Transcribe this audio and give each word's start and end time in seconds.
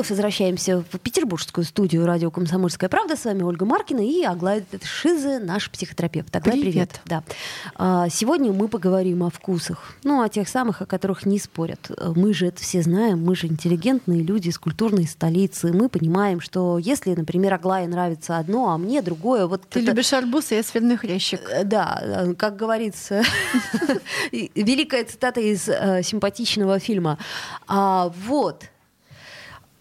Вновь 0.00 0.08
возвращаемся 0.08 0.82
в 0.90 0.98
петербургскую 0.98 1.62
студию 1.62 2.06
радио 2.06 2.30
«Комсомольская 2.30 2.88
правда». 2.88 3.16
С 3.16 3.26
вами 3.26 3.42
Ольга 3.42 3.66
Маркина 3.66 4.00
и 4.00 4.22
Аглая 4.22 4.64
Шизы, 4.82 5.38
наш 5.40 5.70
психотерапевт. 5.70 6.34
Аглая, 6.34 6.54
привет. 6.54 6.72
привет. 6.72 7.00
Да. 7.04 7.22
А, 7.74 8.08
сегодня 8.08 8.50
мы 8.50 8.68
поговорим 8.68 9.22
о 9.24 9.28
вкусах. 9.28 9.92
Ну, 10.02 10.22
о 10.22 10.30
тех 10.30 10.48
самых, 10.48 10.80
о 10.80 10.86
которых 10.86 11.26
не 11.26 11.38
спорят. 11.38 11.90
Мы 12.16 12.32
же 12.32 12.46
это 12.46 12.62
все 12.62 12.80
знаем, 12.80 13.22
мы 13.22 13.36
же 13.36 13.46
интеллигентные 13.48 14.22
люди 14.22 14.48
из 14.48 14.58
культурной 14.58 15.06
столицы. 15.06 15.70
Мы 15.70 15.90
понимаем, 15.90 16.40
что 16.40 16.78
если, 16.78 17.14
например, 17.14 17.52
Аглае 17.52 17.86
нравится 17.86 18.38
одно, 18.38 18.70
а 18.70 18.78
мне 18.78 19.02
другое... 19.02 19.46
Вот 19.46 19.68
Ты 19.68 19.80
это... 19.80 19.90
любишь 19.90 20.14
арбуз, 20.14 20.50
а 20.50 20.54
я 20.54 20.62
свиной 20.62 20.96
хрящик. 20.96 21.42
Э, 21.50 21.62
да, 21.64 22.00
э, 22.00 22.34
как 22.36 22.56
говорится, 22.56 23.22
великая 24.32 25.04
цитата 25.04 25.42
из 25.42 25.68
э, 25.68 26.02
симпатичного 26.02 26.78
фильма. 26.78 27.18
А, 27.66 28.10
вот, 28.26 28.64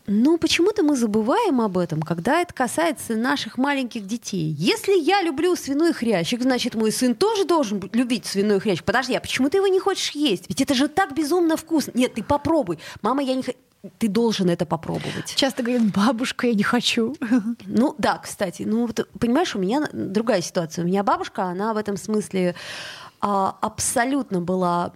ну, 0.10 0.38
почему-то 0.38 0.84
мы 0.84 0.96
забываем 0.96 1.62
об 1.62 1.78
этом, 1.78 2.02
когда 2.02 2.42
это 2.42 2.54
касается 2.54 3.16
наших 3.16 3.58
маленьких 3.58 4.06
детей. 4.08 4.56
Если 4.58 5.00
я 5.00 5.22
люблю 5.22 5.56
свиной 5.56 5.94
хрящик, 5.94 6.42
значит, 6.42 6.76
мой 6.76 6.92
сын 6.92 7.14
тоже 7.14 7.46
должен 7.46 7.82
любить 7.94 8.26
свиной 8.26 8.60
хрящик. 8.60 8.86
Подожди, 8.86 9.14
а 9.14 9.22
почему 9.22 9.50
ты 9.50 9.58
его 9.58 9.68
не 9.68 9.80
хочешь 9.80 10.12
есть? 10.12 10.46
Ведь 10.50 10.62
это 10.62 10.74
же 10.74 10.88
так 10.88 11.14
безумно 11.14 11.58
вкусно. 11.58 11.92
Нет, 11.94 12.16
ты 12.16 12.24
попробуй. 12.24 12.80
Мама, 13.02 13.24
я 13.24 13.36
не 13.36 13.44
хочу 13.44 13.58
ты 13.98 14.10
должен 14.10 14.50
это 14.50 14.66
попробовать. 14.66 15.36
Часто 15.36 15.64
говорят, 15.64 15.84
бабушка, 15.94 16.48
я 16.48 16.54
не 16.54 16.64
хочу. 16.64 17.16
Ну 17.66 17.96
да, 17.98 18.18
кстати, 18.18 18.64
ну 18.64 18.86
вот, 18.86 19.08
понимаешь, 19.20 19.56
у 19.56 19.60
меня 19.60 19.88
другая 19.94 20.42
ситуация. 20.42 20.84
У 20.84 20.88
меня 20.88 21.04
бабушка, 21.04 21.44
она 21.44 21.74
в 21.74 21.78
этом 21.78 21.96
смысле 21.96 22.56
а, 23.22 23.58
абсолютно 23.62 24.40
была, 24.42 24.94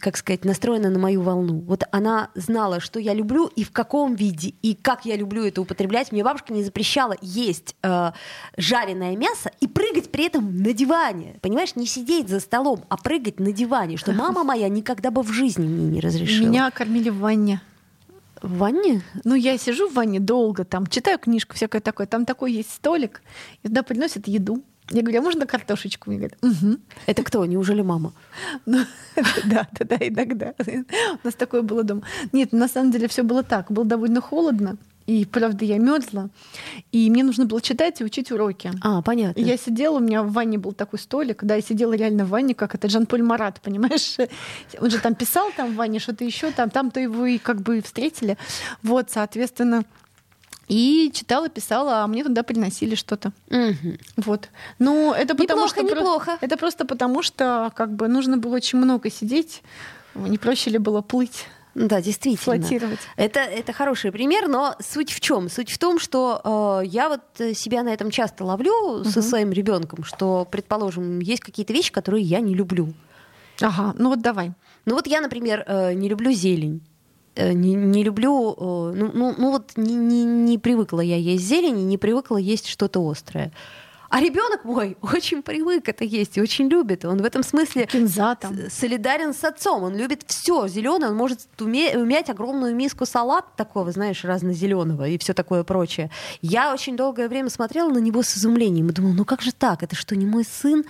как 0.00 0.16
сказать, 0.16 0.44
настроена 0.44 0.90
на 0.90 0.98
мою 0.98 1.22
волну. 1.22 1.60
Вот 1.60 1.84
она 1.92 2.30
знала, 2.34 2.80
что 2.80 2.98
я 2.98 3.14
люблю 3.14 3.46
и 3.46 3.62
в 3.62 3.70
каком 3.70 4.14
виде, 4.14 4.54
и 4.62 4.74
как 4.74 5.04
я 5.04 5.16
люблю 5.16 5.44
это 5.44 5.60
употреблять. 5.60 6.10
Мне 6.10 6.24
бабушка 6.24 6.52
не 6.52 6.64
запрещала 6.64 7.16
есть 7.20 7.76
э, 7.82 8.12
жареное 8.56 9.16
мясо 9.16 9.50
и 9.60 9.68
прыгать 9.68 10.10
при 10.10 10.26
этом 10.26 10.56
на 10.56 10.72
диване. 10.72 11.36
Понимаешь, 11.40 11.76
не 11.76 11.86
сидеть 11.86 12.28
за 12.28 12.40
столом, 12.40 12.84
а 12.88 12.96
прыгать 12.96 13.38
на 13.38 13.52
диване, 13.52 13.96
что 13.96 14.12
мама 14.12 14.42
моя 14.42 14.68
никогда 14.68 15.10
бы 15.10 15.22
в 15.22 15.30
жизни 15.30 15.66
мне 15.66 15.86
не 15.86 16.00
разрешила. 16.00 16.48
Меня 16.48 16.70
кормили 16.70 17.10
в 17.10 17.18
ванне. 17.18 17.60
В 18.40 18.58
ванне? 18.58 19.02
Ну, 19.22 19.36
я 19.36 19.56
сижу 19.56 19.88
в 19.88 19.94
ванне 19.94 20.18
долго, 20.18 20.64
там, 20.64 20.88
читаю 20.88 21.20
книжку, 21.20 21.54
всякое 21.54 21.80
такое. 21.80 22.08
Там 22.08 22.26
такой 22.26 22.52
есть 22.52 22.72
столик, 22.72 23.22
и 23.62 23.68
туда 23.68 23.84
приносят 23.84 24.26
еду. 24.26 24.64
Я 24.90 25.02
говорю, 25.02 25.20
а 25.20 25.22
можно 25.22 25.46
картошечку? 25.46 26.10
Мне 26.10 26.18
говорят, 26.18 26.38
угу. 26.42 26.78
Это 27.06 27.22
кто? 27.22 27.44
Неужели 27.46 27.82
мама? 27.82 28.12
Ну, 28.66 28.84
да, 29.44 29.68
да, 29.78 29.84
да, 29.84 29.96
иногда. 30.00 30.54
У 31.22 31.26
нас 31.26 31.34
такое 31.34 31.62
было 31.62 31.82
дома. 31.82 32.02
Нет, 32.32 32.52
на 32.52 32.68
самом 32.68 32.90
деле 32.90 33.08
все 33.08 33.22
было 33.22 33.42
так. 33.42 33.70
Было 33.70 33.84
довольно 33.84 34.20
холодно. 34.20 34.76
И 35.06 35.24
правда, 35.24 35.64
я 35.64 35.78
мерзла. 35.78 36.30
И 36.92 37.10
мне 37.10 37.24
нужно 37.24 37.44
было 37.46 37.60
читать 37.60 38.00
и 38.00 38.04
учить 38.04 38.30
уроки. 38.30 38.70
А, 38.82 39.02
понятно. 39.02 39.40
И 39.40 39.42
я 39.42 39.56
сидела, 39.56 39.96
у 39.96 40.00
меня 40.00 40.22
в 40.22 40.32
ванне 40.32 40.58
был 40.58 40.72
такой 40.72 40.98
столик, 40.98 41.42
да, 41.44 41.56
я 41.56 41.60
сидела 41.60 41.94
реально 41.94 42.24
в 42.24 42.28
ванне, 42.28 42.54
как 42.54 42.74
это 42.74 42.88
Жан-Поль 42.88 43.22
Марат, 43.22 43.60
понимаешь? 43.60 44.16
Он 44.78 44.90
же 44.90 44.98
там 44.98 45.14
писал 45.14 45.50
там 45.56 45.72
в 45.72 45.74
ванне 45.74 45.98
что-то 45.98 46.24
еще, 46.24 46.52
там, 46.52 46.70
там-то 46.70 47.00
его 47.00 47.26
и 47.26 47.38
как 47.38 47.62
бы 47.62 47.80
встретили. 47.82 48.38
Вот, 48.82 49.10
соответственно, 49.10 49.84
и 50.68 51.10
читала, 51.14 51.48
писала, 51.48 52.02
а 52.02 52.06
мне 52.06 52.24
туда 52.24 52.42
приносили 52.42 52.94
что-то. 52.94 53.32
Угу. 53.50 53.96
Вот. 54.18 54.48
Ну, 54.78 55.12
это 55.12 55.34
потому 55.34 55.66
неплохо, 55.66 55.68
что 55.68 55.82
неплохо. 55.82 56.36
Про... 56.36 56.46
Это 56.46 56.56
просто 56.56 56.84
потому, 56.84 57.22
что 57.22 57.72
как 57.74 57.92
бы 57.92 58.08
нужно 58.08 58.38
было 58.38 58.56
очень 58.56 58.78
много 58.78 59.10
сидеть. 59.10 59.62
Не 60.14 60.38
проще 60.38 60.70
ли 60.70 60.78
было 60.78 61.00
плыть? 61.00 61.46
Да, 61.74 62.02
действительно. 62.02 62.58
Флотировать. 62.58 63.00
Это, 63.16 63.40
это 63.40 63.72
хороший 63.72 64.12
пример, 64.12 64.46
но 64.46 64.76
суть 64.78 65.10
в 65.10 65.20
чем? 65.20 65.48
Суть 65.48 65.70
в 65.70 65.78
том, 65.78 65.98
что 65.98 66.80
э, 66.82 66.86
я 66.86 67.08
вот 67.08 67.20
себя 67.56 67.82
на 67.82 67.88
этом 67.88 68.10
часто 68.10 68.44
ловлю 68.44 68.72
угу. 68.72 69.04
со 69.04 69.22
своим 69.22 69.52
ребенком, 69.52 70.04
что, 70.04 70.46
предположим, 70.50 71.20
есть 71.20 71.40
какие-то 71.40 71.72
вещи, 71.72 71.90
которые 71.90 72.24
я 72.24 72.40
не 72.40 72.54
люблю. 72.54 72.92
Ага, 73.60 73.94
ну 73.98 74.10
вот 74.10 74.20
давай. 74.20 74.52
Ну 74.84 74.94
вот 74.94 75.06
я, 75.06 75.20
например, 75.20 75.64
э, 75.66 75.94
не 75.94 76.08
люблю 76.08 76.30
зелень. 76.32 76.82
Э, 77.34 77.52
не, 77.52 77.74
не 77.74 78.04
люблю, 78.04 78.52
э, 78.52 78.92
ну, 78.94 79.10
ну, 79.14 79.34
ну 79.38 79.50
вот 79.52 79.72
не, 79.76 79.94
не, 79.94 80.24
не 80.24 80.58
привыкла 80.58 81.00
я 81.00 81.16
есть 81.16 81.44
зелень, 81.44 81.86
не 81.86 81.96
привыкла 81.96 82.36
есть 82.36 82.66
что-то 82.66 83.00
острое. 83.08 83.52
А 84.12 84.20
ребенок 84.20 84.66
мой 84.66 84.98
очень 85.14 85.42
привык 85.42 85.88
это 85.88 86.04
есть 86.04 86.36
и 86.36 86.42
очень 86.42 86.68
любит. 86.68 87.06
Он 87.06 87.16
в 87.16 87.24
этом 87.24 87.42
смысле 87.42 87.86
Кинза 87.86 88.34
там. 88.34 88.54
солидарен 88.68 89.32
с 89.32 89.42
отцом. 89.42 89.84
Он 89.84 89.96
любит 89.96 90.24
все 90.26 90.68
зеленое. 90.68 91.10
Он 91.10 91.16
может 91.16 91.40
уме- 91.56 91.96
умять 91.96 92.28
огромную 92.28 92.76
миску 92.76 93.06
салат 93.06 93.56
такого, 93.56 93.90
знаешь, 93.90 94.22
разнозеленого 94.22 95.08
и 95.08 95.16
все 95.16 95.32
такое 95.32 95.64
прочее. 95.64 96.10
Я 96.42 96.74
очень 96.74 96.94
долгое 96.94 97.26
время 97.26 97.48
смотрела 97.48 97.88
на 97.88 97.96
него 97.96 98.22
с 98.22 98.36
изумлением 98.36 98.90
и 98.90 98.92
думала, 98.92 99.14
ну 99.14 99.24
как 99.24 99.40
же 99.40 99.50
так? 99.50 99.82
Это 99.82 99.96
что, 99.96 100.14
не 100.14 100.26
мой 100.26 100.44
сын? 100.44 100.84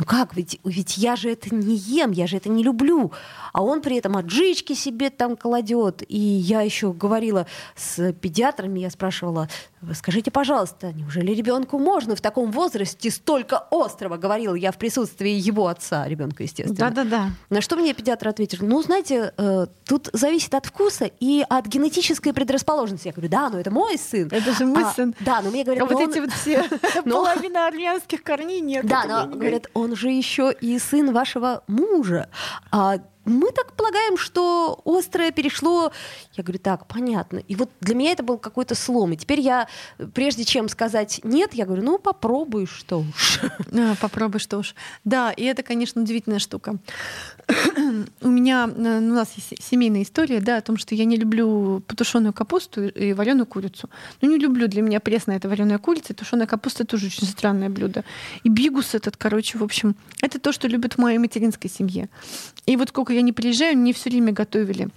Ну 0.00 0.04
как? 0.04 0.34
Ведь, 0.34 0.58
ведь 0.64 0.98
я 0.98 1.14
же 1.14 1.30
это 1.30 1.54
не 1.54 1.76
ем, 1.76 2.10
я 2.10 2.26
же 2.26 2.38
это 2.38 2.48
не 2.48 2.64
люблю. 2.64 3.12
А 3.52 3.62
он 3.62 3.82
при 3.82 3.98
этом 3.98 4.16
отжички 4.16 4.72
себе 4.72 5.10
там 5.10 5.36
кладет. 5.36 6.02
И 6.08 6.18
я 6.18 6.62
еще 6.62 6.92
говорила 6.92 7.46
с 7.76 8.12
педиатрами, 8.14 8.80
я 8.80 8.90
спрашивала, 8.90 9.48
скажите, 9.94 10.30
пожалуйста, 10.30 10.92
неужели 10.92 11.32
ребенку 11.32 11.78
можно 11.78 12.16
в 12.16 12.20
таком 12.20 12.50
возрасте 12.50 13.10
столько 13.10 13.64
острого, 13.70 14.16
говорила 14.16 14.54
я 14.54 14.72
в 14.72 14.78
присутствии 14.78 15.30
его 15.30 15.68
отца, 15.68 16.06
ребенка, 16.08 16.42
естественно. 16.42 16.90
Да-да-да. 16.90 17.30
На 17.50 17.60
что 17.60 17.76
мне 17.76 17.92
педиатр 17.94 18.28
ответил, 18.28 18.58
ну, 18.62 18.82
знаете, 18.82 19.32
э, 19.36 19.66
тут 19.84 20.08
зависит 20.12 20.54
от 20.54 20.66
вкуса 20.66 21.10
и 21.20 21.44
от 21.48 21.66
генетической 21.66 22.32
предрасположенности. 22.32 23.08
Я 23.08 23.12
говорю, 23.12 23.28
да, 23.28 23.50
но 23.50 23.60
это 23.60 23.70
мой 23.70 23.98
сын. 23.98 24.28
Это 24.30 24.52
же 24.52 24.66
мой 24.66 24.84
а, 24.84 24.92
сын. 24.92 25.14
Да, 25.20 25.42
но 25.42 25.50
мне 25.50 25.64
говорят, 25.64 25.82
а 25.82 25.86
вот 25.86 26.02
он... 26.02 26.10
эти 26.10 26.18
вот 26.18 26.32
все 26.32 26.64
половина 27.04 27.66
армянских 27.66 28.22
корней 28.22 28.60
нет. 28.60 28.86
Да, 28.86 29.04
но, 29.04 29.36
говорят, 29.36 29.66
он 29.74 29.96
же 29.96 30.10
еще 30.10 30.54
и 30.60 30.78
сын 30.78 31.12
вашего 31.12 31.62
мужа. 31.66 32.28
А 32.70 32.98
мы 33.24 33.50
так 33.52 33.72
полагаем, 33.72 34.16
что 34.16 34.80
острое 34.84 35.30
перешло. 35.30 35.92
Я 36.34 36.44
говорю, 36.44 36.58
так, 36.58 36.86
понятно. 36.86 37.38
И 37.38 37.54
вот 37.56 37.70
для 37.80 37.94
меня 37.94 38.12
это 38.12 38.22
был 38.22 38.38
какой-то 38.38 38.74
слом. 38.74 39.12
И 39.12 39.16
теперь 39.16 39.40
я, 39.40 39.68
прежде 40.14 40.44
чем 40.44 40.68
сказать 40.68 41.20
нет, 41.24 41.54
я 41.54 41.66
говорю, 41.66 41.82
ну 41.82 41.98
попробуй, 41.98 42.66
что 42.66 43.00
уж. 43.00 43.40
А, 43.76 43.94
попробуй, 44.00 44.40
что 44.40 44.58
уж. 44.58 44.74
Да, 45.04 45.32
и 45.32 45.44
это, 45.44 45.62
конечно, 45.62 46.00
удивительная 46.00 46.38
штука. 46.38 46.76
У 48.20 48.28
меня, 48.28 48.70
э, 48.74 48.98
у 48.98 49.14
нас 49.14 49.32
есть 49.36 49.62
семейная 49.62 50.02
история, 50.02 50.40
да, 50.40 50.58
о 50.58 50.62
том, 50.62 50.76
что 50.76 50.94
я 50.94 51.04
не 51.04 51.16
люблю 51.16 51.82
потушенную 51.86 52.32
капусту 52.32 52.86
и 52.86 53.12
вареную 53.12 53.46
курицу. 53.46 53.90
Ну, 54.20 54.30
не 54.30 54.38
люблю, 54.38 54.68
для 54.68 54.82
меня 54.82 55.00
пресная 55.00 55.36
это 55.36 55.48
вареная 55.48 55.78
курица, 55.78 56.12
и 56.12 56.16
тушеная 56.16 56.46
капуста 56.46 56.84
тоже 56.84 57.06
очень 57.06 57.26
странное 57.26 57.68
блюдо. 57.68 58.04
И 58.42 58.48
бигус 58.48 58.94
этот, 58.94 59.16
короче, 59.16 59.58
в 59.58 59.62
общем, 59.62 59.94
это 60.22 60.38
то, 60.38 60.52
что 60.52 60.68
любят 60.68 60.94
в 60.94 60.98
моей 60.98 61.18
материнской 61.18 61.70
семье. 61.70 62.08
И 62.66 62.76
вот 62.76 62.88
сколько 62.88 63.12
я 63.12 63.22
не 63.22 63.32
приезжаю, 63.32 63.76
мне 63.76 63.92
все 63.92 64.10
время 64.10 64.32
готовили 64.32 64.88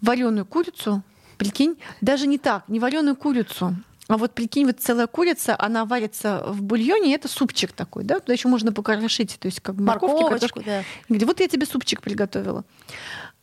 вареную 0.00 0.46
курицу, 0.46 1.02
прикинь, 1.38 1.76
даже 2.00 2.26
не 2.26 2.38
так, 2.38 2.68
не 2.68 2.80
вареную 2.80 3.16
курицу, 3.16 3.76
а 4.10 4.16
вот 4.16 4.34
прикинь, 4.34 4.66
вот 4.66 4.80
целая 4.80 5.06
курица, 5.06 5.54
она 5.56 5.84
варится 5.84 6.42
в 6.46 6.62
бульоне, 6.62 7.10
и 7.10 7.14
это 7.14 7.28
супчик 7.28 7.70
такой, 7.72 8.02
да? 8.02 8.18
Туда 8.18 8.32
еще 8.32 8.48
можно 8.48 8.72
покрошить, 8.72 9.36
то 9.38 9.46
есть 9.46 9.60
как 9.60 9.76
морковки, 9.76 10.28
картошку. 10.28 10.62
Да. 10.64 10.82
Говорит, 11.08 11.28
вот 11.28 11.40
я 11.40 11.46
тебе 11.46 11.64
супчик 11.64 12.02
приготовила. 12.02 12.64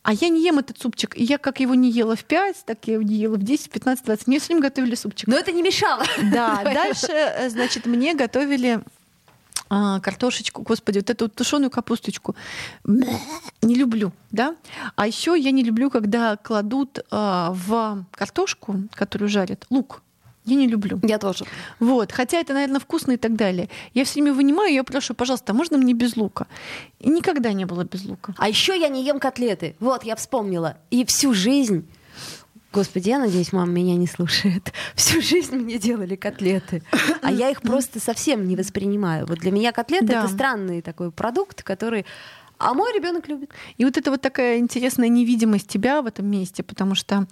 А 0.02 0.12
я 0.12 0.28
не 0.28 0.44
ем 0.44 0.58
этот 0.58 0.78
супчик. 0.78 1.16
И 1.16 1.24
я 1.24 1.38
как 1.38 1.60
его 1.60 1.74
не 1.74 1.90
ела 1.90 2.16
в 2.16 2.24
5, 2.24 2.64
так 2.66 2.78
я 2.86 2.94
его 2.94 3.02
не 3.02 3.14
ела 3.14 3.36
в 3.36 3.42
10, 3.42 3.70
15, 3.70 4.04
20. 4.04 4.26
Мне 4.26 4.38
все 4.38 4.48
время 4.48 4.62
готовили 4.62 4.94
супчик. 4.94 5.26
Но 5.26 5.36
это 5.36 5.52
не 5.52 5.62
мешало. 5.62 6.04
Да, 6.32 6.60
дальше, 6.64 7.12
э, 7.12 7.48
значит, 7.48 7.86
мне 7.86 8.14
готовили 8.14 8.80
а, 9.70 10.00
картошечку, 10.00 10.62
господи, 10.62 10.98
вот 10.98 11.10
эту 11.10 11.24
вот 11.26 11.34
тушеную 11.34 11.70
капусточку. 11.70 12.36
Не 12.84 13.74
люблю, 13.74 14.12
да. 14.30 14.56
А 14.96 15.06
еще 15.06 15.34
я 15.38 15.50
не 15.50 15.62
люблю, 15.62 15.90
когда 15.90 16.36
кладут 16.36 17.00
а, 17.10 17.52
в 17.52 18.04
картошку, 18.10 18.82
которую 18.94 19.28
жарят, 19.28 19.66
лук. 19.70 20.02
Я 20.48 20.56
не 20.56 20.66
люблю. 20.66 20.98
Я 21.02 21.18
тоже. 21.18 21.44
Вот. 21.78 22.12
Хотя 22.12 22.38
это, 22.38 22.54
наверное, 22.54 22.80
вкусно 22.80 23.12
и 23.12 23.16
так 23.16 23.36
далее. 23.36 23.68
Я 23.94 24.04
все 24.04 24.14
время 24.14 24.32
вынимаю, 24.32 24.72
я 24.72 24.82
прошу, 24.82 25.14
пожалуйста, 25.14 25.52
можно 25.52 25.76
мне 25.78 25.92
без 25.92 26.16
лука? 26.16 26.46
И 27.00 27.10
никогда 27.10 27.52
не 27.52 27.66
было 27.66 27.84
без 27.84 28.04
лука. 28.04 28.34
А 28.38 28.48
еще 28.48 28.78
я 28.78 28.88
не 28.88 29.04
ем 29.04 29.18
котлеты. 29.18 29.76
Вот, 29.78 30.04
я 30.04 30.16
вспомнила. 30.16 30.78
И 30.90 31.04
всю 31.04 31.34
жизнь 31.34 31.86
Господи, 32.70 33.08
я 33.08 33.18
надеюсь, 33.18 33.52
мама 33.52 33.72
меня 33.72 33.96
не 33.96 34.06
слушает. 34.06 34.72
Всю 34.94 35.22
жизнь 35.22 35.56
мне 35.56 35.78
делали 35.78 36.16
котлеты, 36.16 36.82
а 37.22 37.32
я 37.32 37.48
их 37.48 37.62
просто 37.62 37.98
совсем 37.98 38.46
не 38.46 38.56
воспринимаю. 38.56 39.26
Вот 39.26 39.38
для 39.38 39.50
меня 39.50 39.72
котлеты 39.72 40.06
да. 40.06 40.20
это 40.20 40.28
странный 40.28 40.82
такой 40.82 41.10
продукт, 41.10 41.62
который 41.62 42.04
А 42.58 42.74
мой 42.74 42.92
ребенок 42.92 43.28
любит. 43.28 43.50
И 43.76 43.84
вот 43.84 43.96
это 43.96 44.10
вот 44.10 44.20
такая 44.20 44.58
интересная 44.58 45.08
невидимость 45.08 45.68
тебя 45.68 46.02
в 46.02 46.06
этом 46.06 46.26
месте, 46.26 46.64
потому 46.64 46.96
что, 46.96 47.28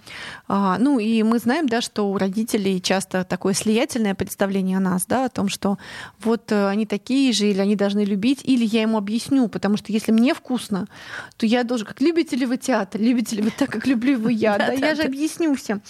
а, 0.47 0.77
ну 0.79 0.99
и 0.99 1.21
мы 1.23 1.39
знаем, 1.39 1.67
да, 1.67 1.81
что 1.81 2.09
у 2.09 2.17
родителей 2.17 2.81
часто 2.81 3.25
такое 3.25 3.53
слиятельное 3.53 4.15
представление 4.15 4.77
о 4.77 4.79
нас, 4.79 5.05
да, 5.05 5.25
о 5.25 5.29
том, 5.29 5.49
что 5.49 5.77
вот 6.21 6.51
э, 6.53 6.67
они 6.69 6.85
такие 6.85 7.33
же, 7.33 7.49
или 7.49 7.59
они 7.59 7.75
должны 7.75 8.05
любить, 8.05 8.41
или 8.45 8.65
я 8.65 8.83
ему 8.83 8.97
объясню, 8.97 9.49
потому 9.49 9.75
что 9.75 9.91
если 9.91 10.13
мне 10.13 10.33
вкусно, 10.33 10.87
то 11.35 11.45
я 11.45 11.63
должен, 11.63 11.85
как 11.85 11.99
любите 11.99 12.37
ли 12.37 12.45
вы 12.45 12.55
театр, 12.55 13.01
любите 13.01 13.35
ли 13.35 13.41
вы 13.41 13.51
так, 13.51 13.69
как 13.69 13.85
люблю 13.85 14.13
его 14.13 14.29
я, 14.29 14.57
да, 14.57 14.71
я 14.71 14.95
же 14.95 15.01
объясню 15.01 15.55
всем. 15.55 15.81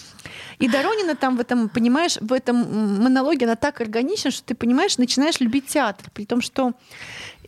И 0.57 0.67
Доронина 0.67 1.15
там 1.15 1.37
в 1.37 1.39
этом, 1.39 1.69
понимаешь, 1.69 2.17
в 2.19 2.33
этом 2.33 3.03
монологе 3.03 3.45
она 3.45 3.55
так 3.55 3.81
органична, 3.81 4.31
что 4.31 4.43
ты 4.43 4.55
понимаешь, 4.55 4.97
начинаешь 4.97 5.39
любить 5.39 5.67
театр, 5.67 6.09
при 6.13 6.25
том, 6.25 6.41
что 6.41 6.73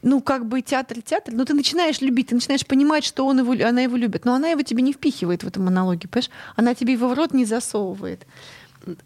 ну, 0.01 0.21
как 0.21 0.45
бы 0.45 0.61
театр, 0.61 1.01
театр, 1.01 1.33
но 1.33 1.45
ты 1.45 1.53
начинаешь 1.53 2.01
любить, 2.01 2.27
ты 2.27 2.35
начинаешь 2.35 2.65
понимать, 2.65 3.03
что 3.03 3.25
он 3.25 3.39
его, 3.39 3.53
она 3.67 3.81
его 3.81 3.97
любит, 3.97 4.25
но 4.25 4.33
она 4.33 4.49
его 4.49 4.61
тебе 4.61 4.81
не 4.81 4.93
впихивает 4.93 5.43
в 5.43 5.47
этом 5.47 5.65
монологе, 5.65 6.07
понимаешь? 6.07 6.31
Она 6.55 6.75
тебе 6.75 6.93
его 6.93 7.07
в 7.07 7.13
рот 7.13 7.33
не 7.33 7.45
засовывает. 7.45 8.25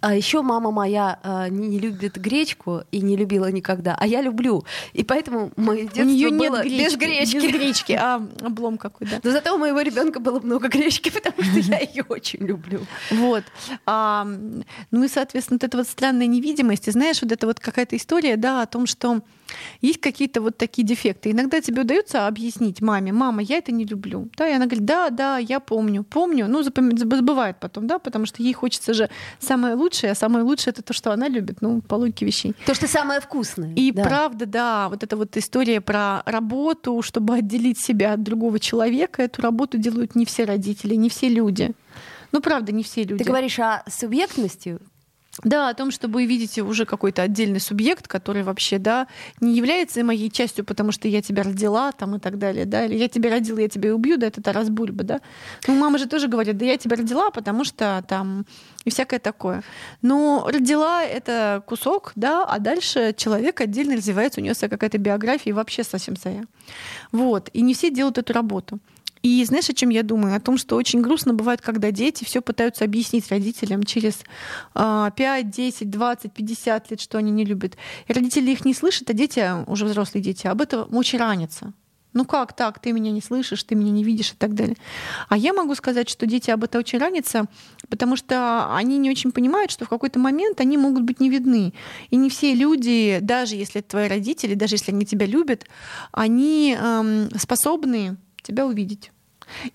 А 0.01 0.15
еще 0.15 0.41
мама 0.41 0.71
моя 0.71 1.19
э, 1.23 1.47
не 1.49 1.79
любит 1.79 2.17
гречку 2.17 2.83
и 2.91 3.01
не 3.01 3.17
любила 3.17 3.51
никогда, 3.51 3.95
а 3.99 4.05
я 4.05 4.21
люблю. 4.21 4.63
И 4.93 5.03
поэтому 5.03 5.51
мое 5.55 5.83
детство 5.83 6.03
у 6.03 6.05
нее 6.05 6.29
было 6.29 6.63
нет 6.63 6.91
без 6.91 6.95
гречки. 6.95 7.35
Без 7.35 7.43
гречки, 7.43 7.91
а 7.93 8.25
облом 8.41 8.77
какой, 8.77 9.07
да. 9.07 9.19
Но 9.23 9.31
зато 9.31 9.55
у 9.55 9.57
моего 9.57 9.81
ребенка 9.81 10.19
было 10.19 10.39
много 10.39 10.67
гречки, 10.67 11.09
потому 11.13 11.41
что 11.41 11.59
я 11.59 11.79
ее 11.79 12.05
очень 12.07 12.45
люблю. 12.45 12.81
Вот. 13.09 13.43
А, 13.85 14.27
ну 14.91 15.03
и, 15.03 15.07
соответственно, 15.07 15.57
вот 15.61 15.63
эта 15.63 15.77
вот 15.77 15.87
странная 15.87 16.27
невидимость, 16.27 16.87
и 16.87 16.91
знаешь, 16.91 17.21
вот 17.21 17.31
это 17.31 17.47
вот 17.47 17.59
какая-то 17.59 17.97
история, 17.97 18.37
да, 18.37 18.61
о 18.61 18.67
том, 18.67 18.85
что 18.85 19.21
есть 19.81 19.99
какие-то 19.99 20.41
вот 20.41 20.57
такие 20.57 20.85
дефекты. 20.85 21.31
Иногда 21.31 21.61
тебе 21.61 21.81
удается 21.81 22.27
объяснить 22.27 22.81
маме, 22.81 23.11
мама, 23.11 23.41
я 23.41 23.57
это 23.57 23.71
не 23.71 23.85
люблю. 23.85 24.29
Да, 24.37 24.47
и 24.47 24.53
она 24.53 24.65
говорит, 24.65 24.85
да, 24.85 25.09
да, 25.09 25.37
я 25.37 25.59
помню, 25.59 26.03
помню. 26.03 26.47
Ну, 26.47 26.63
забывает 26.63 27.59
потом, 27.59 27.87
да, 27.87 27.99
потому 27.99 28.25
что 28.25 28.41
ей 28.41 28.53
хочется 28.53 28.93
же 28.93 29.09
самое 29.39 29.75
лучшее, 29.75 30.11
а 30.11 30.15
самое 30.15 30.43
лучшее 30.43 30.71
это 30.71 30.81
то, 30.81 30.93
что 30.93 31.11
она 31.11 31.27
любит, 31.27 31.61
ну, 31.61 31.81
по 31.81 31.95
логике 31.95 32.25
вещей. 32.25 32.55
То, 32.65 32.73
что 32.73 32.87
самое 32.87 33.19
вкусное. 33.19 33.73
И 33.75 33.91
да. 33.91 34.03
правда, 34.03 34.45
да, 34.45 34.89
вот 34.89 35.03
эта 35.03 35.17
вот 35.17 35.35
история 35.37 35.81
про 35.81 36.23
работу, 36.25 37.01
чтобы 37.01 37.35
отделить 37.35 37.79
себя 37.79 38.13
от 38.13 38.23
другого 38.23 38.59
человека, 38.59 39.21
эту 39.21 39.41
работу 39.41 39.77
делают 39.77 40.15
не 40.15 40.25
все 40.25 40.45
родители, 40.45 40.95
не 40.95 41.09
все 41.09 41.29
люди. 41.29 41.71
Ну, 42.31 42.41
правда, 42.41 42.71
не 42.71 42.83
все 42.83 43.03
люди. 43.03 43.23
Ты 43.23 43.29
говоришь 43.29 43.59
о 43.59 43.83
субъектности 43.87 44.79
да, 45.41 45.69
о 45.69 45.73
том, 45.73 45.89
чтобы 45.89 46.15
вы 46.15 46.25
видите 46.25 46.61
уже 46.61 46.85
какой-то 46.85 47.23
отдельный 47.23 47.59
субъект, 47.59 48.07
который 48.07 48.43
вообще, 48.43 48.77
да, 48.77 49.07
не 49.41 49.55
является 49.55 50.03
моей 50.03 50.29
частью, 50.29 50.63
потому 50.63 50.91
что 50.91 51.07
я 51.07 51.21
тебя 51.21 51.43
родила, 51.43 51.91
там 51.91 52.15
и 52.15 52.19
так 52.19 52.37
далее, 52.37 52.65
да, 52.65 52.85
или 52.85 52.95
я 52.95 53.07
тебя 53.07 53.31
родила, 53.31 53.59
я 53.59 53.67
тебя 53.67 53.95
убью, 53.95 54.17
да, 54.17 54.27
это 54.27 54.43
Тарас 54.43 54.69
Бульба, 54.69 55.03
да. 55.03 55.21
Ну, 55.67 55.75
мама 55.75 55.97
же 55.97 56.07
тоже 56.07 56.27
говорит, 56.27 56.57
да 56.57 56.65
я 56.65 56.77
тебя 56.77 56.97
родила, 56.97 57.31
потому 57.31 57.63
что 57.63 58.03
там 58.07 58.45
и 58.85 58.91
всякое 58.91 59.19
такое. 59.19 59.63
Но 60.01 60.47
родила 60.47 61.03
это 61.03 61.63
кусок, 61.65 62.11
да, 62.15 62.45
а 62.45 62.59
дальше 62.59 63.13
человек 63.17 63.59
отдельно 63.61 63.95
развивается, 63.95 64.39
у 64.39 64.43
него 64.43 64.53
какая-то 64.59 64.97
биография 64.99 65.51
и 65.51 65.53
вообще 65.53 65.83
совсем 65.83 66.15
своя. 66.15 66.43
Вот. 67.11 67.49
И 67.53 67.61
не 67.61 67.73
все 67.73 67.89
делают 67.89 68.17
эту 68.17 68.33
работу. 68.33 68.79
И 69.23 69.43
знаешь, 69.45 69.69
о 69.69 69.73
чем 69.73 69.89
я 69.89 70.03
думаю? 70.03 70.35
О 70.35 70.39
том, 70.41 70.57
что 70.57 70.75
очень 70.75 71.01
грустно 71.01 71.33
бывает, 71.33 71.61
когда 71.61 71.91
дети 71.91 72.25
все 72.25 72.41
пытаются 72.41 72.83
объяснить 72.83 73.29
родителям 73.29 73.83
через 73.83 74.19
5, 74.73 75.49
10, 75.49 75.89
20, 75.89 76.33
50 76.33 76.91
лет, 76.91 77.01
что 77.01 77.17
они 77.17 77.31
не 77.31 77.45
любят. 77.45 77.77
И 78.07 78.13
родители 78.13 78.51
их 78.51 78.65
не 78.65 78.73
слышат, 78.73 79.09
а 79.09 79.13
дети, 79.13 79.49
уже 79.65 79.85
взрослые 79.85 80.21
дети, 80.21 80.45
об 80.47 80.61
этом 80.61 80.93
очень 80.93 81.19
ранятся. 81.19 81.73
Ну 82.11 82.25
как 82.25 82.53
так, 82.53 82.79
ты 82.79 82.91
меня 82.91 83.11
не 83.11 83.21
слышишь, 83.21 83.63
ты 83.63 83.75
меня 83.75 83.91
не 83.91 84.03
видишь 84.03 84.33
и 84.33 84.35
так 84.35 84.53
далее. 84.53 84.75
А 85.29 85.37
я 85.37 85.51
могу 85.53 85.73
сказать, 85.73 86.09
что 86.09 86.27
дети 86.27 86.51
об 86.51 86.63
этом 86.63 86.79
очень 86.79 86.99
ранятся, 86.99 87.45
потому 87.89 88.15
что 88.15 88.75
они 88.75 88.97
не 88.97 89.09
очень 89.09 89.31
понимают, 89.31 89.71
что 89.71 89.85
в 89.85 89.89
какой-то 89.89 90.19
момент 90.19 90.61
они 90.61 90.77
могут 90.77 91.03
быть 91.03 91.19
не 91.19 91.29
видны. 91.29 91.73
И 92.11 92.17
не 92.17 92.29
все 92.29 92.53
люди, 92.53 93.19
даже 93.21 93.55
если 93.55 93.79
это 93.79 93.91
твои 93.91 94.07
родители, 94.07 94.53
даже 94.53 94.75
если 94.75 94.91
они 94.91 95.05
тебя 95.05 95.25
любят, 95.25 95.65
они 96.11 96.77
эм, 96.79 97.29
способны 97.39 98.17
тебя 98.43 98.65
увидеть. 98.65 99.11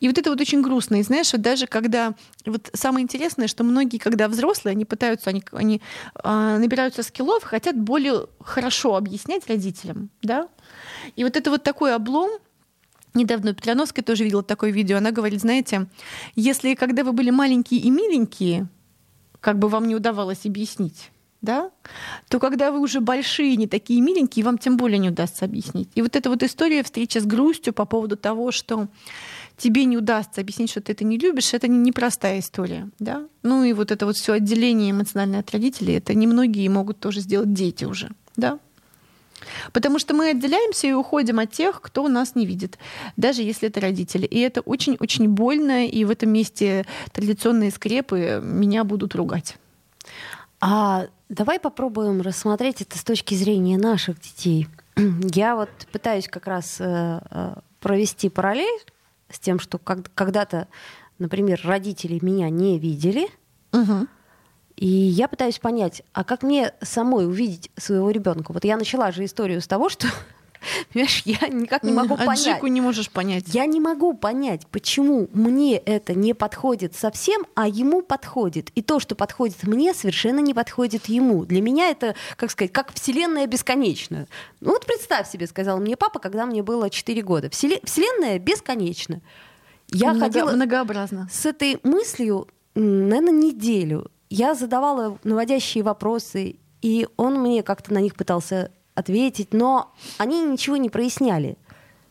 И 0.01 0.09
вот 0.09 0.19
это 0.19 0.31
вот 0.31 0.41
очень 0.41 0.63
грустно. 0.63 0.97
И 0.97 1.03
знаешь, 1.03 1.33
вот 1.33 1.43
даже 1.43 1.67
когда... 1.67 2.15
Вот 2.47 2.71
самое 2.73 3.03
интересное, 3.03 3.49
что 3.49 3.65
многие, 3.65 3.99
когда 3.99 4.29
взрослые, 4.29 4.73
они 4.73 4.85
пытаются, 4.85 5.31
они, 5.31 5.43
они 5.53 5.83
э, 6.23 6.59
набираются 6.59 7.03
скиллов, 7.03 7.45
хотят 7.45 7.77
более 7.77 8.27
хорошо 8.41 8.97
объяснять 8.97 9.47
родителям, 9.49 10.11
да? 10.23 10.49
И 11.17 11.25
вот 11.25 11.37
это 11.37 11.51
вот 11.51 11.63
такой 11.63 11.95
облом, 11.95 12.31
Недавно 13.15 13.55
Петляновская 13.55 14.05
тоже 14.05 14.23
видела 14.23 14.43
такое 14.43 14.71
видео. 14.71 14.99
Она 14.99 15.11
говорит, 15.11 15.41
знаете, 15.41 15.87
если 16.37 16.75
когда 16.75 17.03
вы 17.03 17.13
были 17.13 17.31
маленькие 17.31 17.81
и 17.81 17.91
миленькие, 17.91 18.69
как 19.41 19.59
бы 19.59 19.69
вам 19.69 19.89
не 19.89 19.97
удавалось 19.97 20.45
объяснить, 20.45 21.11
да, 21.41 21.71
то 22.29 22.41
когда 22.41 22.73
вы 22.73 22.81
уже 22.81 23.01
большие, 23.01 23.57
не 23.57 23.67
такие 23.67 24.01
миленькие, 24.01 24.45
вам 24.45 24.59
тем 24.59 24.77
более 24.77 24.99
не 24.99 25.11
удастся 25.11 25.45
объяснить. 25.45 25.89
И 25.95 26.03
вот 26.03 26.17
эта 26.17 26.31
вот 26.31 26.43
история 26.43 26.83
встречи 26.83 27.19
с 27.19 27.25
грустью 27.25 27.73
по 27.73 27.85
поводу 27.85 28.17
того, 28.17 28.51
что 28.51 28.89
тебе 29.57 29.85
не 29.85 29.97
удастся 29.97 30.41
объяснить, 30.41 30.71
что 30.71 30.81
ты 30.81 30.93
это 30.93 31.05
не 31.05 31.19
любишь, 31.19 31.55
это 31.55 31.69
непростая 31.69 32.41
история. 32.41 32.89
Да? 32.99 33.27
Ну 33.43 33.63
и 33.63 33.73
вот 33.73 33.91
это 33.91 34.07
вот 34.07 34.17
все 34.17 34.35
отделение 34.35 34.91
эмоциональное 34.91 35.41
от 35.41 35.51
родителей, 35.51 35.95
это 35.95 36.15
немногие 36.15 36.69
могут 36.71 36.99
тоже 36.99 37.21
сделать 37.21 37.53
дети 37.53 37.85
уже. 37.85 38.11
Да? 38.37 38.59
Потому 39.73 40.01
что 40.01 40.15
мы 40.15 40.31
отделяемся 40.31 40.89
и 40.89 40.93
уходим 40.93 41.39
от 41.39 41.53
тех, 41.53 41.81
кто 41.81 42.09
нас 42.09 42.35
не 42.35 42.47
видит, 42.47 42.79
даже 43.17 43.43
если 43.43 43.69
это 43.69 43.81
родители. 43.81 44.27
И 44.27 44.41
это 44.41 44.61
очень-очень 44.61 45.29
больно, 45.29 45.87
и 45.87 46.05
в 46.05 46.11
этом 46.11 46.31
месте 46.31 46.87
традиционные 47.13 47.71
скрепы 47.71 48.41
меня 48.43 48.83
будут 48.83 49.15
ругать. 49.15 49.57
А 50.61 51.07
давай 51.29 51.61
попробуем 51.61 52.21
рассмотреть 52.21 52.83
это 52.83 52.99
с 52.99 53.05
точки 53.05 53.35
зрения 53.35 53.79
наших 53.79 54.21
детей. 54.21 54.69
Я 54.97 55.57
вот 55.57 55.71
пытаюсь 55.93 56.29
как 56.29 56.47
раз 56.47 56.77
э, 56.81 57.21
э, 57.31 57.55
провести 57.81 58.29
параллель 58.29 58.81
с 59.31 59.39
тем, 59.39 59.59
что 59.59 59.79
когда-то, 59.79 60.69
например, 61.19 61.61
родители 61.65 62.19
меня 62.23 62.49
не 62.51 62.79
видели, 62.79 63.29
угу. 63.73 64.07
и 64.77 64.87
я 64.87 65.29
пытаюсь 65.29 65.59
понять, 65.59 66.03
а 66.15 66.25
как 66.25 66.43
мне 66.43 66.73
самой 66.81 67.27
увидеть 67.27 67.71
своего 67.77 68.11
ребенка? 68.11 68.53
Вот 68.53 68.65
я 68.65 68.79
начала 68.79 69.13
же 69.13 69.27
историю 69.27 69.61
с 69.61 69.67
того, 69.67 69.91
что 69.91 70.07
Понимаешь, 70.93 71.23
я 71.25 71.49
никак 71.49 71.83
не 71.83 71.93
могу 71.93 72.17
понять. 72.17 72.47
Аджику 72.47 72.67
не 72.67 72.81
можешь 72.81 73.11
понять. 73.11 73.45
Я 73.49 73.67
не 73.67 73.81
могу 73.81 74.15
понять, 74.15 74.67
почему 74.67 75.29
мне 75.33 75.77
это 75.77 76.15
не 76.15 76.35
подходит 76.35 76.95
совсем, 76.95 77.47
а 77.55 77.69
ему 77.69 78.03
подходит. 78.03 78.71
И 78.75 78.83
то, 78.83 79.01
что 79.01 79.15
подходит 79.15 79.63
мне, 79.65 79.95
совершенно 79.95 80.41
не 80.41 80.55
подходит 80.55 81.07
ему. 81.07 81.45
Для 81.45 81.63
меня 81.63 81.91
это, 81.91 82.15
как 82.37 82.51
сказать, 82.51 82.73
как 82.73 82.93
вселенная 82.93 83.47
бесконечна. 83.47 84.27
Ну 84.61 84.71
вот 84.71 84.87
представь 84.87 85.31
себе, 85.31 85.47
сказал 85.47 85.79
мне 85.79 85.97
папа, 85.97 86.19
когда 86.19 86.47
мне 86.47 86.63
было 86.63 86.91
4 86.91 87.23
года. 87.23 87.51
Вселенная 87.51 88.39
бесконечна. 88.39 89.21
Я 89.91 90.11
Много, 90.13 90.27
ходила 90.27 90.53
многообразно. 90.53 91.29
с 91.33 91.47
этой 91.47 91.81
мыслью, 91.83 92.49
наверное, 92.75 93.33
неделю. 93.33 94.11
Я 94.29 94.55
задавала 94.55 95.19
наводящие 95.25 95.83
вопросы, 95.83 96.57
и 96.83 97.09
он 97.17 97.41
мне 97.41 97.63
как-то 97.63 97.95
на 97.95 97.99
них 97.99 98.15
пытался 98.15 98.71
ответить, 98.99 99.55
но 99.55 99.95
они 100.19 100.43
ничего 100.43 100.77
не 100.77 100.91
проясняли. 100.91 101.57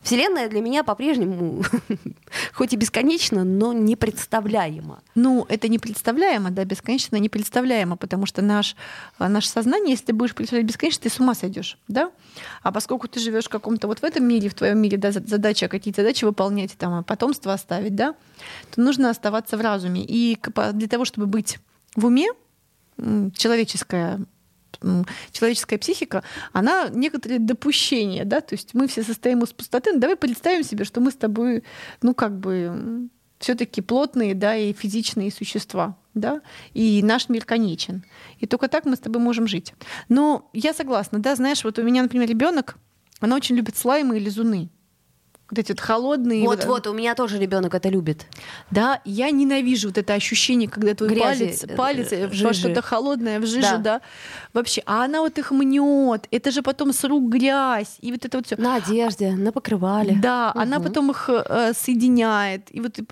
Вселенная 0.02 0.48
для 0.48 0.60
меня 0.60 0.84
по-прежнему, 0.84 1.62
хоть 2.54 2.72
и 2.72 2.76
бесконечно, 2.76 3.44
но 3.44 3.72
непредставляема. 3.72 5.02
Ну, 5.16 5.44
это 5.48 5.68
непредставляемо, 5.68 6.50
да, 6.50 6.64
бесконечно 6.64 7.16
непредставляемо, 7.16 7.96
потому 7.96 8.24
что 8.24 8.40
наш, 8.40 8.76
наше 9.18 9.48
сознание, 9.48 9.90
если 9.90 10.06
ты 10.06 10.12
будешь 10.12 10.34
представлять 10.34 10.66
бесконечно, 10.66 11.02
ты 11.02 11.10
с 11.10 11.18
ума 11.18 11.34
сойдешь, 11.34 11.78
да? 11.88 12.12
А 12.62 12.70
поскольку 12.70 13.08
ты 13.08 13.18
живешь 13.18 13.46
в 13.46 13.50
каком-то 13.50 13.88
вот 13.88 13.98
в 13.98 14.04
этом 14.04 14.24
мире, 14.24 14.48
в 14.48 14.54
твоем 14.54 14.78
мире, 14.78 14.96
да, 14.98 15.10
задача 15.10 15.68
какие-то 15.68 16.02
задачи 16.02 16.24
выполнять, 16.24 16.78
там, 16.78 17.02
потомство 17.02 17.52
оставить, 17.52 17.96
да, 17.96 18.14
то 18.70 18.80
нужно 18.80 19.10
оставаться 19.10 19.56
в 19.56 19.60
разуме. 19.60 20.04
И 20.06 20.38
для 20.72 20.88
того, 20.88 21.04
чтобы 21.04 21.26
быть 21.26 21.58
в 21.96 22.06
уме, 22.06 22.28
человеческое 22.96 24.20
человеческая 25.32 25.78
психика, 25.78 26.22
она 26.52 26.88
некоторые 26.88 27.38
допущения, 27.38 28.24
да, 28.24 28.40
то 28.40 28.54
есть 28.54 28.74
мы 28.74 28.86
все 28.86 29.02
состоим 29.02 29.42
из 29.42 29.52
пустоты, 29.52 29.92
но 29.92 29.98
давай 29.98 30.16
представим 30.16 30.62
себе, 30.62 30.84
что 30.84 31.00
мы 31.00 31.10
с 31.10 31.16
тобой, 31.16 31.64
ну, 32.02 32.14
как 32.14 32.38
бы 32.38 33.08
все-таки 33.38 33.80
плотные, 33.80 34.34
да, 34.34 34.56
и 34.56 34.72
физичные 34.72 35.30
существа, 35.30 35.96
да, 36.14 36.42
и 36.74 37.02
наш 37.02 37.28
мир 37.28 37.44
конечен. 37.44 38.04
И 38.38 38.46
только 38.46 38.68
так 38.68 38.84
мы 38.84 38.96
с 38.96 39.00
тобой 39.00 39.22
можем 39.22 39.46
жить. 39.46 39.74
Но 40.08 40.50
я 40.52 40.74
согласна, 40.74 41.18
да, 41.20 41.34
знаешь, 41.36 41.64
вот 41.64 41.78
у 41.78 41.82
меня, 41.82 42.02
например, 42.02 42.28
ребенок, 42.28 42.76
она 43.20 43.36
очень 43.36 43.56
любит 43.56 43.76
слаймы 43.76 44.18
и 44.18 44.20
лизуны. 44.20 44.70
Вот 45.50 45.58
эти 45.58 45.72
вот 45.72 45.80
холодные. 45.80 46.44
Вот, 46.44 46.64
вот, 46.64 46.86
у 46.86 46.92
меня 46.92 47.14
тоже 47.14 47.38
ребенок 47.38 47.74
это 47.74 47.88
любит. 47.88 48.26
Да, 48.70 49.00
я 49.04 49.30
ненавижу 49.30 49.88
вот 49.88 49.98
это 49.98 50.14
ощущение, 50.14 50.68
когда 50.68 50.94
твой 50.94 51.08
Грязи, 51.08 51.44
палец, 51.46 51.64
э, 51.64 51.74
палец 51.76 52.12
э, 52.12 52.26
в 52.28 52.32
жижи. 52.34 52.54
что-то 52.54 52.82
холодное 52.82 53.40
в 53.40 53.46
жиже, 53.46 53.62
Да. 53.62 53.76
да. 53.78 54.00
Вообще, 54.52 54.82
а 54.86 55.04
она 55.04 55.20
вот 55.20 55.38
их 55.38 55.50
мнет, 55.50 56.26
это 56.30 56.50
же 56.50 56.62
потом 56.62 56.92
с 56.92 57.02
рук 57.04 57.30
грязь, 57.30 57.96
и 58.00 58.12
вот 58.12 58.24
это 58.24 58.38
вот 58.38 58.46
все. 58.46 58.56
На 58.56 58.76
одежде, 58.76 59.32
на 59.32 59.52
покрывале. 59.52 60.18
Да, 60.20 60.52
она 60.54 60.78
Мгм. 60.78 60.88
потом 60.88 61.10
их 61.12 61.28
э, 61.30 61.72
соединяет. 61.74 62.62
И 62.70 62.80
вот 62.80 62.92
ты 62.94 63.04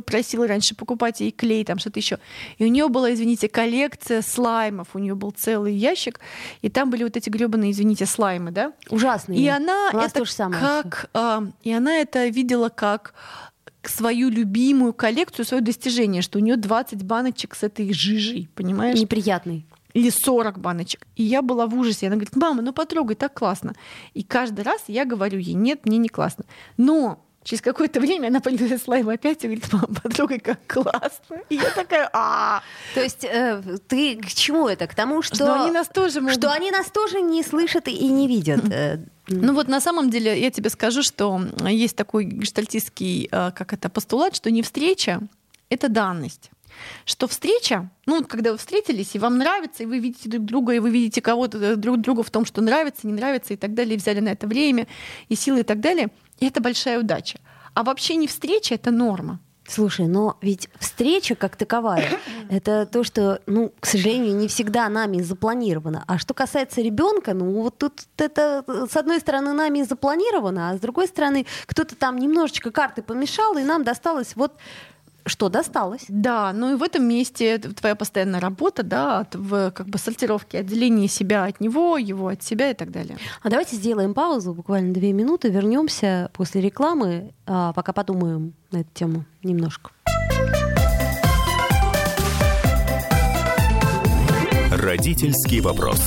просила 0.00 0.46
раньше 0.46 0.74
покупать 0.74 1.20
ей 1.20 1.30
клей, 1.32 1.64
там 1.64 1.78
что-то 1.78 1.98
еще. 1.98 2.18
И 2.58 2.64
у 2.64 2.68
нее 2.68 2.88
была, 2.88 3.12
извините, 3.12 3.48
коллекция 3.48 4.22
слаймов. 4.22 4.88
У 4.94 4.98
нее 4.98 5.14
был 5.14 5.30
целый 5.32 5.74
ящик, 5.74 6.20
и 6.62 6.68
там 6.68 6.90
были 6.90 7.04
вот 7.04 7.16
эти 7.16 7.28
гребаные, 7.30 7.72
извините, 7.72 8.06
слаймы, 8.06 8.50
да? 8.50 8.72
Ужасные. 8.90 9.38
И 9.40 9.48
она 9.48 9.90
это 9.92 10.20
то 10.20 10.24
же 10.24 10.32
самое 10.32 10.60
как, 10.60 11.10
а, 11.14 11.42
и 11.62 11.72
она 11.80 11.96
это 11.96 12.28
видела 12.28 12.68
как 12.68 13.14
свою 13.82 14.28
любимую 14.28 14.92
коллекцию, 14.92 15.46
свое 15.46 15.62
достижение, 15.62 16.22
что 16.22 16.38
у 16.38 16.42
нее 16.42 16.56
20 16.56 17.02
баночек 17.02 17.54
с 17.54 17.62
этой 17.62 17.92
жижей, 17.92 18.48
понимаешь? 18.54 18.98
Неприятный. 18.98 19.66
или 19.94 20.10
40 20.10 20.58
баночек. 20.58 21.06
И 21.16 21.24
я 21.24 21.42
была 21.42 21.66
в 21.66 21.74
ужасе. 21.74 22.06
Она 22.06 22.16
говорит, 22.16 22.36
мама, 22.36 22.62
ну 22.62 22.72
потрогай, 22.72 23.16
так 23.16 23.34
классно. 23.34 23.74
И 24.14 24.22
каждый 24.22 24.62
раз 24.64 24.82
я 24.86 25.04
говорю 25.04 25.38
ей, 25.38 25.54
нет, 25.54 25.84
мне 25.84 25.98
не 25.98 26.08
классно. 26.08 26.44
Но 26.76 27.24
через 27.42 27.62
какое-то 27.62 27.98
время 28.00 28.28
она 28.28 28.40
полилась 28.40 28.82
слайм 28.82 29.08
опять 29.08 29.42
и 29.44 29.48
говорит, 29.48 29.72
мама, 29.72 29.88
потрогай, 30.02 30.38
как 30.38 30.60
классно. 30.66 31.40
И 31.48 31.56
я 31.56 31.70
такая, 31.70 32.08
а 32.12 32.62
То 32.94 33.02
есть 33.02 33.24
э, 33.24 33.62
ты 33.88 34.16
к 34.16 34.26
чему 34.26 34.68
это? 34.68 34.86
К 34.86 34.94
тому, 34.94 35.22
что, 35.22 35.34
что 35.34 35.62
они 35.62 35.72
нас 35.72 35.88
тоже 35.88 36.20
что 36.30 36.52
они 36.52 36.70
нас 36.70 36.86
тоже 36.90 37.20
не 37.20 37.42
слышат 37.42 37.88
и 37.88 38.08
не 38.08 38.28
видят. 38.28 38.60
Ну 39.30 39.54
вот 39.54 39.68
на 39.68 39.80
самом 39.80 40.10
деле 40.10 40.40
я 40.40 40.50
тебе 40.50 40.70
скажу, 40.70 41.02
что 41.02 41.40
есть 41.68 41.96
такой 41.96 42.24
гештальтистский, 42.24 43.28
э, 43.30 43.50
как 43.52 43.72
это, 43.72 43.88
постулат, 43.88 44.34
что 44.34 44.50
не 44.50 44.62
встреча— 44.62 45.20
это 45.70 45.88
данность. 45.88 46.50
Что 47.04 47.28
встреча, 47.28 47.90
ну, 48.06 48.24
когда 48.24 48.52
вы 48.52 48.58
встретились, 48.58 49.14
и 49.14 49.18
вам 49.18 49.38
нравится, 49.38 49.82
и 49.82 49.86
вы 49.86 49.98
видите 49.98 50.28
друг 50.28 50.44
друга, 50.44 50.72
и 50.74 50.78
вы 50.78 50.90
видите 50.90 51.20
кого-то 51.20 51.58
э, 51.58 51.76
друг 51.76 52.00
друга 52.00 52.22
в 52.22 52.30
том, 52.30 52.44
что 52.44 52.60
нравится, 52.60 53.06
не 53.06 53.12
нравится 53.12 53.54
и 53.54 53.56
так 53.56 53.74
далее, 53.74 53.94
и 53.94 53.98
взяли 53.98 54.20
на 54.20 54.30
это 54.30 54.46
время, 54.46 54.86
и 55.28 55.36
силы 55.36 55.60
и 55.60 55.64
так 55.64 55.80
далее, 55.80 56.08
и 56.40 56.46
это 56.46 56.60
большая 56.60 56.98
удача. 56.98 57.38
А 57.74 57.84
вообще 57.84 58.16
не 58.16 58.26
встреча— 58.26 58.74
это 58.76 58.90
норма. 58.90 59.40
Слушай, 59.70 60.08
но 60.08 60.36
ведь 60.40 60.68
встреча 60.80 61.36
как 61.36 61.54
таковая, 61.54 62.18
это 62.50 62.86
то, 62.86 63.04
что, 63.04 63.40
ну, 63.46 63.72
к 63.78 63.86
сожалению, 63.86 64.34
не 64.34 64.48
всегда 64.48 64.88
нами 64.88 65.22
запланировано. 65.22 66.02
А 66.08 66.18
что 66.18 66.34
касается 66.34 66.80
ребенка, 66.80 67.34
ну, 67.34 67.62
вот 67.62 67.78
тут 67.78 68.02
это, 68.16 68.64
с 68.90 68.96
одной 68.96 69.20
стороны, 69.20 69.52
нами 69.52 69.82
запланировано, 69.82 70.70
а 70.70 70.76
с 70.76 70.80
другой 70.80 71.06
стороны, 71.06 71.46
кто-то 71.66 71.94
там 71.94 72.18
немножечко 72.18 72.72
карты 72.72 73.02
помешал, 73.02 73.56
и 73.58 73.62
нам 73.62 73.84
досталось 73.84 74.34
вот 74.34 74.54
что 75.26 75.48
досталось. 75.48 76.04
Да, 76.08 76.52
ну 76.52 76.72
и 76.72 76.76
в 76.76 76.82
этом 76.82 77.04
месте 77.04 77.58
твоя 77.58 77.94
постоянная 77.94 78.40
работа, 78.40 78.82
да, 78.82 79.20
от, 79.20 79.34
в 79.34 79.70
как 79.70 79.88
бы 79.88 79.98
сортировке, 79.98 80.58
отделении 80.58 81.06
себя 81.06 81.44
от 81.44 81.60
него, 81.60 81.98
его 81.98 82.28
от 82.28 82.42
себя 82.42 82.70
и 82.70 82.74
так 82.74 82.90
далее. 82.90 83.18
А 83.42 83.50
давайте 83.50 83.76
сделаем 83.76 84.14
паузу, 84.14 84.54
буквально 84.54 84.92
две 84.92 85.12
минуты, 85.12 85.50
вернемся 85.50 86.30
после 86.32 86.60
рекламы, 86.60 87.32
а, 87.46 87.72
пока 87.72 87.92
подумаем 87.92 88.54
на 88.70 88.78
эту 88.78 88.90
тему 88.94 89.24
немножко. 89.42 89.90
Родительский 94.70 95.60
вопрос. 95.60 96.00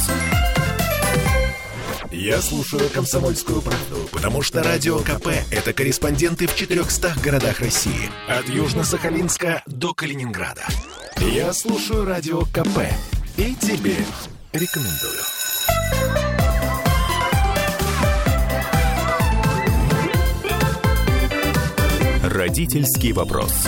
Я 2.23 2.41
слушаю 2.41 2.89
«Комсомольскую 2.89 3.61
правду», 3.61 4.07
потому 4.13 4.41
что 4.41 4.63
«Радио 4.63 4.99
КП»— 4.99 5.27
это 5.51 5.73
корреспонденты 5.73 6.47
в 6.47 6.55
400 6.55 7.15
городах 7.21 7.59
России. 7.59 8.09
От 8.29 8.45
Южно-Сахалинска 8.45 9.61
до 9.65 9.93
Калининграда. 9.93 10.61
Я 11.17 11.51
слушаю 11.51 12.05
«Радио 12.05 12.43
КП» 12.43 12.87
и 13.35 13.53
тебе 13.55 13.97
рекомендую. 14.53 15.19
Родительский 22.23 23.11
вопрос. 23.11 23.67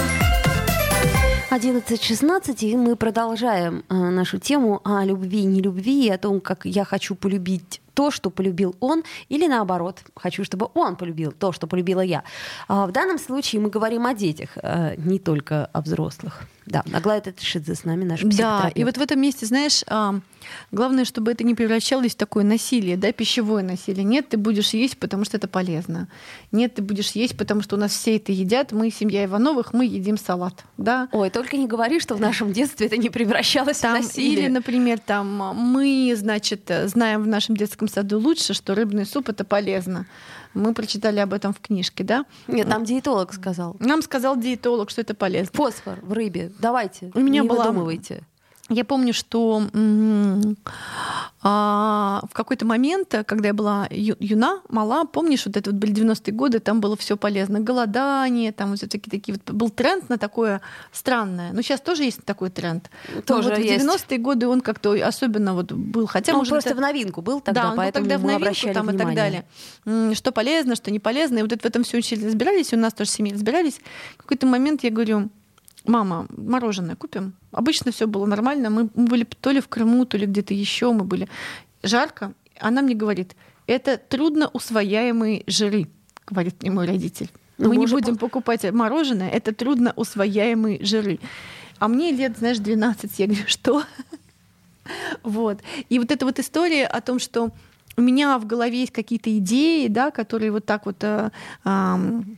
11.16, 1.51 2.59
и 2.61 2.77
мы 2.77 2.95
продолжаем 2.95 3.83
э, 3.89 3.93
нашу 3.93 4.39
тему 4.39 4.79
о 4.85 5.03
любви 5.03 5.41
и 5.41 5.45
нелюбви, 5.45 6.05
и 6.05 6.09
о 6.09 6.17
том, 6.17 6.39
как 6.39 6.65
я 6.65 6.85
хочу 6.85 7.15
полюбить 7.15 7.81
то, 7.95 8.11
что 8.11 8.29
полюбил 8.29 8.75
он, 8.79 9.03
или 9.29 9.47
наоборот, 9.47 10.01
хочу, 10.15 10.43
чтобы 10.43 10.67
он 10.75 10.95
полюбил 10.95 11.31
то, 11.31 11.51
что 11.51 11.65
полюбила 11.65 12.01
я. 12.01 12.23
А 12.67 12.85
в 12.85 12.91
данном 12.91 13.17
случае 13.17 13.61
мы 13.61 13.69
говорим 13.69 14.05
о 14.05 14.13
детях, 14.13 14.49
э, 14.61 14.93
не 14.97 15.17
только 15.17 15.65
о 15.73 15.81
взрослых. 15.81 16.41
Да, 16.67 16.83
Аглая 16.93 17.21
Татышидзе 17.21 17.75
с 17.75 17.83
нами, 17.83 18.03
наш 18.05 18.21
Да, 18.21 18.29
психотерапевт. 18.29 18.77
и 18.77 18.83
вот 18.85 18.97
в 18.97 19.01
этом 19.01 19.21
месте, 19.21 19.45
знаешь, 19.45 19.83
а, 19.87 20.15
главное, 20.71 21.05
чтобы 21.05 21.31
это 21.31 21.43
не 21.43 21.53
превращалось 21.53 22.13
в 22.13 22.17
такое 22.17 22.43
насилие, 22.43 22.97
да, 22.97 23.11
пищевое 23.11 23.63
насилие. 23.63 24.03
Нет, 24.03 24.29
ты 24.29 24.37
будешь 24.37 24.71
есть, 24.73 24.97
потому 24.97 25.25
что 25.25 25.37
это 25.37 25.47
полезно. 25.47 26.07
Нет, 26.51 26.73
ты 26.73 26.81
будешь 26.81 27.11
есть, 27.11 27.37
потому 27.37 27.61
что 27.61 27.75
у 27.75 27.79
нас 27.79 27.91
все 27.91 28.15
это 28.15 28.31
едят. 28.31 28.71
Мы, 28.71 28.89
семья 28.89 29.25
Ивановых, 29.25 29.73
мы 29.73 29.85
едим 29.85 30.17
салат, 30.17 30.63
да. 30.77 31.07
Ой, 31.11 31.29
только 31.29 31.55
не 31.55 31.67
говори, 31.67 31.99
что 31.99 32.15
в 32.15 32.19
нашем 32.19 32.51
детстве 32.51 32.87
это 32.87 32.97
не 32.97 33.11
превращалось 33.11 33.77
Там, 33.77 33.99
в 33.99 34.03
насилие. 34.03 34.33
или, 34.45 34.47
например, 34.47 34.97
там 34.97 35.27
мы, 35.55 36.15
значит, 36.17 36.71
знаем 36.85 37.21
в 37.21 37.27
нашем 37.27 37.55
детском 37.55 37.84
саду 37.87 38.19
лучше, 38.19 38.53
что 38.53 38.75
рыбный 38.75 39.05
суп 39.05 39.29
это 39.29 39.43
полезно. 39.43 40.05
Мы 40.53 40.73
прочитали 40.73 41.19
об 41.19 41.33
этом 41.33 41.53
в 41.53 41.59
книжке, 41.59 42.03
да. 42.03 42.25
Нет, 42.47 42.69
там 42.69 42.85
диетолог 42.85 43.33
сказал. 43.33 43.75
Нам 43.79 44.01
сказал 44.01 44.37
диетолог, 44.37 44.89
что 44.89 45.01
это 45.01 45.13
полезно. 45.13 45.51
Фосфор 45.53 45.99
в 46.01 46.13
рыбе. 46.13 46.51
Давайте, 46.59 47.11
У 47.13 47.19
меня 47.19 47.41
не 47.41 47.47
была- 47.47 47.65
выдумывайте. 47.65 48.23
Я 48.69 48.83
помню, 48.83 49.13
что 49.13 49.61
а, 51.43 52.21
в 52.27 52.33
какой-то 52.33 52.65
момент, 52.65 53.13
когда 53.27 53.49
я 53.49 53.53
была 53.53 53.87
юна, 53.91 54.61
мала, 54.69 55.05
помнишь, 55.05 55.45
вот 55.45 55.55
это 55.55 55.69
вот 55.69 55.79
были 55.79 55.93
90-е 55.93 56.33
годы, 56.33 56.59
там 56.59 56.81
было 56.81 56.97
все 56.97 57.15
полезно. 57.15 57.59
Голодание, 57.59 58.51
там 58.51 58.71
вот 58.71 58.79
всякие 58.79 59.01
такие 59.11 59.37
вот 59.37 59.55
был 59.55 59.69
тренд 59.69 60.09
на 60.09 60.17
такое 60.17 60.61
странное. 60.91 61.51
Но 61.53 61.61
сейчас 61.61 61.79
тоже 61.81 62.05
есть 62.05 62.23
такой 62.25 62.49
тренд. 62.49 62.89
Но 63.13 63.21
Тоже 63.21 63.49
вот 63.49 63.59
в 63.59 63.61
есть. 63.61 63.85
90-е 63.85 64.17
годы 64.17 64.47
он 64.47 64.61
как-то 64.61 64.93
особенно 65.07 65.53
вот 65.53 65.71
был. 65.71 66.07
Хотя, 66.07 66.31
Он 66.31 66.39
может, 66.39 66.53
просто 66.53 66.71
это- 66.71 66.77
в 66.79 66.81
новинку 66.81 67.21
был 67.21 67.41
тогда, 67.41 67.61
да, 67.61 67.67
он 67.67 67.73
был 67.73 67.77
поэтому 67.77 68.05
тогда 68.07 68.17
в 68.17 68.25
новинку 68.25 68.73
там 68.73 68.89
и 68.89 68.97
так 68.97 69.07
внимание. 69.07 69.45
далее. 69.85 70.15
Что 70.15 70.31
полезно, 70.31 70.75
что 70.75 70.89
не 70.89 70.99
полезно. 70.99 71.37
И 71.37 71.41
вот 71.43 71.51
это, 71.51 71.61
в 71.61 71.65
этом 71.65 71.83
все 71.83 71.97
очень 71.97 72.25
разбирались, 72.25 72.73
и 72.73 72.75
у 72.75 72.79
нас 72.79 72.93
тоже 72.93 73.11
в 73.11 73.13
семье 73.13 73.33
разбирались. 73.35 73.79
В 74.15 74.23
какой-то 74.23 74.47
момент 74.47 74.83
я 74.83 74.89
говорю, 74.89 75.29
мама, 75.87 76.27
мороженое 76.29 76.95
купим? 76.95 77.33
Обычно 77.51 77.91
все 77.91 78.07
было 78.07 78.25
нормально. 78.25 78.69
Мы 78.69 78.89
мы 78.95 79.05
были 79.05 79.23
то 79.23 79.51
ли 79.51 79.61
в 79.61 79.67
Крыму, 79.67 80.05
то 80.05 80.17
ли 80.17 80.25
где-то 80.25 80.53
еще. 80.53 80.91
Мы 80.91 81.03
были 81.03 81.27
жарко. 81.83 82.33
Она 82.59 82.81
мне 82.81 82.95
говорит, 82.95 83.35
это 83.67 83.97
трудно 83.97 84.49
усвояемые 84.53 85.43
жиры, 85.47 85.87
говорит 86.27 86.61
мне 86.61 86.71
мой 86.71 86.87
родитель. 86.87 87.29
Ну, 87.57 87.69
мы 87.69 87.77
не 87.77 87.87
будем 87.87 88.17
покупать 88.17 88.69
мороженое, 88.71 89.29
это 89.29 89.53
трудно 89.53 89.93
усвояемые 89.95 90.83
жиры. 90.83 91.19
А 91.79 91.87
мне 91.87 92.11
лет, 92.11 92.37
знаешь, 92.37 92.57
12. 92.57 93.19
Я 93.19 93.27
говорю, 93.27 93.43
что? 93.47 93.83
Вот. 95.23 95.61
И 95.89 95.97
вот 95.97 96.11
эта 96.11 96.25
вот 96.25 96.37
история 96.37 96.85
о 96.85 97.01
том, 97.01 97.17
что 97.17 97.49
у 97.97 98.01
меня 98.01 98.37
в 98.37 98.45
голове 98.45 98.81
есть 98.81 98.91
какие-то 98.91 99.35
идеи, 99.39 99.87
да, 99.87 100.11
которые 100.11 100.51
вот 100.51 100.65
так 100.65 100.85
вот 100.85 101.03
э, 101.03 101.31
ам, 101.63 102.37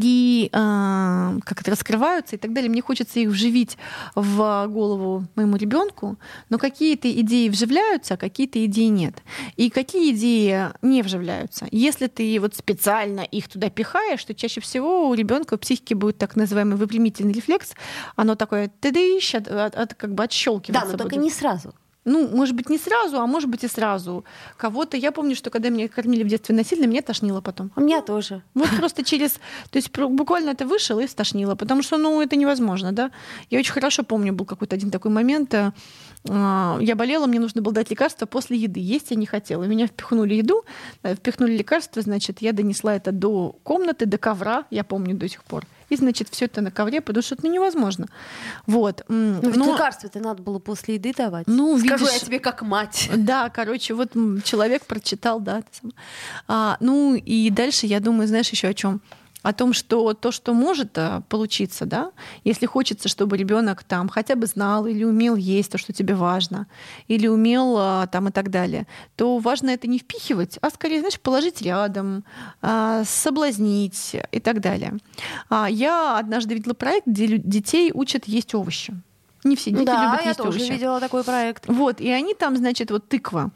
при 0.00 0.48
а, 0.52 1.34
как 1.44 1.60
это 1.60 1.70
раскрываются 1.72 2.36
и 2.36 2.38
так 2.38 2.52
далее. 2.54 2.70
Мне 2.70 2.80
хочется 2.80 3.20
их 3.20 3.28
вживить 3.28 3.76
в 4.14 4.66
голову 4.68 5.26
моему 5.34 5.56
ребенку, 5.56 6.16
но 6.48 6.56
какие-то 6.58 7.10
идеи 7.20 7.48
вживляются, 7.50 8.14
а 8.14 8.16
какие-то 8.16 8.64
идеи 8.64 8.86
нет. 8.86 9.22
И 9.56 9.68
какие 9.68 10.12
идеи 10.12 10.68
не 10.80 11.02
вживляются? 11.02 11.66
Если 11.70 12.06
ты 12.06 12.40
вот 12.40 12.54
специально 12.54 13.20
их 13.20 13.48
туда 13.48 13.68
пихаешь, 13.68 14.24
то 14.24 14.34
чаще 14.34 14.60
всего 14.62 15.08
у 15.10 15.14
ребенка 15.14 15.56
в 15.56 15.60
психике 15.60 15.94
будет 15.94 16.16
так 16.16 16.34
называемый 16.34 16.76
выпрямительный 16.76 17.34
рефлекс. 17.34 17.74
Оно 18.16 18.34
такое 18.36 18.70
тыдыщ, 18.80 19.34
от, 19.34 19.48
от- 19.48 19.74
от- 19.74 19.94
как 19.94 20.14
бы 20.14 20.24
отщелкивается. 20.24 20.86
Да, 20.86 20.92
но 20.92 20.96
только 20.96 21.16
будет. 21.16 21.24
не 21.24 21.30
сразу. 21.30 21.74
Ну, 22.04 22.28
может 22.28 22.56
быть, 22.56 22.70
не 22.70 22.78
сразу, 22.78 23.20
а 23.20 23.26
может 23.26 23.50
быть 23.50 23.62
и 23.64 23.68
сразу. 23.68 24.24
Кого-то, 24.56 24.96
я 24.96 25.12
помню, 25.12 25.36
что 25.36 25.50
когда 25.50 25.68
меня 25.68 25.86
кормили 25.86 26.22
в 26.22 26.28
детстве 26.28 26.54
насильно, 26.54 26.86
меня 26.86 27.02
тошнило 27.02 27.42
потом. 27.42 27.70
У 27.76 27.80
меня 27.80 28.00
тоже. 28.00 28.42
Вот 28.54 28.70
просто 28.78 29.04
через... 29.04 29.32
То 29.70 29.76
есть 29.76 29.90
буквально 29.96 30.50
это 30.50 30.66
вышел 30.66 30.98
и 30.98 31.06
стошнило, 31.06 31.54
потому 31.56 31.82
что, 31.82 31.98
ну, 31.98 32.22
это 32.22 32.36
невозможно, 32.36 32.92
да. 32.92 33.10
Я 33.50 33.58
очень 33.58 33.72
хорошо 33.72 34.02
помню, 34.02 34.32
был 34.32 34.46
какой-то 34.46 34.76
один 34.76 34.90
такой 34.90 35.10
момент, 35.10 35.52
э, 35.52 35.72
а, 36.28 36.78
я 36.80 36.96
болела, 36.96 37.26
мне 37.26 37.38
нужно 37.38 37.60
было 37.60 37.74
дать 37.74 37.90
лекарство 37.90 38.26
после 38.26 38.56
еды. 38.56 38.80
Есть 38.80 39.10
я 39.10 39.16
не 39.16 39.26
хотела. 39.26 39.64
Меня 39.64 39.86
впихнули 39.86 40.34
еду, 40.34 40.64
э, 41.02 41.14
впихнули 41.14 41.56
лекарство, 41.56 42.00
значит, 42.00 42.40
я 42.40 42.52
донесла 42.52 42.96
это 42.96 43.12
до 43.12 43.56
комнаты, 43.62 44.06
до 44.06 44.16
ковра, 44.16 44.64
я 44.70 44.84
помню 44.84 45.14
до 45.14 45.28
сих 45.28 45.44
пор. 45.44 45.66
И, 45.90 45.96
значит, 45.96 46.28
все 46.30 46.46
это 46.46 46.62
на 46.62 46.70
ковре, 46.70 47.00
потому 47.00 47.22
что 47.22 47.34
это 47.34 47.46
ну, 47.46 47.52
невозможно. 47.52 48.06
Вот. 48.66 49.04
Ну, 49.08 49.40
ведь 49.42 49.56
Но... 49.56 49.72
лекарства-то 49.72 50.20
надо 50.20 50.42
было 50.42 50.58
после 50.58 50.94
еды 50.94 51.12
давать. 51.12 51.46
Ну, 51.46 51.78
Скажу 51.78 52.06
видишь... 52.06 52.20
я 52.20 52.26
тебе 52.26 52.38
как 52.38 52.62
мать. 52.62 53.10
Да, 53.14 53.50
короче, 53.50 53.94
вот 53.94 54.12
человек 54.44 54.86
прочитал, 54.86 55.40
да. 55.40 55.62
А, 56.48 56.76
ну, 56.80 57.14
и 57.14 57.50
дальше 57.50 57.86
я 57.86 58.00
думаю, 58.00 58.28
знаешь, 58.28 58.48
еще 58.48 58.68
о 58.68 58.74
чем? 58.74 59.00
О 59.42 59.52
том, 59.52 59.72
что 59.72 60.12
то, 60.14 60.32
что 60.32 60.52
может 60.54 60.98
э, 60.98 61.22
получиться, 61.28 61.86
да, 61.86 62.12
если 62.44 62.66
хочется, 62.66 63.08
чтобы 63.08 63.36
ребенок 63.36 63.84
там 63.84 64.08
хотя 64.08 64.34
бы 64.36 64.46
знал 64.46 64.86
или 64.86 65.04
умел 65.04 65.36
есть 65.36 65.72
то, 65.72 65.78
что 65.78 65.92
тебе 65.92 66.14
важно, 66.14 66.66
или 67.08 67.26
умел 67.26 67.76
э, 67.78 68.06
там 68.12 68.28
и 68.28 68.30
так 68.32 68.50
далее, 68.50 68.86
то 69.16 69.38
важно 69.38 69.70
это 69.70 69.86
не 69.86 69.98
впихивать, 69.98 70.58
а 70.60 70.70
скорее, 70.70 71.00
знаешь, 71.00 71.18
положить 71.18 71.62
рядом, 71.62 72.24
э, 72.62 73.02
соблазнить 73.06 74.16
и 74.32 74.40
так 74.40 74.60
далее. 74.60 74.98
А 75.48 75.68
я 75.70 76.18
однажды 76.18 76.54
видела 76.54 76.74
проект, 76.74 77.06
где 77.06 77.38
детей 77.38 77.90
учат 77.94 78.26
есть 78.26 78.54
овощи. 78.54 78.94
Не 79.42 79.56
все 79.56 79.70
дети 79.70 79.84
да, 79.84 80.04
любят 80.04 80.20
я 80.20 80.28
есть 80.28 80.38
тоже 80.38 80.58
овощи. 80.58 80.72
видела 80.72 81.00
такой 81.00 81.24
проект. 81.24 81.66
Вот, 81.66 82.00
и 82.00 82.10
они 82.10 82.34
там, 82.34 82.56
значит, 82.56 82.90
вот 82.90 83.08
тыква. 83.08 83.50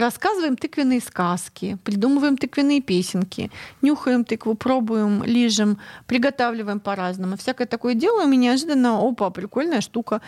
Рассказываем 0.00 0.56
тыквенные 0.56 1.02
сказки, 1.02 1.76
придумываем 1.84 2.38
тыквенные 2.38 2.80
песенки, 2.80 3.50
нюхаем 3.82 4.24
тыкву, 4.24 4.54
пробуем, 4.54 5.22
лижем, 5.22 5.76
приготавливаем 6.06 6.80
по-разному. 6.80 7.36
Всякое 7.36 7.66
такое 7.66 7.92
делаем, 7.92 8.32
и 8.32 8.36
неожиданно, 8.36 8.98
опа, 9.06 9.28
прикольная 9.28 9.82
штука. 9.82 10.22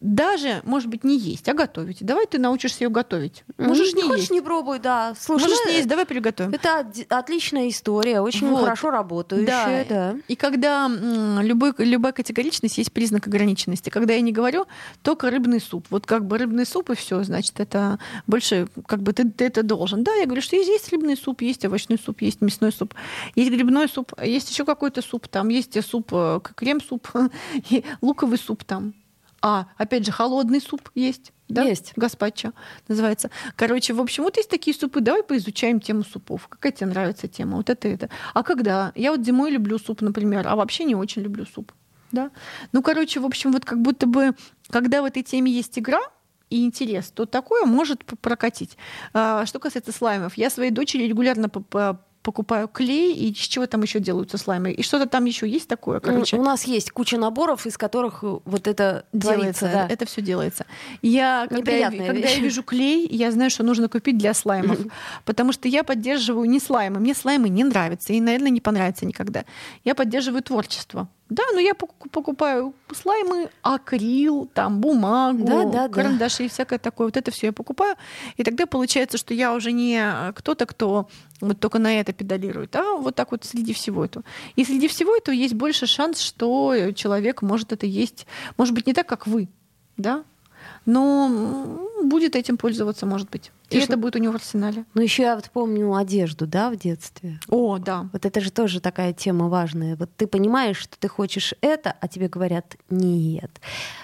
Даже, 0.00 0.60
может 0.64 0.88
быть, 0.88 1.04
не 1.04 1.18
есть, 1.18 1.48
а 1.48 1.54
готовить. 1.54 2.04
Давай 2.04 2.26
ты 2.26 2.38
научишься 2.38 2.84
ее 2.84 2.90
готовить. 2.90 3.44
Можешь 3.56 3.94
не 3.94 4.02
не 4.02 4.08
хочешь, 4.08 4.20
есть. 4.22 4.30
не 4.30 4.40
пробуй, 4.42 4.78
да. 4.78 5.14
Слушай, 5.18 5.44
Можешь 5.44 5.58
ну, 5.64 5.70
не 5.70 5.76
есть, 5.78 5.88
давай 5.88 6.04
приготовим. 6.04 6.52
Это 6.52 6.86
отличная 7.08 7.68
история, 7.68 8.20
очень 8.20 8.48
Вот. 8.48 8.60
хорошо 8.60 8.90
работающая, 8.90 9.86
да. 9.88 10.16
И 10.28 10.36
когда 10.36 10.88
любой, 10.88 11.72
любая 11.78 12.12
категоричность 12.12 12.76
есть 12.78 12.92
признак 12.92 13.26
ограниченности. 13.26 13.88
Когда 13.88 14.14
я 14.14 14.20
не 14.20 14.32
говорю 14.32 14.66
только 15.02 15.30
рыбный 15.30 15.60
суп. 15.60 15.86
Вот 15.90 16.06
как 16.06 16.26
бы 16.26 16.38
рыбный 16.38 16.66
суп 16.66 16.90
и 16.90 16.94
все, 16.94 17.22
значит, 17.22 17.58
это 17.58 17.98
больше 18.26 18.68
как 18.86 19.02
бы 19.02 19.12
ты, 19.12 19.30
ты 19.30 19.46
это 19.46 19.62
должен. 19.62 20.04
Да, 20.04 20.14
я 20.14 20.26
говорю, 20.26 20.42
что 20.42 20.56
есть, 20.56 20.68
есть 20.68 20.92
рыбный 20.92 21.16
суп, 21.16 21.40
есть 21.40 21.64
овощной 21.64 21.98
суп, 21.98 22.20
есть 22.20 22.40
мясной 22.42 22.72
суп, 22.72 22.94
есть 23.34 23.50
грибной 23.50 23.88
суп, 23.88 24.12
есть 24.22 24.50
еще 24.50 24.64
какой-то 24.64 25.00
суп, 25.00 25.28
там 25.28 25.48
есть 25.48 25.82
суп, 25.84 26.10
э, 26.12 26.40
крем-суп, 26.54 27.08
луковый 28.02 28.38
суп 28.38 28.64
там. 28.64 28.94
А, 29.48 29.68
опять 29.76 30.04
же, 30.04 30.10
холодный 30.10 30.60
суп 30.60 30.90
есть. 30.96 31.32
Да? 31.48 31.62
Есть. 31.62 31.92
Гаспачо 31.94 32.52
называется. 32.88 33.30
Короче, 33.54 33.92
в 33.92 34.00
общем, 34.00 34.24
вот 34.24 34.36
есть 34.36 34.50
такие 34.50 34.76
супы. 34.76 35.00
Давай 35.00 35.22
поизучаем 35.22 35.78
тему 35.78 36.02
супов. 36.02 36.48
Какая 36.48 36.72
тебе 36.72 36.86
нравится 36.88 37.28
тема? 37.28 37.58
Вот 37.58 37.70
это 37.70 37.86
это. 37.86 38.10
А 38.34 38.42
когда? 38.42 38.90
Я 38.96 39.12
вот 39.12 39.24
зимой 39.24 39.52
люблю 39.52 39.78
суп, 39.78 40.00
например, 40.02 40.48
а 40.48 40.56
вообще 40.56 40.82
не 40.82 40.96
очень 40.96 41.22
люблю 41.22 41.46
суп. 41.46 41.70
Да? 42.10 42.32
Ну, 42.72 42.82
короче, 42.82 43.20
в 43.20 43.24
общем, 43.24 43.52
вот 43.52 43.64
как 43.64 43.80
будто 43.80 44.06
бы, 44.06 44.32
когда 44.68 45.00
в 45.00 45.04
этой 45.04 45.22
теме 45.22 45.52
есть 45.52 45.78
игра, 45.78 46.00
и 46.50 46.64
интерес, 46.64 47.10
то 47.12 47.24
такое 47.26 47.64
может 47.66 48.04
прокатить. 48.04 48.76
А, 49.12 49.46
Что 49.46 49.60
касается 49.60 49.92
слаймов, 49.92 50.36
я 50.36 50.50
своей 50.50 50.70
дочери 50.72 51.04
регулярно 51.04 51.48
п- 51.48 51.98
покупаю 52.26 52.66
клей, 52.66 53.14
и 53.14 53.30
из 53.30 53.36
чего 53.36 53.66
там 53.66 53.82
еще 53.82 54.00
делаются 54.00 54.36
слаймы. 54.36 54.72
И 54.72 54.82
что-то 54.82 55.06
там 55.06 55.26
еще 55.26 55.48
есть 55.48 55.68
такое, 55.68 56.00
короче. 56.00 56.36
У 56.36 56.42
нас 56.42 56.64
есть 56.64 56.90
куча 56.90 57.18
наборов, 57.18 57.66
из 57.66 57.78
которых 57.78 58.24
э, 58.24 58.38
вот 58.44 58.66
это 58.66 59.04
делается, 59.12 59.60
творится, 59.60 59.64
да. 59.72 59.86
это 59.88 60.06
все 60.06 60.22
делается. 60.22 60.66
Я, 61.02 61.46
когда, 61.48 61.70
я, 61.70 61.86
Неприятная 61.86 62.06
когда 62.08 62.28
я 62.28 62.34
вещь. 62.34 62.42
вижу 62.42 62.64
клей, 62.64 63.06
я 63.06 63.30
знаю, 63.30 63.50
что 63.50 63.62
нужно 63.62 63.88
купить 63.88 64.18
для 64.18 64.34
слаймов, 64.34 64.76
потому 65.24 65.52
что 65.52 65.68
я 65.68 65.84
поддерживаю 65.84 66.50
не 66.50 66.58
слаймы, 66.58 66.98
мне 66.98 67.14
слаймы 67.14 67.48
не 67.48 67.62
нравятся 67.62 68.12
и, 68.12 68.20
наверное, 68.20 68.50
не 68.50 68.60
понравятся 68.60 69.06
никогда. 69.06 69.44
Я 69.84 69.94
поддерживаю 69.94 70.42
творчество. 70.42 71.08
Да, 71.28 71.42
но 71.52 71.58
я 71.58 71.72
пок- 71.72 72.08
покупаю 72.12 72.72
слаймы, 72.94 73.50
акрил, 73.62 74.48
там 74.54 74.80
бумагу, 74.80 75.44
Да, 75.44 75.64
да, 75.64 75.88
да. 75.88 75.88
карандаши 75.88 76.44
и 76.44 76.48
всякое 76.48 76.78
такое. 76.78 77.08
Вот 77.08 77.16
это 77.16 77.32
все 77.32 77.46
я 77.48 77.52
покупаю, 77.52 77.96
и 78.36 78.44
тогда 78.44 78.66
получается, 78.66 79.18
что 79.18 79.34
я 79.34 79.52
уже 79.52 79.72
не 79.72 80.32
кто-то, 80.36 80.66
кто 80.66 81.08
вот 81.40 81.58
только 81.58 81.80
на 81.80 81.98
это 82.00 82.12
педалирует, 82.12 82.76
а 82.76 82.96
вот 82.96 83.16
так 83.16 83.32
вот 83.32 83.44
среди 83.44 83.72
всего 83.72 84.04
этого. 84.04 84.24
И 84.54 84.64
среди 84.64 84.86
всего 84.86 85.16
этого 85.16 85.34
есть 85.34 85.54
больше 85.54 85.86
шанс, 85.86 86.20
что 86.20 86.92
человек 86.94 87.42
может 87.42 87.72
это 87.72 87.86
есть, 87.86 88.26
может 88.56 88.72
быть, 88.74 88.86
не 88.86 88.92
так, 88.94 89.08
как 89.08 89.26
вы, 89.26 89.48
да, 89.96 90.22
но 90.84 91.88
будет 92.02 92.36
этим 92.36 92.56
пользоваться, 92.56 93.04
может 93.06 93.28
быть. 93.30 93.50
И 93.68 93.74
Слушай, 93.74 93.84
это 93.86 93.96
будет 93.96 94.14
у 94.14 94.18
него 94.20 94.32
в 94.32 94.36
арсенале. 94.36 94.84
Ну 94.94 95.02
еще 95.02 95.24
я 95.24 95.34
вот 95.34 95.50
помню 95.50 95.92
одежду, 95.96 96.46
да, 96.46 96.70
в 96.70 96.76
детстве. 96.76 97.40
О, 97.48 97.78
да. 97.78 98.08
Вот 98.12 98.24
это 98.24 98.40
же 98.40 98.52
тоже 98.52 98.80
такая 98.80 99.12
тема 99.12 99.48
важная. 99.48 99.96
Вот 99.96 100.08
ты 100.16 100.28
понимаешь, 100.28 100.76
что 100.76 100.96
ты 100.96 101.08
хочешь 101.08 101.52
это, 101.62 101.92
а 102.00 102.06
тебе 102.06 102.28
говорят 102.28 102.76
нет. 102.90 103.50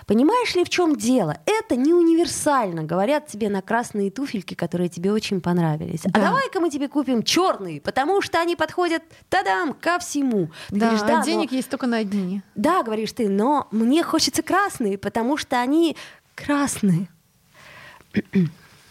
Понимаешь 0.07 0.57
ли, 0.57 0.65
в 0.65 0.69
чем 0.69 0.97
дело? 0.97 1.39
Это 1.47 1.77
не 1.77 1.95
универсально. 1.95 2.83
Говорят 2.83 3.29
тебе 3.29 3.49
на 3.49 3.63
красные 3.63 4.11
туфельки, 4.11 4.55
которые 4.55 4.89
тебе 4.89 5.13
очень 5.13 5.41
понравились. 5.41 6.01
А 6.07 6.11
Да. 6.11 6.21
давай-ка 6.23 6.59
мы 6.59 6.69
тебе 6.69 6.89
купим 6.89 7.23
черные, 7.23 7.81
потому 7.81 8.21
что 8.21 8.41
они 8.41 8.57
подходят, 8.57 9.05
тадам, 9.29 9.75
ко 9.75 10.01
всему. 10.01 10.51
Ты 10.71 10.77
Да, 10.77 10.87
говоришь, 10.91 11.03
а 11.09 11.19
но- 11.19 11.25
денег 11.25 11.53
есть 11.53 11.69
только 11.71 11.87
на 11.87 11.99
одни. 11.99 12.43
Да, 12.57 12.83
говоришь 12.83 13.13
ты, 13.13 13.29
но 13.29 13.69
мне 13.71 14.03
хочется 14.03 14.43
красные, 14.43 14.99
потому 14.99 15.37
что 15.37 15.61
они 15.61 15.97
красные. 16.35 17.07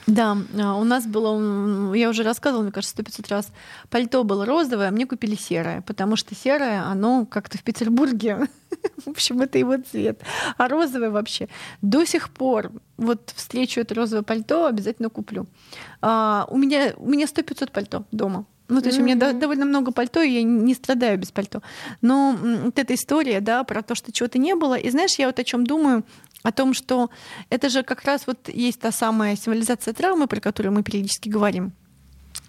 Да, 0.08 0.38
а, 0.60 0.76
у 0.76 0.84
нас 0.84 1.06
было, 1.06 1.94
я 1.96 2.10
уже 2.10 2.24
рассказывала, 2.24 2.64
мне 2.64 2.72
кажется, 2.72 2.94
сто 2.96 3.04
500 3.04 3.28
раз, 3.30 3.48
пальто 3.90 4.24
было 4.24 4.46
розовое, 4.46 4.88
а 4.88 4.92
мне 4.92 5.06
купили 5.06 5.36
серое, 5.36 5.82
потому 5.82 6.16
что 6.16 6.36
серое, 6.36 6.84
оно 6.84 7.26
как-то 7.26 7.58
в 7.58 7.64
Петербурге, 7.64 8.48
в 9.06 9.10
общем, 9.10 9.42
это 9.42 9.58
его 9.58 9.78
цвет. 9.78 10.22
А 10.58 10.68
розовое 10.68 11.12
вообще 11.12 11.50
до 11.82 12.06
сих 12.06 12.30
пор, 12.30 12.72
вот 12.98 13.32
встречу 13.36 13.80
это 13.80 13.94
розовое 13.96 14.24
пальто, 14.24 14.66
обязательно 14.66 15.10
куплю. 15.10 15.46
А, 16.02 16.48
у 16.50 16.58
меня, 16.58 16.94
у 16.98 17.08
меня 17.08 17.26
100-500 17.26 17.72
пальто 17.72 18.06
дома. 18.12 18.46
Ну, 18.68 18.80
то 18.82 18.88
есть 18.88 19.00
у 19.00 19.04
меня 19.04 19.16
до- 19.16 19.34
довольно 19.34 19.66
много 19.66 19.92
пальто, 19.92 20.22
и 20.22 20.32
я 20.32 20.44
не 20.44 20.74
страдаю 20.74 21.18
без 21.18 21.30
пальто. 21.30 21.62
Но 22.02 22.38
вот 22.42 22.80
эта 22.80 22.94
история, 22.94 23.42
да, 23.42 23.66
про 23.66 23.82
то, 23.82 23.96
что 23.96 24.14
чего-то 24.14 24.40
не 24.40 24.56
было. 24.56 24.76
И 24.76 24.90
знаешь, 24.90 25.16
я 25.20 25.28
вот 25.28 25.40
о 25.40 25.44
чем 25.44 25.66
думаю, 25.68 26.06
о 26.44 26.52
том, 26.52 26.74
что 26.74 27.10
это 27.50 27.70
же 27.70 27.84
как 27.84 28.04
раз 28.04 28.28
вот 28.28 28.50
есть 28.50 28.80
та 28.80 28.92
самая 28.92 29.36
символизация 29.36 29.94
травмы, 29.94 30.28
про 30.28 30.40
которую 30.40 30.74
мы 30.74 30.84
периодически 30.84 31.30
говорим. 31.30 31.74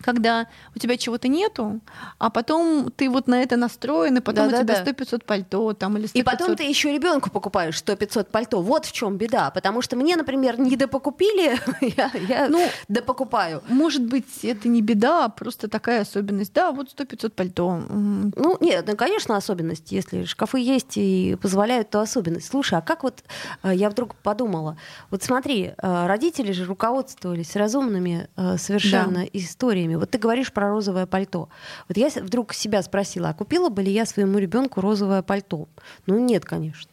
Когда 0.02 0.46
у 0.74 0.78
тебя 0.78 0.96
чего-то 0.96 1.28
нету, 1.28 1.80
а 2.18 2.30
потом 2.30 2.90
ты 2.94 3.08
вот 3.08 3.26
на 3.28 3.42
это 3.42 3.56
настроен, 3.56 4.16
и 4.16 4.20
потом 4.20 4.48
у 4.48 4.50
Да-да-да. 4.50 4.82
тебя 4.82 4.92
100-500 4.92 5.24
пальто 5.24 5.72
там, 5.72 5.96
или 5.96 6.06
100 6.06 6.18
И 6.18 6.22
потом 6.22 6.56
ты 6.56 6.64
еще 6.64 6.92
ребенку 6.92 7.30
покупаешь 7.30 7.76
100-500 7.76 8.24
пальто. 8.30 8.60
Вот 8.62 8.84
в 8.84 8.92
чем 8.92 9.16
беда. 9.16 9.50
Потому 9.50 9.82
что 9.82 9.96
мне, 9.96 10.16
например, 10.16 10.58
не 10.60 10.76
допокупили, 10.76 11.58
я, 11.96 12.10
я 12.28 12.48
Ну, 12.48 12.66
допокупаю. 12.88 13.62
Может 13.68 14.02
быть, 14.02 14.44
это 14.44 14.68
не 14.68 14.82
беда, 14.82 15.26
а 15.26 15.28
просто 15.28 15.68
такая 15.68 16.02
особенность. 16.02 16.52
Да, 16.52 16.72
вот 16.72 16.88
100-500 16.96 17.30
пальто. 17.30 17.80
Ну, 17.88 18.56
нет, 18.60 18.84
ну, 18.86 18.96
конечно, 18.96 19.36
особенность. 19.36 19.92
Если 19.92 20.24
шкафы 20.24 20.58
есть 20.58 20.96
и 20.96 21.36
позволяют, 21.40 21.90
то 21.90 22.00
особенность. 22.00 22.48
Слушай, 22.48 22.78
а 22.78 22.82
как 22.82 23.02
вот 23.02 23.22
э, 23.62 23.72
я 23.74 23.90
вдруг 23.90 24.14
подумала, 24.16 24.76
вот 25.10 25.22
смотри, 25.22 25.72
э, 25.76 26.06
родители 26.06 26.52
же 26.52 26.64
руководствовались 26.64 27.56
разумными 27.56 28.28
э, 28.36 28.56
совершенно 28.58 29.24
историями. 29.32 29.91
Вот 29.98 30.10
ты 30.10 30.18
говоришь 30.18 30.52
про 30.52 30.68
розовое 30.70 31.06
пальто. 31.06 31.48
Вот 31.88 31.96
я 31.96 32.08
вдруг 32.08 32.52
себя 32.54 32.82
спросила, 32.82 33.30
а 33.30 33.34
купила 33.34 33.68
бы 33.68 33.82
ли 33.82 33.92
я 33.92 34.06
своему 34.06 34.38
ребенку 34.38 34.80
розовое 34.80 35.22
пальто? 35.22 35.68
Ну, 36.06 36.18
нет, 36.18 36.44
конечно. 36.44 36.90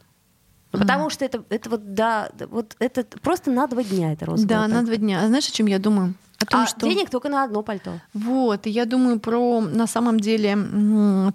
Ну, 0.72 0.80
Потому 0.80 1.10
что 1.10 1.26
это, 1.26 1.44
это 1.50 1.70
вот, 1.70 1.94
да, 1.96 2.30
вот 2.50 2.76
это 2.80 3.04
просто 3.22 3.50
на 3.52 3.68
два 3.68 3.84
дня 3.84 4.14
это 4.14 4.26
розовое 4.26 4.48
Да, 4.50 4.60
пальто. 4.62 4.76
на 4.76 4.84
два 4.84 4.96
дня. 4.98 5.24
А 5.24 5.28
знаешь, 5.28 5.48
о 5.48 5.52
чем 5.52 5.66
я 5.66 5.80
думаю? 5.80 6.14
О 6.42 6.46
том, 6.46 6.62
а 6.62 6.68
что... 6.68 6.88
денег 6.88 7.10
только 7.10 7.28
на 7.28 7.44
одно 7.44 7.64
пальто. 7.64 8.00
Вот, 8.14 8.66
и 8.68 8.70
я 8.70 8.86
думаю 8.86 9.20
про 9.20 9.62
на 9.62 9.88
самом 9.88 10.20
деле 10.20 10.58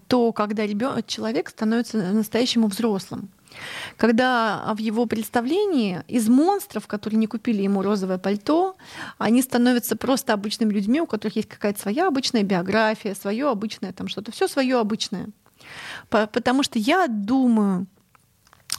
то, 0.08 0.32
когда 0.32 0.64
ребё- 0.64 1.02
человек 1.06 1.50
становится 1.50 1.98
настоящим 1.98 2.66
взрослым. 2.66 3.28
Когда 3.96 4.72
в 4.74 4.78
его 4.78 5.06
представлении 5.06 6.02
из 6.08 6.28
монстров, 6.28 6.86
которые 6.86 7.18
не 7.18 7.26
купили 7.26 7.62
ему 7.62 7.82
розовое 7.82 8.18
пальто, 8.18 8.76
они 9.18 9.42
становятся 9.42 9.96
просто 9.96 10.32
обычными 10.32 10.72
людьми, 10.72 11.00
у 11.00 11.06
которых 11.06 11.36
есть 11.36 11.48
какая-то 11.48 11.80
своя 11.80 12.08
обычная 12.08 12.42
биография, 12.42 13.14
свое 13.14 13.48
обычное 13.50 13.92
там 13.92 14.08
что-то, 14.08 14.32
все 14.32 14.48
свое 14.48 14.78
обычное. 14.78 15.28
По- 16.08 16.26
Потому 16.26 16.62
что 16.62 16.78
я 16.78 17.06
думаю, 17.08 17.86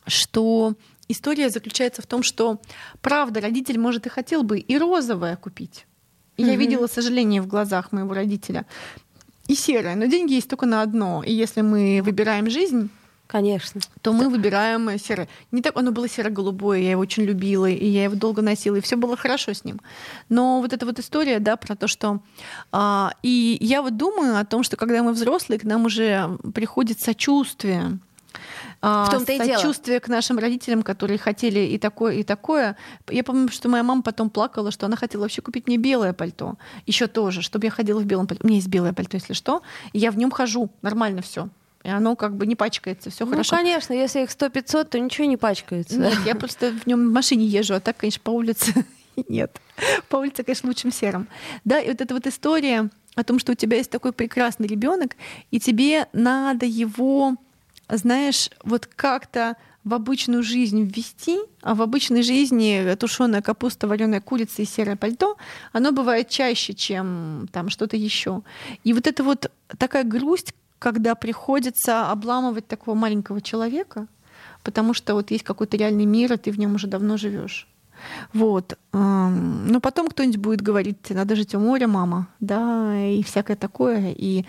что 0.07 0.73
история 1.07 1.49
заключается 1.49 2.01
в 2.01 2.05
том, 2.07 2.23
что 2.23 2.59
правда 3.01 3.41
родитель 3.41 3.79
может 3.79 4.05
и 4.05 4.09
хотел 4.09 4.43
бы 4.43 4.59
и 4.59 4.77
розовое 4.77 5.35
купить. 5.35 5.85
И 6.37 6.43
я 6.43 6.51
Мгм. 6.53 6.59
видела 6.59 6.87
сожаление 6.87 7.41
в 7.41 7.47
глазах 7.47 7.91
моего 7.91 8.13
родителя. 8.13 8.65
И 9.47 9.55
серое, 9.55 9.95
но 9.95 10.05
деньги 10.05 10.33
есть 10.33 10.49
только 10.49 10.65
на 10.65 10.81
одно. 10.81 11.23
И 11.23 11.31
если 11.31 11.61
мы 11.61 12.01
выбираем 12.03 12.49
жизнь, 12.49 12.89
Конечно. 13.27 13.81
то 14.01 14.13
мы 14.13 14.29
выбираем 14.29 14.97
серое. 14.99 15.27
Не 15.51 15.61
так, 15.61 15.75
оно 15.77 15.91
было 15.91 16.07
серо-голубое, 16.07 16.79
я 16.79 16.91
его 16.91 17.01
очень 17.01 17.23
любила, 17.23 17.65
и 17.69 17.85
я 17.85 18.03
его 18.03 18.15
долго 18.15 18.41
носила, 18.41 18.75
и 18.75 18.81
все 18.81 18.95
было 18.97 19.17
хорошо 19.17 19.53
с 19.53 19.63
ним. 19.65 19.81
Но 20.29 20.61
вот 20.61 20.73
эта 20.73 20.85
вот 20.85 20.99
история, 20.99 21.39
да, 21.39 21.55
про 21.55 21.75
то, 21.75 21.87
что... 21.87 22.19
а, 22.71 23.11
и 23.23 23.57
я 23.61 23.81
вот 23.81 23.97
думаю 23.97 24.37
о 24.39 24.45
том, 24.45 24.63
что 24.63 24.77
когда 24.77 25.01
мы 25.03 25.11
взрослые, 25.13 25.59
к 25.59 25.63
нам 25.63 25.85
уже 25.85 26.37
приходит 26.53 26.99
сочувствие. 26.99 27.97
а, 28.81 29.05
В 29.05 29.09
том-то 29.11 29.33
и 29.33 29.39
дело. 29.39 29.57
сочувствие 29.57 29.99
к 29.99 30.07
нашим 30.07 30.37
родителям, 30.37 30.83
которые 30.83 31.17
хотели 31.17 31.59
и 31.59 31.77
такое, 31.79 32.13
и 32.15 32.23
такое. 32.23 32.75
Я 33.09 33.23
помню, 33.23 33.49
что 33.49 33.69
моя 33.69 33.83
мама 33.83 34.01
потом 34.03 34.29
плакала, 34.29 34.69
что 34.71 34.85
она 34.85 34.95
хотела 34.97 35.21
вообще 35.21 35.41
купить 35.41 35.67
мне 35.67 35.77
белое 35.77 36.13
пальто. 36.13 36.55
Еще 36.85 37.07
тоже, 37.07 37.41
чтобы 37.41 37.65
я 37.65 37.71
ходила 37.71 37.99
в 37.99 38.05
белом 38.05 38.27
пальто. 38.27 38.43
У 38.43 38.47
меня 38.47 38.57
есть 38.57 38.67
белое 38.69 38.93
пальто, 38.93 39.17
если 39.17 39.33
что. 39.33 39.61
И 39.93 39.99
я 39.99 40.11
в 40.11 40.17
нем 40.17 40.29
хожу. 40.31 40.69
Нормально 40.81 41.21
все. 41.21 41.49
И 41.85 41.89
оно 41.89 42.15
как 42.15 42.35
бы 42.35 42.47
не 42.47 42.55
пачкается, 42.55 43.11
все 43.11 43.25
Ну, 43.25 43.31
хорошо. 43.31 43.55
конечно, 43.57 43.93
если 43.93 44.23
их 44.23 44.29
100-500, 44.29 44.85
то 44.85 44.99
ничего 44.99 45.27
не 45.27 45.37
пачкается. 45.37 45.99
Нет, 45.99 46.17
я 46.25 46.33
просто 46.33 46.71
в 46.71 46.87
нем 46.87 47.09
в 47.09 47.13
машине 47.13 47.45
езжу, 47.45 47.75
а 47.75 47.79
так, 47.79 47.97
конечно, 47.97 48.21
по 48.23 48.31
улице 48.31 48.73
нет. 49.29 49.61
По 50.09 50.15
улице, 50.17 50.43
конечно, 50.43 50.67
лучшим 50.67 50.91
серым. 50.91 51.27
Да, 51.63 51.79
и 51.79 51.89
вот 51.89 52.01
эта 52.01 52.13
вот 52.15 52.25
история 52.25 52.89
о 53.13 53.23
том, 53.23 53.37
что 53.37 53.51
у 53.51 53.55
тебя 53.55 53.77
есть 53.77 53.91
такой 53.91 54.13
прекрасный 54.13 54.67
ребенок, 54.67 55.15
и 55.51 55.59
тебе 55.59 56.07
надо 56.11 56.65
его, 56.65 57.35
знаешь, 57.87 58.49
вот 58.63 58.87
как-то 58.87 59.55
в 59.83 59.93
обычную 59.93 60.41
жизнь 60.41 60.83
ввести, 60.83 61.37
а 61.61 61.75
в 61.75 61.83
обычной 61.83 62.23
жизни 62.23 62.95
тушеная 62.95 63.43
капуста, 63.43 63.87
вареная 63.87 64.21
курица 64.21 64.63
и 64.63 64.65
серое 64.65 64.95
пальто, 64.95 65.37
оно 65.71 65.91
бывает 65.91 66.29
чаще, 66.29 66.73
чем 66.73 67.47
там 67.51 67.69
что-то 67.69 67.95
еще. 67.95 68.41
И 68.83 68.93
вот 68.93 69.05
это 69.05 69.23
вот 69.23 69.51
такая 69.77 70.03
грусть, 70.03 70.55
когда 70.85 71.15
приходится 71.15 72.11
обламывать 72.11 72.67
такого 72.67 72.93
маленького 72.93 73.41
человека, 73.41 74.05
потому 74.61 74.93
что 74.93 75.15
вот 75.15 75.31
есть 75.31 75.43
какой-то 75.43 75.77
реальный 75.77 76.05
мир, 76.05 76.33
и 76.33 76.37
ты 76.37 76.51
в 76.51 76.59
нем 76.59 76.75
уже 76.75 76.85
давно 76.85 77.17
живешь. 77.17 77.67
Вот. 78.33 78.77
эм, 78.93 79.67
Но 79.67 79.79
потом 79.79 80.07
кто-нибудь 80.07 80.37
будет 80.37 80.61
говорить, 80.61 81.09
надо 81.09 81.35
жить 81.35 81.55
у 81.55 81.59
моря, 81.59 81.87
мама, 81.87 82.27
да, 82.39 82.95
и 82.95 83.23
всякое 83.23 83.55
такое. 83.55 84.13
И 84.15 84.45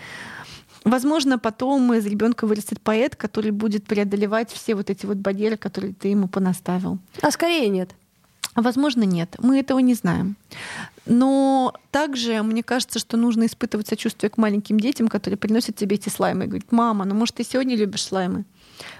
Возможно, 0.83 1.39
потом 1.39 1.91
из 1.93 2.05
ребенка 2.05 2.45
вырастет 2.45 2.79
поэт, 2.81 3.15
который 3.15 3.49
будет 3.49 3.85
преодолевать 3.85 4.51
все 4.51 4.75
вот 4.75 4.91
эти 4.91 5.07
вот 5.07 5.17
барьеры, 5.17 5.57
которые 5.57 5.93
ты 5.93 6.09
ему 6.09 6.27
понаставил. 6.27 6.99
А 7.21 7.31
скорее 7.31 7.67
нет. 7.69 7.89
Возможно, 8.55 9.03
нет. 9.03 9.35
Мы 9.39 9.59
этого 9.59 9.79
не 9.79 9.95
знаем. 9.95 10.35
Но 11.07 11.73
также 11.91 12.41
мне 12.43 12.63
кажется, 12.63 12.99
что 12.99 13.17
нужно 13.17 13.45
испытывать 13.45 13.87
сочувствие 13.87 14.29
к 14.29 14.37
маленьким 14.37 14.79
детям, 14.79 15.07
которые 15.07 15.37
приносят 15.37 15.75
тебе 15.75 15.95
эти 15.95 16.09
слаймы. 16.09 16.45
И 16.45 16.47
говорят, 16.47 16.71
мама, 16.71 17.05
ну 17.05 17.15
может, 17.15 17.35
ты 17.35 17.43
сегодня 17.43 17.75
любишь 17.75 18.03
слаймы? 18.03 18.45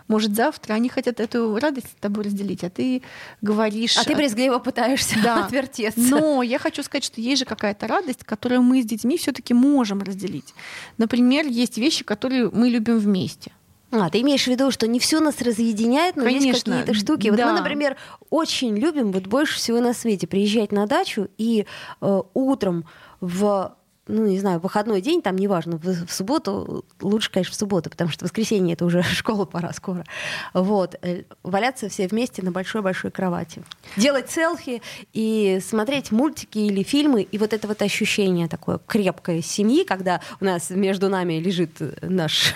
Может, 0.08 0.36
завтра 0.36 0.74
они 0.74 0.90
хотят 0.90 1.20
эту 1.20 1.58
радость 1.58 1.88
с 1.88 2.02
тобой 2.02 2.24
разделить, 2.24 2.64
а 2.64 2.70
ты 2.70 3.04
говоришь... 3.42 3.98
А 3.98 4.04
ты 4.04 4.16
брезгливо 4.16 4.60
пытаешься 4.60 5.16
Да. 5.22 5.46
отвертеться. 5.46 6.00
Но 6.00 6.42
я 6.42 6.60
хочу 6.60 6.82
сказать, 6.84 7.04
что 7.04 7.22
есть 7.22 7.40
же 7.40 7.46
какая-то 7.46 7.88
радость, 7.88 8.24
которую 8.24 8.64
мы 8.64 8.82
с 8.82 8.86
детьми 8.86 9.18
все-таки 9.18 9.54
можем 9.54 10.02
разделить. 10.02 10.54
Например, 10.98 11.46
есть 11.46 11.78
вещи, 11.78 12.04
которые 12.04 12.50
мы 12.50 12.70
любим 12.70 12.98
вместе. 12.98 13.52
А, 13.92 14.10
ты 14.10 14.22
имеешь 14.22 14.44
в 14.44 14.48
виду, 14.48 14.70
что 14.72 14.88
не 14.88 15.00
все 15.00 15.20
нас 15.20 15.42
разъединяет, 15.42 16.16
но 16.16 16.26
есть 16.26 16.40
Конечно, 16.40 16.80
какие-то 16.80 16.94
штуки. 16.94 17.30
Вот 17.30 17.38
да. 17.38 17.48
мы, 17.48 17.54
например, 17.54 17.96
очень 18.30 18.78
любим, 18.78 19.12
вот 19.12 19.28
больше 19.28 19.58
всего 19.58 19.80
на 19.80 19.94
свете, 19.94 20.28
приезжать 20.28 20.72
на 20.72 20.88
дачу 20.88 21.30
и 21.38 21.66
э, 22.02 22.22
утром 22.34 22.86
в 23.22 23.74
ну, 24.08 24.26
не 24.26 24.40
знаю, 24.40 24.60
выходной 24.60 25.02
день, 25.02 25.22
там 25.22 25.36
неважно, 25.36 25.78
в, 25.78 26.06
в 26.06 26.14
субботу, 26.14 26.86
лучше, 27.02 27.32
конечно, 27.32 27.54
в 27.54 27.58
субботу, 27.58 27.90
потому 27.90 28.10
что 28.10 28.26
в 28.26 28.30
воскресенье 28.30 28.74
это 28.74 28.86
уже 28.86 29.04
школа 29.04 29.46
пора 29.46 29.74
скоро. 29.74 30.06
Вот, 30.54 30.96
э, 31.02 31.24
валяться 31.44 31.90
все 31.90 32.08
вместе 32.08 32.42
на 32.42 32.52
большой-большой 32.52 33.12
кровати. 33.12 33.64
Делать 33.96 34.30
селфи 34.30 34.82
и 35.14 35.60
смотреть 35.62 36.12
мультики 36.12 36.60
или 36.60 36.84
фильмы, 36.84 37.24
и 37.24 37.38
вот 37.38 37.54
это 37.54 37.68
вот 37.68 37.82
ощущение 37.82 38.48
такое 38.48 38.80
крепкой 38.86 39.42
семьи, 39.42 39.84
когда 39.84 40.22
у 40.40 40.46
нас 40.46 40.70
между 40.70 41.10
нами 41.10 41.34
лежит 41.34 41.82
наш 42.02 42.54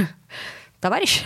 товарищ. 0.81 1.23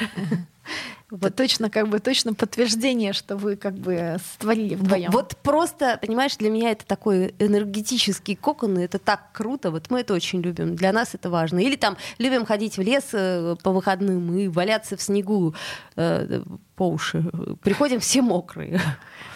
Вот 1.12 1.36
точно, 1.36 1.70
как 1.70 1.88
бы 1.88 2.00
точно 2.00 2.34
подтверждение, 2.34 3.13
что 3.13 3.38
вы 3.38 3.56
как 3.56 3.76
бы 3.76 4.18
створили 4.34 4.74
вдвоем. 4.74 5.12
Вот 5.12 5.38
просто, 5.44 6.00
понимаешь, 6.02 6.36
для 6.38 6.50
меня 6.50 6.72
это 6.72 6.86
такой 6.86 7.36
энергетический 7.38 8.36
кокон, 8.36 8.80
и 8.80 8.84
это 8.84 8.98
так 8.98 9.32
круто. 9.32 9.70
Вот 9.70 9.91
мы 9.91 10.00
это 10.00 10.15
очень 10.15 10.41
любим. 10.41 10.76
Для 10.76 10.91
нас 10.91 11.13
это 11.13 11.30
важно. 11.30 11.60
Или 11.60 11.76
там 11.76 11.96
любим 12.18 12.46
ходить 12.46 12.78
в 12.78 12.82
лес 12.82 13.04
э, 13.13 13.56
по 13.62 13.72
выходным 13.72 14.36
и 14.36 14.48
валяться 14.48 14.98
в 14.98 15.02
снегу 15.02 15.54
э, 15.96 16.41
по 16.75 16.89
уши. 16.89 17.23
Приходим 17.63 17.99
все 17.99 18.21
мокрые. 18.21 18.79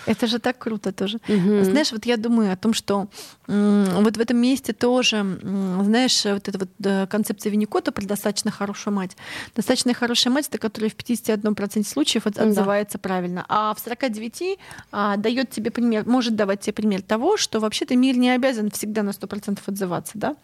Это 0.06 0.28
же 0.28 0.40
так 0.40 0.58
круто 0.58 0.92
тоже. 0.92 1.20
Мгм. 1.28 1.64
Знаешь, 1.64 1.92
вот 1.92 2.06
я 2.06 2.18
думаю 2.18 2.52
о 2.52 2.56
том, 2.56 2.74
что 2.74 3.08
вот 3.48 4.18
в 4.18 4.20
этом 4.20 4.38
месте 4.38 4.74
тоже, 4.74 5.40
знаешь, 5.84 6.26
вот 6.26 6.48
эта 6.48 6.58
вот 6.58 6.70
э, 6.84 7.06
концепция 7.08 7.52
Винникота 7.52 7.92
про 7.92 8.06
достаточно 8.06 8.50
хорошую 8.50 8.94
мать. 8.96 9.16
Достаточно 9.56 9.94
хорошая 9.94 10.34
мать, 10.34 10.48
это 10.48 10.58
которая 10.58 10.90
в 10.90 10.96
51% 10.96 11.84
случаев 11.88 12.26
от- 12.26 12.34
Да. 12.36 12.44
отзывается 12.44 12.98
правильно. 12.98 13.46
А 13.50 13.74
в 13.74 13.80
49 13.80 14.58
а, 14.92 15.18
дает 15.18 15.52
тебе 15.52 15.70
пример, 15.70 16.06
может 16.08 16.36
давать 16.36 16.62
тебе 16.62 16.74
пример 16.74 17.02
того, 17.02 17.38
что 17.38 17.60
вообще-то 17.60 17.96
мир 17.96 18.18
не 18.18 18.32
обязан 18.32 18.72
всегда 18.72 19.04
на 19.04 19.12
100% 19.12 19.60
отзываться. 19.66 20.14
Да? 20.16 20.36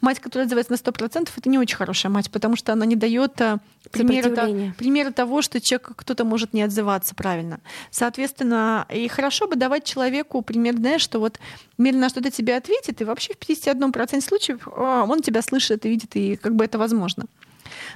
Мать, 0.00 0.18
которая 0.18 0.46
отзывается 0.46 0.72
на 0.72 0.76
100%, 0.76 1.28
это 1.36 1.48
не 1.48 1.58
очень 1.58 1.76
хорошая 1.76 2.10
мать, 2.10 2.30
потому 2.30 2.56
что 2.56 2.72
она 2.72 2.84
не 2.84 2.96
дает 2.96 3.40
а, 3.40 3.58
примера, 3.92 4.72
примера 4.76 5.10
того, 5.12 5.40
что 5.42 5.60
человек 5.60 5.90
кто-то 5.96 6.24
может 6.24 6.33
не 6.52 6.62
отзываться 6.62 7.14
правильно. 7.14 7.60
Соответственно, 7.90 8.86
и 8.92 9.08
хорошо 9.08 9.46
бы 9.46 9.56
давать 9.56 9.84
человеку 9.84 10.42
пример, 10.42 10.76
знаешь, 10.76 11.02
что 11.02 11.20
вот 11.20 11.38
на 11.78 12.08
что-то 12.08 12.30
тебе 12.30 12.56
ответит, 12.56 13.00
и 13.00 13.04
вообще 13.04 13.34
в 13.34 13.38
51% 13.38 14.20
случаев 14.20 14.68
а, 14.68 15.04
он 15.04 15.22
тебя 15.22 15.42
слышит 15.42 15.86
и 15.86 15.88
видит, 15.88 16.16
и 16.16 16.36
как 16.36 16.54
бы 16.54 16.64
это 16.64 16.78
возможно. 16.78 17.26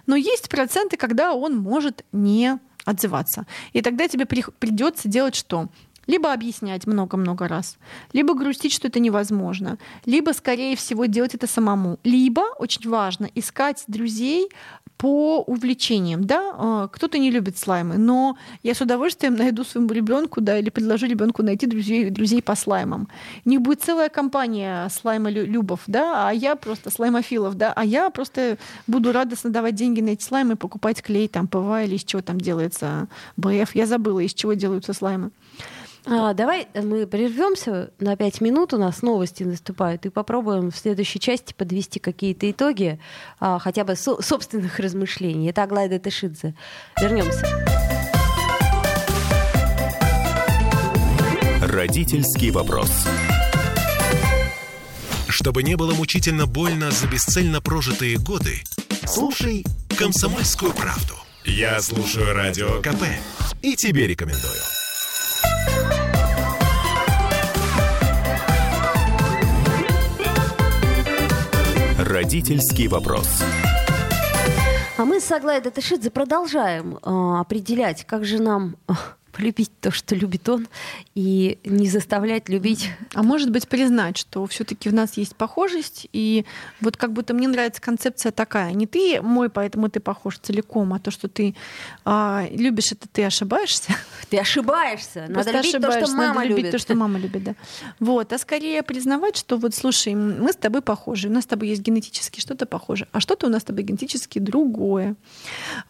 Но 0.06 0.16
есть 0.16 0.48
проценты, 0.48 0.96
когда 0.96 1.34
он 1.34 1.56
может 1.56 2.04
не 2.12 2.58
отзываться. 2.84 3.46
И 3.72 3.82
тогда 3.82 4.08
тебе 4.08 4.24
при- 4.24 4.44
придется 4.58 5.08
делать 5.08 5.34
что? 5.34 5.68
Либо 6.08 6.32
объяснять 6.32 6.86
много-много 6.86 7.46
раз, 7.46 7.78
либо 8.12 8.34
грустить, 8.34 8.72
что 8.72 8.88
это 8.88 8.98
невозможно, 8.98 9.78
либо, 10.06 10.32
скорее 10.32 10.74
всего, 10.74 11.04
делать 11.04 11.34
это 11.34 11.46
самому, 11.46 12.00
либо, 12.02 12.40
очень 12.58 12.90
важно, 12.90 13.28
искать 13.34 13.84
друзей 13.86 14.48
по 14.98 15.42
увлечениям. 15.46 16.24
Да? 16.24 16.54
А, 16.58 16.88
Кто-то 16.88 17.18
не 17.18 17.30
любит 17.30 17.56
слаймы, 17.56 17.96
но 17.96 18.36
я 18.62 18.74
с 18.74 18.80
удовольствием 18.80 19.36
найду 19.36 19.64
своему 19.64 19.92
ребенку, 19.92 20.40
да, 20.40 20.58
или 20.58 20.70
предложу 20.70 21.06
ребенку 21.06 21.42
найти 21.42 21.66
друзей, 21.66 22.10
друзей 22.10 22.42
по 22.42 22.56
слаймам. 22.56 23.08
У 23.44 23.48
них 23.48 23.60
будет 23.60 23.80
целая 23.82 24.08
компания 24.08 24.88
слаймолюбов, 24.88 25.82
да, 25.86 26.28
а 26.28 26.32
я 26.32 26.56
просто 26.56 26.90
слаймофилов, 26.90 27.54
да, 27.54 27.72
а 27.76 27.84
я 27.84 28.10
просто 28.10 28.58
буду 28.86 29.12
радостно 29.12 29.50
давать 29.50 29.76
деньги 29.76 30.00
на 30.00 30.10
эти 30.10 30.24
слаймы, 30.24 30.56
покупать 30.56 31.00
клей, 31.00 31.28
там, 31.28 31.46
ПВА 31.46 31.84
или 31.84 31.94
из 31.94 32.04
чего 32.04 32.20
там 32.20 32.38
делается 32.38 33.08
БФ. 33.36 33.74
Я 33.74 33.86
забыла, 33.86 34.20
из 34.20 34.34
чего 34.34 34.54
делаются 34.54 34.92
слаймы. 34.92 35.30
А, 36.06 36.32
давай 36.32 36.68
мы 36.74 37.06
прервемся 37.06 37.90
на 37.98 38.16
пять 38.16 38.40
минут, 38.40 38.72
у 38.72 38.78
нас 38.78 39.02
новости 39.02 39.42
наступают, 39.42 40.06
и 40.06 40.10
попробуем 40.10 40.70
в 40.70 40.76
следующей 40.76 41.20
части 41.20 41.52
подвести 41.52 42.00
какие-то 42.00 42.50
итоги, 42.50 42.98
а, 43.40 43.58
хотя 43.58 43.84
бы 43.84 43.94
со- 43.94 44.22
собственных 44.22 44.78
размышлений. 44.78 45.50
Это 45.50 45.64
Аглая 45.64 45.98
Датешидзе. 45.98 46.54
Вернемся. 47.00 47.44
Родительский 51.60 52.50
вопрос. 52.50 52.90
Чтобы 55.28 55.62
не 55.62 55.76
было 55.76 55.94
мучительно 55.94 56.46
больно 56.46 56.90
за 56.90 57.06
бесцельно 57.06 57.60
прожитые 57.60 58.16
годы, 58.18 58.62
слушай 59.06 59.64
«Комсомольскую 59.96 60.72
правду». 60.72 61.14
Я 61.44 61.80
слушаю 61.80 62.34
Радио 62.34 62.80
КП 62.80 63.02
и 63.62 63.74
тебе 63.76 64.06
рекомендую. 64.06 64.60
Родительский 72.18 72.88
вопрос. 72.88 73.28
А 74.96 75.04
мы 75.04 75.20
с 75.20 75.30
Аглайдой 75.30 75.70
Тышидзе 75.70 76.10
продолжаем 76.10 76.98
а, 77.00 77.38
определять, 77.38 78.04
как 78.04 78.24
же 78.24 78.42
нам 78.42 78.74
полюбить 79.38 79.70
то, 79.80 79.92
что 79.92 80.16
любит 80.16 80.48
он, 80.48 80.66
и 81.14 81.58
не 81.64 81.88
заставлять 81.88 82.48
любить. 82.48 82.90
А 83.14 83.22
может 83.22 83.50
быть 83.50 83.68
признать, 83.68 84.16
что 84.16 84.44
все-таки 84.46 84.88
в 84.88 84.94
нас 84.94 85.16
есть 85.16 85.36
похожесть, 85.36 86.08
и 86.12 86.44
вот 86.80 86.96
как 86.96 87.12
будто 87.12 87.34
мне 87.34 87.46
нравится 87.46 87.80
концепция 87.80 88.32
такая: 88.32 88.72
не 88.72 88.86
ты 88.86 89.22
мой, 89.22 89.48
поэтому 89.48 89.88
ты 89.88 90.00
похож 90.00 90.38
целиком, 90.38 90.92
а 90.92 90.98
то, 90.98 91.12
что 91.12 91.28
ты 91.28 91.54
а, 92.04 92.46
любишь, 92.50 92.90
это 92.92 93.06
ты 93.08 93.24
ошибаешься. 93.24 93.92
Ты 94.28 94.38
ошибаешься. 94.38 95.26
Надо 95.28 95.34
Просто 95.34 95.52
любить 95.52 95.72
то, 95.72 95.78
ошибаешься, 95.78 96.06
что 96.06 96.16
надо 96.16 96.28
мама 96.28 96.44
любить 96.44 96.56
любит. 96.58 96.72
то, 96.72 96.78
что 96.78 96.94
мама 96.96 97.18
любит, 97.18 97.44
да. 97.44 97.54
Вот, 98.00 98.32
а 98.32 98.38
скорее 98.38 98.82
признавать, 98.82 99.36
что 99.36 99.56
вот, 99.56 99.74
слушай, 99.74 100.14
мы 100.14 100.52
с 100.52 100.56
тобой 100.56 100.82
похожи, 100.82 101.28
у 101.28 101.32
нас 101.32 101.44
с 101.44 101.46
тобой 101.46 101.68
есть 101.68 101.82
генетически 101.82 102.40
что-то 102.40 102.66
похоже, 102.66 103.06
а 103.12 103.20
что-то 103.20 103.46
у 103.46 103.50
нас 103.50 103.62
с 103.62 103.64
тобой 103.64 103.84
генетически 103.84 104.38
другое. 104.38 105.14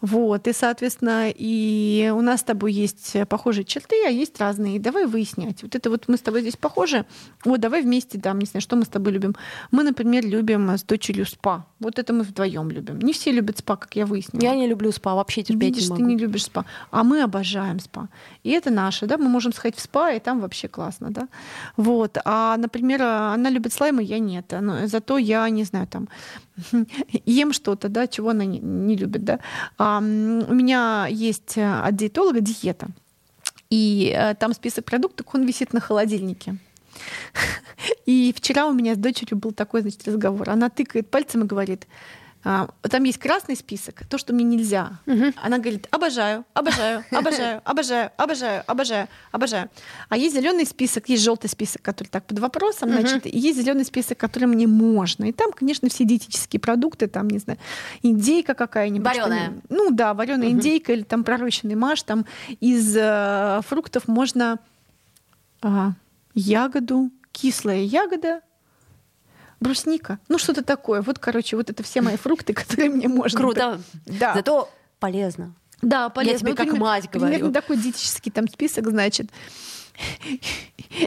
Вот, 0.01 0.47
и, 0.47 0.53
соответственно, 0.53 1.29
и 1.29 2.13
у 2.15 2.21
нас 2.21 2.41
с 2.41 2.43
тобой 2.43 2.71
есть 2.73 3.15
похожие 3.27 3.38
похожие 3.39 3.63
черты, 3.63 3.95
а 4.05 4.09
есть 4.09 4.39
разные. 4.41 4.79
Давай 4.79 5.05
выяснять. 5.05 5.63
Вот 5.63 5.75
это 5.75 5.89
вот 5.89 6.09
мы 6.09 6.15
с 6.15 6.21
тобой 6.21 6.41
здесь 6.41 6.57
похожи. 6.57 7.05
Вот 7.45 7.59
давай 7.61 7.81
вместе, 7.81 8.19
там, 8.19 8.39
не 8.39 8.45
знаю, 8.45 8.61
что 8.61 8.75
мы 8.75 8.83
с 8.83 8.89
тобой 8.89 9.13
любим. 9.13 9.33
Мы, 9.71 9.83
например, 9.83 10.25
любим 10.25 10.69
с 10.69 10.83
дочерью 10.83 11.25
спа. 11.25 11.65
Вот 11.79 11.99
это 11.99 12.13
мы 12.13 12.23
вдвоем 12.23 12.69
любим. 12.69 12.99
Не 12.99 13.13
все 13.13 13.31
любят 13.31 13.57
спа, 13.57 13.77
как 13.77 13.95
я 13.95 14.05
выяснила. 14.05 14.43
Я 14.43 14.55
не 14.55 14.67
люблю 14.67 14.91
спа, 14.91 15.15
вообще 15.15 15.41
терпеть 15.43 15.75
Видишь, 15.75 15.89
не 15.89 15.95
ты 15.95 16.01
могу. 16.01 16.05
не 16.05 16.17
любишь 16.17 16.43
спа. 16.43 16.65
А 16.91 17.03
мы 17.03 17.23
обожаем 17.23 17.79
спа. 17.79 18.09
И 18.43 18.49
это 18.49 18.71
наше, 18.71 19.05
да, 19.05 19.17
мы 19.17 19.29
можем 19.29 19.53
сходить 19.53 19.79
в 19.79 19.81
спа, 19.81 20.11
и 20.11 20.19
там 20.19 20.41
вообще 20.41 20.67
классно, 20.67 21.09
да. 21.09 21.27
Вот. 21.77 22.17
А, 22.25 22.57
например, 22.57 23.01
она 23.01 23.49
любит 23.49 23.71
слаймы, 23.71 24.03
я 24.03 24.19
нет. 24.19 24.53
Но 24.61 24.87
зато 24.87 25.17
я, 25.17 25.49
не 25.49 25.63
знаю, 25.63 25.87
там, 25.87 26.09
ем 27.25 27.53
что-то, 27.53 27.87
да, 27.87 28.07
чего 28.07 28.29
она 28.29 28.45
не, 28.45 28.59
не 28.59 28.97
любит, 28.97 29.23
да. 29.23 29.39
А, 29.77 29.99
у 29.99 30.53
меня 30.53 31.07
есть 31.09 31.57
э, 31.57 31.87
от 31.87 31.95
диетолога 31.95 32.41
диета. 32.41 32.87
И 33.69 34.13
э, 34.15 34.35
там 34.35 34.53
список 34.53 34.85
продуктов, 34.85 35.27
он 35.33 35.45
висит 35.45 35.73
на 35.73 35.79
холодильнике. 35.79 36.57
И 38.05 38.33
вчера 38.35 38.65
у 38.65 38.73
меня 38.73 38.95
с 38.95 38.97
дочерью 38.97 39.37
был 39.37 39.51
такой, 39.51 39.81
значит, 39.81 40.07
разговор. 40.07 40.49
Она 40.49 40.69
тыкает 40.69 41.09
пальцем 41.09 41.43
и 41.43 41.47
говорит, 41.47 41.85
там 42.43 43.03
есть 43.03 43.17
красный 43.17 43.55
список, 43.55 44.05
то, 44.05 44.17
что 44.17 44.33
мне 44.33 44.43
нельзя. 44.43 44.99
Она 45.41 45.57
говорит, 45.57 45.87
обожаю, 45.91 46.45
обожаю, 46.53 47.03
обожаю, 47.11 47.61
обожаю, 47.65 48.11
обожаю, 48.17 48.63
обожаю, 48.65 49.07
обожаю. 49.31 49.69
А 50.07 50.17
есть 50.17 50.35
зеленый 50.35 50.65
список, 50.65 51.09
есть 51.09 51.23
желтый 51.23 51.49
список, 51.49 51.81
который 51.81 52.07
так 52.07 52.25
под 52.25 52.39
вопросом, 52.39 52.89
значит, 52.91 53.25
и 53.25 53.37
есть 53.37 53.59
зеленый 53.59 53.85
список, 53.85 54.17
который 54.17 54.45
мне 54.45 54.67
можно. 54.67 55.25
И 55.25 55.31
там, 55.31 55.51
конечно, 55.51 55.89
все 55.89 56.05
диетические 56.05 56.59
продукты, 56.59 57.07
там, 57.07 57.29
не 57.29 57.39
знаю, 57.39 57.59
индейка 58.03 58.53
какая-нибудь. 58.53 59.03
Что-нибудь. 59.11 59.63
Ну 59.69 59.89
да, 59.91 60.13
вареная 60.13 60.49
индейка 60.49 60.93
или 60.93 61.03
там 61.03 61.23
пророщенный 61.23 61.75
маш, 61.75 62.03
там 62.03 62.25
из 62.59 62.95
э, 62.95 63.61
фруктов 63.67 64.07
можно 64.07 64.59
а, 65.61 65.93
ягоду, 66.33 67.11
кислая 67.31 67.81
ягода, 67.81 68.41
брусника. 69.59 70.19
Ну, 70.27 70.37
что-то 70.37 70.63
такое. 70.63 71.01
Вот, 71.01 71.19
короче, 71.19 71.55
вот 71.55 71.69
это 71.69 71.83
все 71.83 72.01
мои 72.01 72.17
фрукты, 72.17 72.53
которые 72.53 72.89
мне 72.89 73.07
можно. 73.07 73.37
Круто. 73.37 73.81
Да. 74.05 74.33
Зато 74.33 74.69
полезно. 74.99 75.53
Да, 75.81 76.09
полезно. 76.09 76.39
тебе 76.39 76.51
Вот 76.51 76.57
как 76.57 76.77
мать 76.77 77.09
примерно 77.09 77.37
говорю. 77.37 77.53
такой 77.53 77.77
диетический 77.77 78.31
там 78.31 78.47
список, 78.47 78.89
значит. 78.89 79.29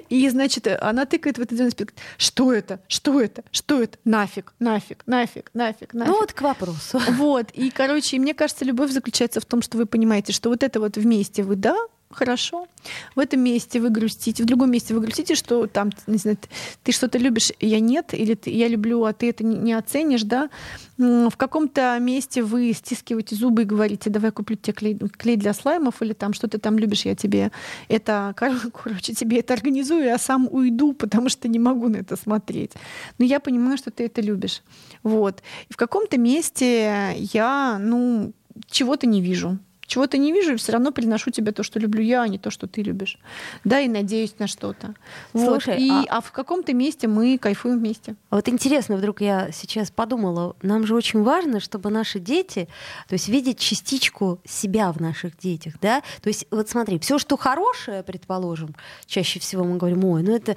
И, 0.09 0.29
значит, 0.29 0.67
она 0.81 1.07
тыкает 1.07 1.39
в 1.39 1.41
этот 1.41 1.57
зеленый 1.57 1.71
список. 1.71 1.95
Что 2.17 2.53
это? 2.53 2.81
Что 2.89 3.21
это? 3.21 3.43
Что 3.51 3.83
это? 3.83 3.99
Нафиг, 4.05 4.53
нафиг, 4.59 5.03
нафиг, 5.07 5.51
нафиг, 5.55 5.95
нафиг. 5.95 6.13
Ну 6.13 6.21
вот 6.21 6.33
к 6.33 6.41
вопросу. 6.43 7.01
Вот. 7.13 7.51
И, 7.53 7.71
короче, 7.71 8.19
мне 8.19 8.35
кажется, 8.35 8.65
любовь 8.65 8.91
заключается 8.91 9.41
в 9.41 9.45
том, 9.45 9.63
что 9.63 9.79
вы 9.79 9.87
понимаете, 9.87 10.33
что 10.33 10.51
вот 10.51 10.63
это 10.63 10.79
вот 10.79 10.97
вместе 10.97 11.43
вы 11.43 11.57
да, 11.57 11.77
хорошо. 12.13 12.67
В 13.15 13.21
этом 13.21 13.41
месте 13.41 13.81
вы 13.81 13.91
грустите, 13.91 14.43
в 14.43 14.47
другом 14.47 14.71
месте 14.71 14.95
вы 14.95 15.01
грустите, 15.01 15.35
что 15.35 15.67
там, 15.67 15.91
не 16.07 16.19
знаю, 16.19 16.39
ты, 16.83 16.93
что-то 16.93 17.19
любишь, 17.19 17.53
я 17.61 17.81
нет, 17.81 18.15
или 18.15 18.35
ты, 18.35 18.51
я 18.51 18.69
люблю, 18.69 19.05
а 19.05 19.13
ты 19.13 19.31
это 19.31 19.45
не, 19.45 19.73
оценишь, 19.73 20.23
да. 20.23 20.51
В 20.99 21.33
каком-то 21.37 21.99
месте 22.01 22.43
вы 22.43 22.73
стискиваете 22.73 23.35
зубы 23.35 23.63
и 23.63 23.65
говорите, 23.65 24.11
давай 24.11 24.29
я 24.29 24.33
куплю 24.33 24.57
тебе 24.57 24.73
клей, 24.73 24.99
клей 24.99 25.37
для 25.37 25.55
слаймов, 25.55 26.03
или 26.03 26.13
там 26.13 26.33
что 26.33 26.49
ты 26.49 26.59
там 26.59 26.79
любишь, 26.79 27.05
я 27.05 27.15
тебе 27.15 27.51
это, 27.89 28.35
кор- 28.39 28.71
короче, 28.71 29.15
тебе 29.15 29.39
это 29.39 29.55
организую, 29.55 30.05
я 30.05 30.19
сам 30.19 30.49
уйду, 30.51 30.93
потому 30.93 31.29
что 31.29 31.49
не 31.49 31.59
могу 31.59 31.89
на 31.89 31.97
это 31.97 32.17
смотреть. 32.17 32.73
Но 33.19 33.25
я 33.25 33.41
понимаю, 33.41 33.79
что 33.79 33.91
ты 33.91 34.05
это 34.05 34.21
любишь. 34.21 34.63
Вот. 35.03 35.43
И 35.69 35.73
в 35.73 35.77
каком-то 35.77 36.19
месте 36.19 37.15
я, 37.17 37.79
ну, 37.81 38.33
чего-то 38.71 39.07
не 39.07 39.21
вижу. 39.21 39.59
Чего-то 39.93 40.17
не 40.17 40.33
вижу, 40.33 40.55
и 40.55 40.57
все 40.57 40.73
равно 40.73 40.91
приношу 40.91 41.31
тебе 41.31 41.53
то, 41.53 41.63
что 41.63 41.79
люблю 41.79 42.03
я, 42.03 42.23
а 42.23 42.29
не 42.29 42.39
то, 42.39 42.51
что 42.51 42.67
ты 42.67 42.81
любишь. 42.81 43.19
Да, 43.63 43.79
и 43.79 43.89
надеюсь 43.89 44.35
на 44.39 44.47
что-то. 44.47 44.95
Вот. 45.35 45.63
Слушай, 45.63 45.83
и, 45.83 45.91
а- 45.91 46.05
а... 46.09 46.21
в 46.23 46.33
каком-то 46.33 46.73
месте 46.73 47.09
мы 47.09 47.37
кайфуем 47.37 47.79
вместе. 47.79 48.17
А 48.31 48.37
Вот 48.37 48.49
интересно, 48.49 48.97
вдруг 48.97 49.21
я 49.21 49.53
сейчас 49.53 49.91
подумала, 49.91 50.57
нам 50.63 50.87
же 50.87 50.95
очень 50.95 51.23
важно, 51.23 51.61
чтобы 51.61 51.91
наши 51.91 52.21
дети, 52.21 52.69
то 53.07 53.13
есть 53.13 53.29
видеть 53.29 53.59
частичку 53.59 54.41
себя 54.47 54.91
в 54.93 55.01
наших 55.03 55.37
детях, 55.37 55.75
да? 55.83 56.01
То 56.23 56.29
есть 56.29 56.47
вот 56.51 56.71
смотри, 56.71 56.99
все, 56.99 57.19
что 57.19 57.37
хорошее, 57.37 58.03
предположим, 58.03 58.75
чаще 59.05 59.41
всего 59.41 59.63
мы 59.63 59.77
говорим, 59.77 60.07
ой, 60.07 60.23
ну 60.23 60.35
это 60.35 60.57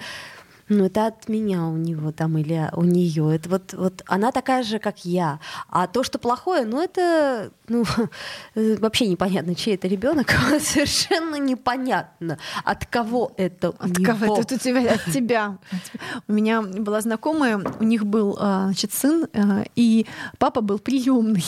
ну, 0.68 0.86
это 0.86 1.08
от 1.08 1.30
меня 1.30 1.66
у 1.66 1.78
него 1.78 2.12
там 2.12 2.38
или 2.38 2.70
у 2.74 2.84
нее. 2.84 3.36
Это 3.36 3.50
вот, 3.50 3.74
вот 3.74 4.04
она 4.08 4.32
такая 4.32 4.64
же, 4.64 4.80
как 4.80 5.06
я. 5.06 5.40
А 5.70 5.88
то, 5.88 6.04
что 6.04 6.18
плохое, 6.18 6.66
ну, 6.66 6.82
это 6.82 7.52
ну, 7.68 7.84
э, 8.56 8.78
вообще 8.78 9.08
непонятно, 9.08 9.56
чей 9.56 9.76
это 9.76 9.88
ребенок. 9.88 10.32
Совершенно 10.60 11.36
непонятно, 11.36 12.38
от 12.64 12.86
кого 12.86 13.32
это 13.38 13.72
у 13.72 13.76
От 13.78 14.00
него. 14.00 14.06
кого? 14.06 14.40
Это 14.40 14.56
у 14.56 14.58
тебя, 14.58 14.94
от 14.94 15.14
тебя. 15.14 15.58
У 16.28 16.34
меня 16.34 16.62
была 16.62 17.02
знакомая, 17.02 17.62
у 17.80 17.84
них 17.84 18.06
был 18.06 18.38
а, 18.40 18.66
значит, 18.66 18.94
сын, 18.94 19.28
а, 19.34 19.66
и 19.76 20.06
папа 20.38 20.62
был 20.62 20.80
приемный. 20.80 21.46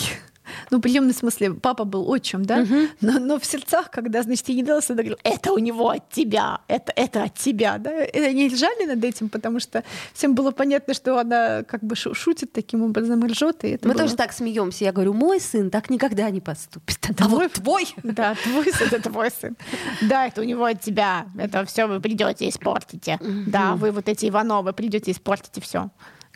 Ну, 0.71 0.79
приемный 0.81 1.13
в 1.13 1.17
смысле, 1.17 1.53
папа 1.53 1.83
был 1.83 2.09
отчим, 2.09 2.45
да? 2.45 2.65
Но, 3.01 3.19
но 3.19 3.39
в 3.39 3.45
сердцах, 3.45 3.89
когда, 3.91 4.21
значит, 4.23 4.47
я 4.49 4.55
не 4.55 4.63
дала 4.63 4.81
сюда, 4.81 5.03
говорил, 5.03 5.17
это 5.23 5.51
у 5.53 5.57
него 5.59 5.89
от 5.89 6.09
тебя, 6.09 6.59
это, 6.67 6.91
это 6.95 7.23
от 7.23 7.35
тебя, 7.35 7.77
да? 7.77 8.03
И 8.05 8.19
они 8.19 8.47
ржали 8.47 8.85
над 8.85 9.03
этим, 9.03 9.29
потому 9.29 9.59
что 9.59 9.83
всем 10.13 10.35
было 10.35 10.51
понятно, 10.51 10.93
что 10.93 11.17
она 11.19 11.63
как 11.63 11.83
бы 11.83 11.95
шу- 11.95 12.13
шутит 12.13 12.51
таким 12.53 12.83
образом 12.83 13.25
и 13.25 13.29
ржет. 13.29 13.63
И 13.63 13.69
это 13.69 13.87
Мы 13.87 13.93
было- 13.93 14.03
тоже 14.03 14.15
так 14.15 14.31
смеемся. 14.33 14.85
Я 14.85 14.91
говорю, 14.91 15.13
мой 15.13 15.39
сын 15.39 15.69
так 15.69 15.89
никогда 15.89 16.29
не 16.29 16.41
поступит. 16.41 16.99
А 17.09 17.13
Твой- 17.13 17.29
вот 17.47 17.53
твой. 17.53 17.87
Да, 18.03 18.35
твой 18.43 18.71
сын, 18.71 18.87
это 18.91 19.09
твой 19.09 19.29
сын. 19.31 19.55
Да, 20.01 20.27
это 20.27 20.41
у 20.41 20.43
него 20.43 20.65
от 20.65 20.81
тебя. 20.81 21.25
Это 21.37 21.65
все 21.65 21.85
вы 21.87 21.99
придете 21.99 22.47
испортите. 22.49 23.19
Да, 23.47 23.75
вы 23.75 23.91
вот 23.91 24.07
эти 24.09 24.27
Ивановы 24.29 24.73
придете 24.73 25.11
испортите 25.11 25.61
все. 25.61 25.89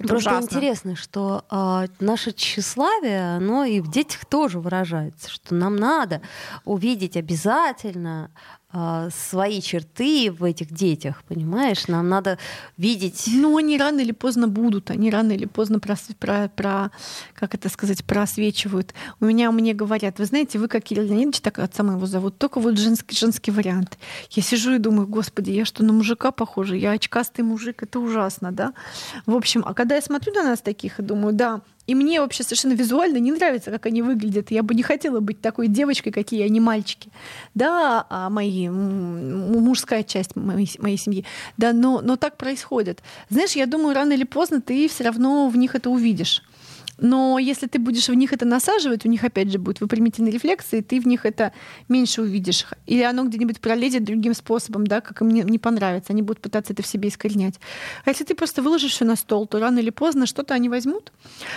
Просто 0.08 0.40
интересно, 0.42 0.96
что 0.96 1.46
а, 1.50 1.86
наше 2.00 2.32
тщеславие, 2.32 3.36
оно 3.36 3.64
и 3.64 3.80
в 3.80 3.90
детях 3.90 4.26
тоже 4.26 4.60
выражается, 4.60 5.30
что 5.30 5.56
нам 5.56 5.76
надо 5.76 6.22
увидеть 6.66 7.18
обязательно 7.18 8.32
свои 9.12 9.62
черты 9.62 10.32
в 10.32 10.44
этих 10.44 10.72
детях, 10.74 11.24
понимаешь? 11.28 11.88
Нам 11.88 12.08
надо 12.08 12.38
видеть... 12.78 13.26
Ну, 13.28 13.58
они 13.58 13.78
рано 13.78 14.00
или 14.00 14.12
поздно 14.12 14.48
будут, 14.48 14.92
они 14.92 15.10
рано 15.10 15.34
или 15.34 15.46
поздно 15.46 15.80
про, 15.80 15.96
про, 16.20 16.50
про- 16.50 16.92
как 17.34 17.54
это 17.54 17.70
сказать, 17.70 18.06
просвечивают. 18.06 18.94
У 19.20 19.26
меня 19.26 19.52
мне 19.52 19.74
говорят, 19.74 20.20
вы 20.20 20.26
знаете, 20.26 20.58
вы 20.58 20.68
как 20.68 20.84
Кирилл 20.84 21.04
Леонидович, 21.04 21.42
так 21.42 21.60
отца 21.60 21.84
моего 21.84 22.06
зовут, 22.06 22.38
только 22.38 22.60
вот 22.60 22.78
женский, 22.78 23.16
женский 23.16 23.52
вариант. 23.52 23.98
Я 24.30 24.42
сижу 24.42 24.74
и 24.76 24.80
думаю, 24.80 25.08
господи, 25.08 25.52
я 25.52 25.66
что, 25.66 25.84
на 25.84 25.92
мужика 25.92 26.32
похожа? 26.32 26.76
Я 26.76 26.92
очкастый 26.92 27.44
мужик, 27.44 27.84
это 27.84 28.00
ужасно, 28.00 28.52
да? 28.52 28.74
В 29.26 29.36
общем, 29.36 29.64
а 29.66 29.74
когда 29.74 29.96
я 29.96 30.02
смотрю 30.02 30.34
на 30.34 30.44
нас 30.44 30.62
таких 30.62 31.00
и 31.00 31.04
думаю, 31.04 31.34
да, 31.34 31.62
и 31.88 31.96
мне 31.96 32.22
вообще 32.22 32.44
совершенно 32.44 32.74
визуально 32.74 33.17
не 33.17 33.32
нравится, 33.32 33.72
как 33.72 33.86
они 33.86 34.02
выглядят. 34.02 34.52
Я 34.52 34.63
бы 34.63 34.76
не 34.76 34.84
хотела 34.84 35.20
быть 35.20 35.41
такой 35.41 35.67
девочкой, 35.67 36.12
какие 36.12 36.44
они 36.44 36.60
мальчики. 36.60 37.10
Да, 37.56 38.06
а 38.10 38.30
мои, 38.30 38.70
мужская 38.70 40.04
часть 40.04 40.36
моей, 40.36 40.70
моей 40.80 40.98
семьи. 40.98 41.26
Да, 41.58 41.74
но, 41.74 42.02
но 42.02 42.15
так 42.15 42.38
происходит. 42.38 43.02
Знаешь, 43.30 43.52
я 43.54 43.65
думаю, 43.65 43.96
рано 43.96 44.13
или 44.13 44.24
поздно 44.24 44.62
ты 44.62 44.88
все 44.88 45.04
равно 45.04 45.50
в 45.50 45.58
них 45.58 45.76
это 45.76 45.89
увидишь. 45.89 46.44
Но 47.02 47.40
если 47.40 47.66
ты 47.66 47.80
будешь 47.80 48.08
в 48.08 48.14
них 48.14 48.32
это 48.32 48.46
насаживать, 48.46 49.06
у 49.06 49.10
них 49.10 49.24
опять 49.24 49.52
же 49.52 49.58
будет 49.58 49.82
выпрямительные 49.82 50.32
рефлексы, 50.32 50.80
и 50.80 50.82
ты 50.84 51.02
в 51.02 51.08
них 51.08 51.26
это 51.26 51.52
меньше 51.90 52.22
увидишь. 52.22 52.68
Или 52.86 53.02
оно 53.02 53.26
где-нибудь 53.26 53.60
пролезет 53.60 54.04
другим 54.04 54.36
способом, 54.36 54.86
да, 54.86 55.02
как 55.02 55.22
им 55.22 55.30
не, 55.30 55.42
не 55.42 55.58
понравится. 55.58 56.14
Они 56.14 56.22
будут 56.22 56.42
пытаться 56.42 56.74
это 56.74 56.84
в 56.84 56.88
себе 56.88 57.10
искоренять. 57.10 57.56
А 58.06 58.12
если 58.12 58.24
ты 58.24 58.36
просто 58.36 58.62
выложишь 58.62 58.92
все 58.92 59.04
на 59.04 59.16
стол, 59.16 59.48
то 59.48 59.60
рано 59.60 59.80
или 59.80 59.90
поздно 59.90 60.28
что-то 60.28 60.54
они 60.54 60.70
возьмут. 60.70 61.12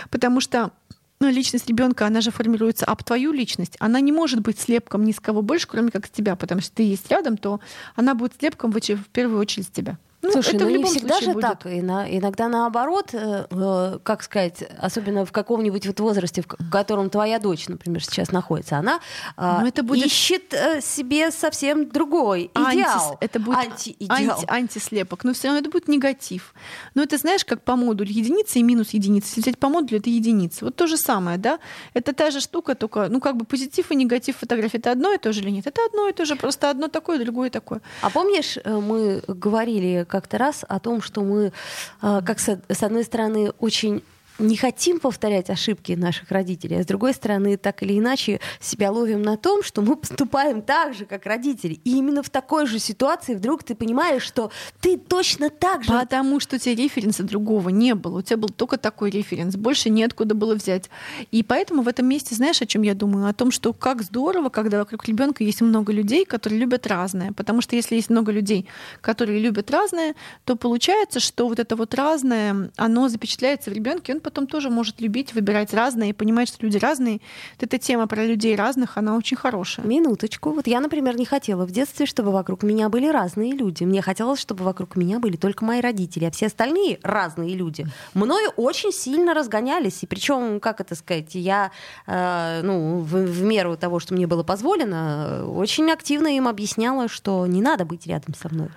Потому 0.08 0.40
что 0.40 0.72
ну, 1.20 1.28
личность 1.28 1.68
ребенка, 1.68 2.06
она 2.06 2.22
же 2.22 2.30
формируется 2.30 2.86
об 2.86 3.04
твою 3.04 3.32
личность. 3.32 3.76
Она 3.80 4.00
не 4.00 4.12
может 4.12 4.40
быть 4.40 4.58
слепком 4.58 5.04
ни 5.04 5.12
с 5.12 5.20
кого 5.20 5.42
больше, 5.42 5.68
кроме 5.68 5.90
как 5.90 6.06
с 6.06 6.10
тебя, 6.10 6.36
потому 6.36 6.62
что 6.62 6.72
ты 6.72 6.84
есть 6.84 7.10
рядом, 7.10 7.36
то 7.36 7.60
она 7.96 8.14
будет 8.14 8.32
слепком 8.38 8.72
в 8.72 9.06
первую 9.12 9.38
очередь 9.38 9.66
с 9.66 9.70
тебя. 9.70 9.98
Слушай, 10.42 10.56
это 10.56 10.64
ну 10.64 10.70
не 10.76 10.84
всегда 10.84 11.20
же 11.20 11.32
будет. 11.32 11.42
так. 11.42 11.66
Иногда 11.66 12.48
наоборот, 12.48 13.10
э, 13.14 13.46
э, 13.50 13.98
как 14.02 14.22
сказать, 14.22 14.62
особенно 14.78 15.24
в 15.24 15.32
каком-нибудь 15.32 15.86
вот 15.86 16.00
возрасте, 16.00 16.42
в 16.42 16.46
ко- 16.46 16.56
в 16.58 16.70
котором 16.70 17.08
твоя 17.10 17.38
дочь, 17.38 17.68
например, 17.68 18.04
сейчас 18.04 18.32
находится, 18.32 18.76
она 18.78 19.00
э, 19.36 19.58
Ну, 19.60 19.66
это 19.66 19.82
будет- 19.82 20.06
ищет 20.06 20.52
э, 20.54 20.80
себе 20.80 21.30
совсем 21.30 21.88
другой 21.88 22.50
Антис- 22.54 22.74
идеал. 22.74 23.16
это 23.20 23.38
будет 23.40 23.58
Антиидеал. 23.58 24.38
анти- 24.40 24.44
антислепок. 24.48 25.24
Но 25.24 25.32
все 25.32 25.48
равно 25.48 25.60
это 25.60 25.70
будет 25.70 25.88
негатив. 25.88 26.54
Но 26.94 27.02
это 27.02 27.16
знаешь, 27.18 27.44
как 27.44 27.62
по 27.62 27.76
модулю 27.76 28.10
единица 28.10 28.58
и 28.58 28.62
минус 28.62 28.90
единица. 28.90 29.28
Если 29.28 29.40
взять 29.42 29.58
по 29.58 29.68
модулю, 29.68 29.98
это 30.00 30.10
единица. 30.10 30.64
Вот 30.64 30.76
то 30.76 30.86
же 30.86 30.96
самое, 30.96 31.38
да? 31.38 31.58
Это 31.94 32.12
та 32.12 32.30
же 32.30 32.40
штука, 32.40 32.74
только, 32.74 33.08
ну, 33.08 33.20
как 33.20 33.36
бы 33.36 33.44
позитив 33.44 33.90
и 33.90 33.94
негатив 33.96 34.36
фотографии 34.36 34.78
это 34.78 34.90
одно 34.92 35.12
и 35.12 35.18
то 35.18 35.32
же 35.32 35.40
или 35.40 35.50
нет? 35.50 35.66
Это 35.66 35.80
одно 35.86 36.08
и 36.08 36.12
то 36.12 36.24
же, 36.24 36.36
просто 36.36 36.70
одно 36.70 36.88
такое, 36.88 37.18
другое 37.18 37.50
такое. 37.50 37.80
А 38.02 38.10
помнишь, 38.10 38.58
э, 38.64 38.80
мы 38.80 39.22
говорили 39.28 40.04
как-то 40.24 40.38
раз 40.38 40.64
о 40.66 40.80
том, 40.80 41.02
что 41.02 41.20
мы, 41.20 41.52
э, 42.00 42.20
как 42.24 42.40
с 42.40 42.82
одной 42.82 43.04
стороны, 43.04 43.52
очень 43.60 44.02
не 44.38 44.56
хотим 44.56 44.98
повторять 44.98 45.50
ошибки 45.50 45.92
наших 45.92 46.30
родителей, 46.30 46.80
а 46.80 46.82
с 46.82 46.86
другой 46.86 47.14
стороны, 47.14 47.56
так 47.56 47.82
или 47.82 47.98
иначе, 47.98 48.40
себя 48.60 48.90
ловим 48.90 49.22
на 49.22 49.36
том, 49.36 49.62
что 49.62 49.80
мы 49.80 49.96
поступаем 49.96 50.62
так 50.62 50.94
же, 50.94 51.04
как 51.04 51.26
родители. 51.26 51.80
И 51.84 51.98
именно 51.98 52.22
в 52.22 52.30
такой 52.30 52.66
же 52.66 52.78
ситуации 52.78 53.34
вдруг 53.34 53.62
ты 53.62 53.74
понимаешь, 53.74 54.22
что 54.22 54.50
ты 54.80 54.98
точно 54.98 55.50
так 55.50 55.84
же... 55.84 55.92
Потому 55.92 56.40
что 56.40 56.56
у 56.56 56.58
тебя 56.58 56.74
референса 56.74 57.22
другого 57.22 57.68
не 57.68 57.94
было. 57.94 58.18
У 58.18 58.22
тебя 58.22 58.36
был 58.36 58.48
только 58.48 58.76
такой 58.76 59.10
референс. 59.10 59.56
Больше 59.56 59.88
неоткуда 59.88 60.34
было 60.34 60.54
взять. 60.54 60.90
И 61.30 61.42
поэтому 61.42 61.82
в 61.82 61.88
этом 61.88 62.06
месте, 62.06 62.34
знаешь, 62.34 62.60
о 62.60 62.66
чем 62.66 62.82
я 62.82 62.94
думаю? 62.94 63.28
О 63.28 63.32
том, 63.32 63.50
что 63.50 63.72
как 63.72 64.02
здорово, 64.02 64.48
когда 64.48 64.78
вокруг 64.78 65.04
ребенка 65.06 65.44
есть 65.44 65.60
много 65.60 65.92
людей, 65.92 66.24
которые 66.24 66.58
любят 66.58 66.86
разное. 66.86 67.32
Потому 67.32 67.60
что 67.60 67.76
если 67.76 67.94
есть 67.94 68.10
много 68.10 68.32
людей, 68.32 68.66
которые 69.00 69.38
любят 69.38 69.70
разное, 69.70 70.14
то 70.44 70.56
получается, 70.56 71.20
что 71.20 71.48
вот 71.48 71.60
это 71.60 71.76
вот 71.76 71.94
разное, 71.94 72.70
оно 72.76 73.08
запечатляется 73.08 73.70
в 73.70 73.74
ребенке, 73.74 74.14
он 74.14 74.20
потом 74.24 74.46
тоже 74.46 74.70
может 74.70 75.00
любить, 75.00 75.34
выбирать 75.34 75.72
разные 75.74 76.10
и 76.10 76.12
понимать, 76.12 76.48
что 76.48 76.64
люди 76.64 76.78
разные. 76.78 77.20
Вот 77.54 77.62
эта 77.62 77.78
тема 77.78 78.06
про 78.06 78.24
людей 78.24 78.56
разных, 78.56 78.96
она 78.96 79.16
очень 79.16 79.36
хорошая. 79.36 79.86
Минуточку. 79.86 80.50
Вот 80.50 80.66
я, 80.66 80.80
например, 80.80 81.16
не 81.16 81.26
хотела 81.26 81.64
в 81.64 81.70
детстве, 81.70 82.06
чтобы 82.06 82.32
вокруг 82.32 82.62
меня 82.62 82.88
были 82.88 83.08
разные 83.08 83.52
люди. 83.52 83.84
Мне 83.84 84.02
хотелось, 84.02 84.40
чтобы 84.40 84.64
вокруг 84.64 84.96
меня 84.96 85.18
были 85.18 85.36
только 85.36 85.64
мои 85.64 85.80
родители, 85.80 86.24
а 86.24 86.30
все 86.30 86.46
остальные 86.46 86.98
разные 87.02 87.54
люди 87.54 87.86
мною 88.14 88.50
очень 88.56 88.92
сильно 88.92 89.34
разгонялись. 89.34 90.02
И 90.02 90.06
причем, 90.06 90.60
как 90.60 90.80
это 90.80 90.94
сказать, 90.94 91.34
я, 91.34 91.70
э, 92.06 92.60
ну, 92.62 93.00
в, 93.00 93.12
в 93.12 93.42
меру 93.42 93.76
того, 93.76 94.00
что 94.00 94.14
мне 94.14 94.26
было 94.26 94.42
позволено, 94.42 95.46
очень 95.46 95.90
активно 95.90 96.28
им 96.28 96.48
объясняла, 96.48 97.08
что 97.08 97.46
не 97.46 97.60
надо 97.60 97.84
быть 97.84 98.06
рядом 98.06 98.34
со 98.34 98.48
мной. 98.52 98.68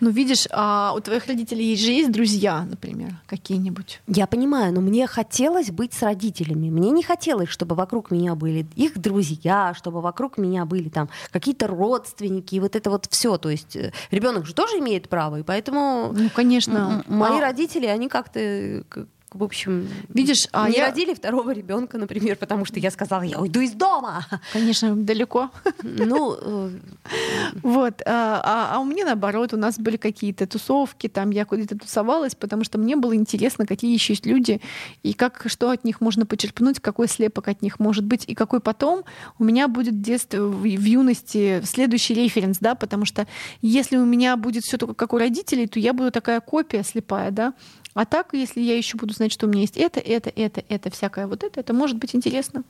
Ну, 0.00 0.10
видишь, 0.10 0.46
а 0.50 0.92
у 0.96 1.00
твоих 1.00 1.26
родителей 1.26 1.76
же 1.76 1.90
есть 1.90 2.12
друзья, 2.12 2.62
например, 2.62 3.12
какие-нибудь? 3.26 4.00
Я 4.06 4.26
понимаю, 4.26 4.72
но 4.72 4.80
мне 4.80 5.06
хотелось 5.06 5.70
быть 5.70 5.94
с 5.94 6.02
родителями. 6.02 6.70
Мне 6.70 6.90
не 6.90 7.02
хотелось, 7.02 7.48
чтобы 7.48 7.74
вокруг 7.74 8.10
меня 8.10 8.34
были 8.34 8.66
их 8.76 8.98
друзья, 8.98 9.74
чтобы 9.74 10.00
вокруг 10.00 10.38
меня 10.38 10.64
были 10.64 10.88
там 10.88 11.08
какие-то 11.30 11.66
родственники, 11.66 12.54
и 12.56 12.60
вот 12.60 12.76
это 12.76 12.90
вот 12.90 13.06
все. 13.10 13.38
То 13.38 13.50
есть 13.50 13.76
э, 13.76 13.92
ребенок 14.10 14.46
же 14.46 14.54
тоже 14.54 14.78
имеет 14.78 15.08
право, 15.08 15.40
и 15.40 15.42
поэтому 15.42 16.12
ну, 16.12 16.30
конечно. 16.34 17.04
мои 17.08 17.38
а... 17.38 17.40
родители, 17.40 17.86
они 17.86 18.08
как-то 18.08 18.84
в 19.34 19.42
общем, 19.42 19.88
видишь, 20.08 20.46
а 20.52 20.68
не 20.68 20.76
я... 20.76 20.86
родили 20.86 21.12
второго 21.12 21.50
ребенка, 21.50 21.98
например, 21.98 22.36
потому 22.36 22.64
что 22.64 22.78
я 22.78 22.90
сказала, 22.90 23.22
я 23.22 23.38
уйду 23.38 23.60
из 23.60 23.72
дома. 23.72 24.26
Конечно, 24.52 24.94
далеко. 24.94 25.50
Ну, 25.82 26.70
вот. 27.62 28.02
А, 28.06 28.40
а, 28.44 28.76
а 28.76 28.78
у 28.78 28.84
меня 28.84 29.04
наоборот, 29.04 29.52
у 29.52 29.56
нас 29.56 29.78
были 29.78 29.96
какие-то 29.96 30.46
тусовки, 30.46 31.08
там 31.08 31.30
я 31.30 31.44
куда-то 31.44 31.76
тусовалась, 31.76 32.34
потому 32.34 32.64
что 32.64 32.78
мне 32.78 32.96
было 32.96 33.14
интересно, 33.16 33.66
какие 33.66 33.92
еще 33.92 34.12
есть 34.12 34.24
люди 34.24 34.60
и 35.02 35.12
как 35.12 35.42
что 35.46 35.70
от 35.70 35.84
них 35.84 36.00
можно 36.00 36.26
почерпнуть, 36.26 36.80
какой 36.80 37.08
слепок 37.08 37.48
от 37.48 37.60
них 37.60 37.80
может 37.80 38.04
быть 38.04 38.24
и 38.28 38.34
какой 38.34 38.60
потом 38.60 39.04
у 39.38 39.44
меня 39.44 39.66
будет 39.66 40.00
детство 40.00 40.46
в 40.46 40.64
юности 40.64 41.60
следующий 41.64 42.14
референс, 42.14 42.58
да, 42.58 42.74
потому 42.74 43.04
что 43.04 43.26
если 43.62 43.96
у 43.96 44.04
меня 44.04 44.36
будет 44.36 44.62
все 44.64 44.78
только 44.78 44.94
как 44.94 45.12
у 45.12 45.18
родителей, 45.18 45.66
то 45.66 45.80
я 45.80 45.92
буду 45.92 46.12
такая 46.12 46.40
копия 46.40 46.84
слепая, 46.84 47.30
да, 47.30 47.54
а 47.94 48.04
так, 48.04 48.30
если 48.32 48.60
я 48.60 48.76
еще 48.76 48.96
буду 48.96 49.14
знать, 49.14 49.32
что 49.32 49.46
у 49.46 49.48
меня 49.48 49.62
есть 49.62 49.76
это, 49.76 50.00
это, 50.00 50.30
это, 50.34 50.62
это, 50.68 50.90
всякое 50.90 51.26
вот 51.26 51.44
это, 51.44 51.60
это 51.60 51.72
может 51.72 51.96
быть 51.96 52.14
интересно. 52.14 52.64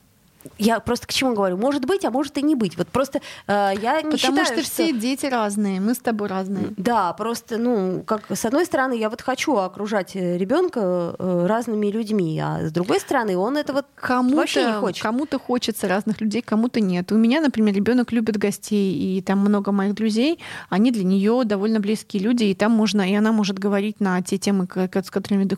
Я 0.57 0.79
просто 0.79 1.07
к 1.07 1.13
чему 1.13 1.33
говорю? 1.33 1.57
Может 1.57 1.85
быть, 1.85 2.05
а 2.05 2.11
может 2.11 2.37
и 2.37 2.41
не 2.41 2.55
быть. 2.55 2.77
Вот 2.77 2.87
просто 2.87 3.21
э, 3.47 3.71
я 3.81 4.01
не 4.01 4.11
Потому 4.11 4.17
считаю, 4.17 4.45
что, 4.45 4.61
что 4.61 4.63
все 4.63 4.93
дети 4.93 5.25
разные, 5.25 5.79
мы 5.79 5.93
с 5.93 5.99
тобой 5.99 6.27
разные. 6.27 6.73
Да, 6.77 7.13
просто, 7.13 7.57
ну, 7.57 8.03
как 8.05 8.23
с 8.29 8.45
одной 8.45 8.65
стороны, 8.65 8.93
я 8.93 9.09
вот 9.09 9.21
хочу 9.21 9.55
окружать 9.57 10.15
э, 10.15 10.37
ребенка 10.37 11.15
э, 11.17 11.45
разными 11.47 11.87
людьми, 11.87 12.39
а 12.39 12.67
с 12.67 12.71
другой 12.71 12.99
стороны, 12.99 13.37
он 13.37 13.57
этого 13.57 13.85
кому 13.95 14.35
вообще 14.35 14.65
не 14.65 14.73
хочет. 14.73 15.03
Кому-то 15.03 15.39
хочется 15.39 15.87
разных 15.87 16.21
людей, 16.21 16.41
кому-то 16.41 16.79
нет. 16.79 17.11
У 17.11 17.15
меня, 17.15 17.41
например, 17.41 17.73
ребенок 17.73 18.11
любит 18.11 18.37
гостей, 18.37 19.17
и 19.17 19.21
там 19.21 19.39
много 19.39 19.71
моих 19.71 19.95
друзей, 19.95 20.39
они 20.69 20.91
для 20.91 21.03
нее 21.03 21.43
довольно 21.45 21.79
близкие 21.79 22.21
люди, 22.23 22.45
и 22.45 22.53
там 22.53 22.71
можно, 22.71 23.01
и 23.01 23.13
она 23.13 23.31
может 23.31 23.59
говорить 23.59 23.99
на 23.99 24.21
те 24.21 24.37
темы, 24.37 24.67
с 24.73 25.09
которыми, 25.09 25.49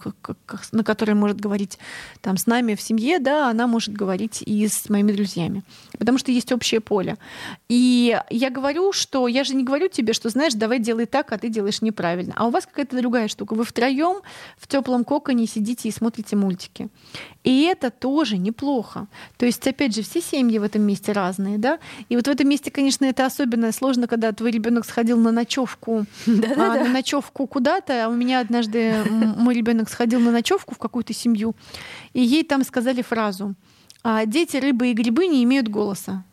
на 0.72 0.84
которые 0.84 1.16
может 1.16 1.40
говорить 1.40 1.78
там 2.22 2.38
с 2.38 2.48
нами 2.48 2.76
в 2.76 2.82
семье, 2.82 3.20
да, 3.20 3.50
она 3.50 3.68
может 3.68 3.94
говорить 3.94 4.42
и 4.46 4.68
с 4.68 4.77
моими 4.90 5.12
друзьями, 5.12 5.64
потому 5.98 6.18
что 6.18 6.32
есть 6.32 6.52
общее 6.52 6.80
поле. 6.80 7.18
И 7.70 8.20
я 8.30 8.50
говорю, 8.50 8.94
что 8.94 9.28
я 9.28 9.44
же 9.44 9.56
не 9.56 9.64
говорю 9.64 9.88
тебе, 9.88 10.14
что 10.14 10.30
знаешь, 10.30 10.54
давай 10.54 10.80
делай 10.80 11.06
так, 11.06 11.32
а 11.32 11.38
ты 11.38 11.50
делаешь 11.50 11.82
неправильно. 11.82 12.34
А 12.38 12.48
у 12.48 12.50
вас 12.50 12.66
какая-то 12.66 12.98
другая 12.98 13.28
штука. 13.28 13.54
Вы 13.54 13.64
втроем 13.64 14.22
в 14.58 14.68
теплом 14.68 15.04
коконе 15.04 15.48
сидите 15.48 15.90
и 15.90 15.92
смотрите 15.92 16.36
мультики. 16.36 16.90
И 17.44 17.64
это 17.64 17.92
тоже 17.92 18.38
неплохо. 18.38 19.08
То 19.38 19.46
есть, 19.46 19.66
опять 19.68 19.96
же, 19.96 20.02
все 20.02 20.22
семьи 20.22 20.60
в 20.60 20.64
этом 20.64 20.82
месте 20.82 21.12
разные, 21.12 21.58
да? 21.58 21.80
И 22.10 22.16
вот 22.16 22.28
в 22.28 22.30
этом 22.30 22.50
месте, 22.50 22.72
конечно, 22.72 23.06
это 23.06 23.26
особенно 23.26 23.72
сложно, 23.72 24.08
когда 24.08 24.32
твой 24.32 24.52
ребенок 24.52 24.86
сходил 24.86 25.18
на 25.18 25.32
ночевку, 25.32 26.06
а, 26.28 26.32
на 26.84 26.90
ночевку 26.90 27.48
куда-то. 27.48 28.06
А 28.06 28.10
у 28.10 28.14
меня 28.14 28.40
однажды 28.40 28.94
мой 29.10 29.56
ребенок 29.56 29.90
сходил 29.90 30.20
на 30.20 30.32
ночевку 30.32 30.76
в 30.76 30.78
какую-то 30.78 31.14
семью, 31.14 31.56
и 32.14 32.22
ей 32.22 32.44
там 32.44 32.64
сказали 32.64 33.02
фразу: 33.02 33.56
а 34.10 34.26
дети, 34.26 34.56
рыбы 34.56 34.92
и 34.92 34.94
грибы 34.94 35.28
не 35.28 35.44
имеют 35.44 35.68
голоса. 35.68 36.24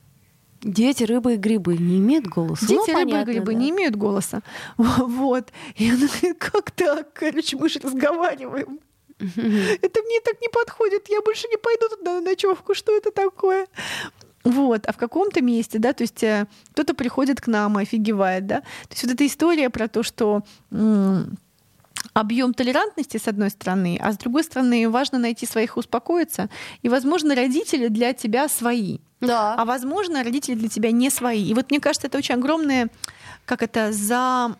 Дети, 0.62 1.02
рыбы 1.02 1.34
и 1.34 1.36
грибы 1.36 1.76
не 1.76 1.98
имеют 1.98 2.24
голоса. 2.24 2.64
Дети, 2.68 2.92
ну, 2.92 2.98
рыбы 2.98 3.10
понятно, 3.10 3.30
и 3.30 3.34
грибы 3.34 3.52
да. 3.52 3.58
не 3.58 3.70
имеют 3.70 3.96
голоса. 3.96 4.42
Вот. 4.76 5.48
И 5.74 5.90
она 5.90 6.06
говорит, 6.06 6.38
как 6.38 6.70
так? 6.70 7.12
Короче, 7.12 7.56
мы 7.56 7.68
же 7.68 7.80
разговариваем. 7.80 8.78
Это 9.18 10.02
мне 10.02 10.20
так 10.20 10.40
не 10.40 10.48
подходит. 10.52 11.08
Я 11.08 11.20
больше 11.20 11.48
не 11.48 11.56
пойду 11.56 11.88
туда 11.88 12.14
на 12.14 12.20
ночевку. 12.20 12.74
Что 12.74 12.96
это 12.96 13.10
такое? 13.10 13.66
Вот, 14.44 14.86
а 14.86 14.92
в 14.92 14.96
каком-то 14.96 15.42
месте, 15.42 15.80
да, 15.80 15.94
то 15.94 16.02
есть 16.02 16.22
э, 16.22 16.46
кто-то 16.70 16.94
приходит 16.94 17.40
к 17.40 17.48
нам 17.48 17.80
и 17.80 17.82
офигевает, 17.82 18.46
да. 18.46 18.60
То 18.60 18.90
есть 18.90 19.02
вот 19.02 19.14
эта 19.14 19.26
история 19.26 19.68
про 19.68 19.88
то, 19.88 20.04
что 20.04 20.42
объем 22.12 22.54
толерантности, 22.54 23.16
с 23.16 23.28
одной 23.28 23.50
стороны, 23.50 23.98
а 24.00 24.12
с 24.12 24.18
другой 24.18 24.44
стороны, 24.44 24.88
важно 24.88 25.18
найти 25.18 25.46
своих 25.46 25.76
успокоиться. 25.76 26.48
И, 26.82 26.88
возможно, 26.88 27.34
родители 27.34 27.88
для 27.88 28.12
тебя 28.12 28.48
свои. 28.48 28.98
Да. 29.20 29.54
А 29.54 29.64
возможно, 29.64 30.22
родители 30.22 30.54
для 30.54 30.68
тебя 30.68 30.90
не 30.90 31.10
свои. 31.10 31.44
И 31.48 31.54
вот 31.54 31.70
мне 31.70 31.80
кажется, 31.80 32.08
это 32.08 32.18
очень 32.18 32.34
огромное, 32.34 32.88
как 33.44 33.62
это, 33.62 33.92
за 33.92 34.56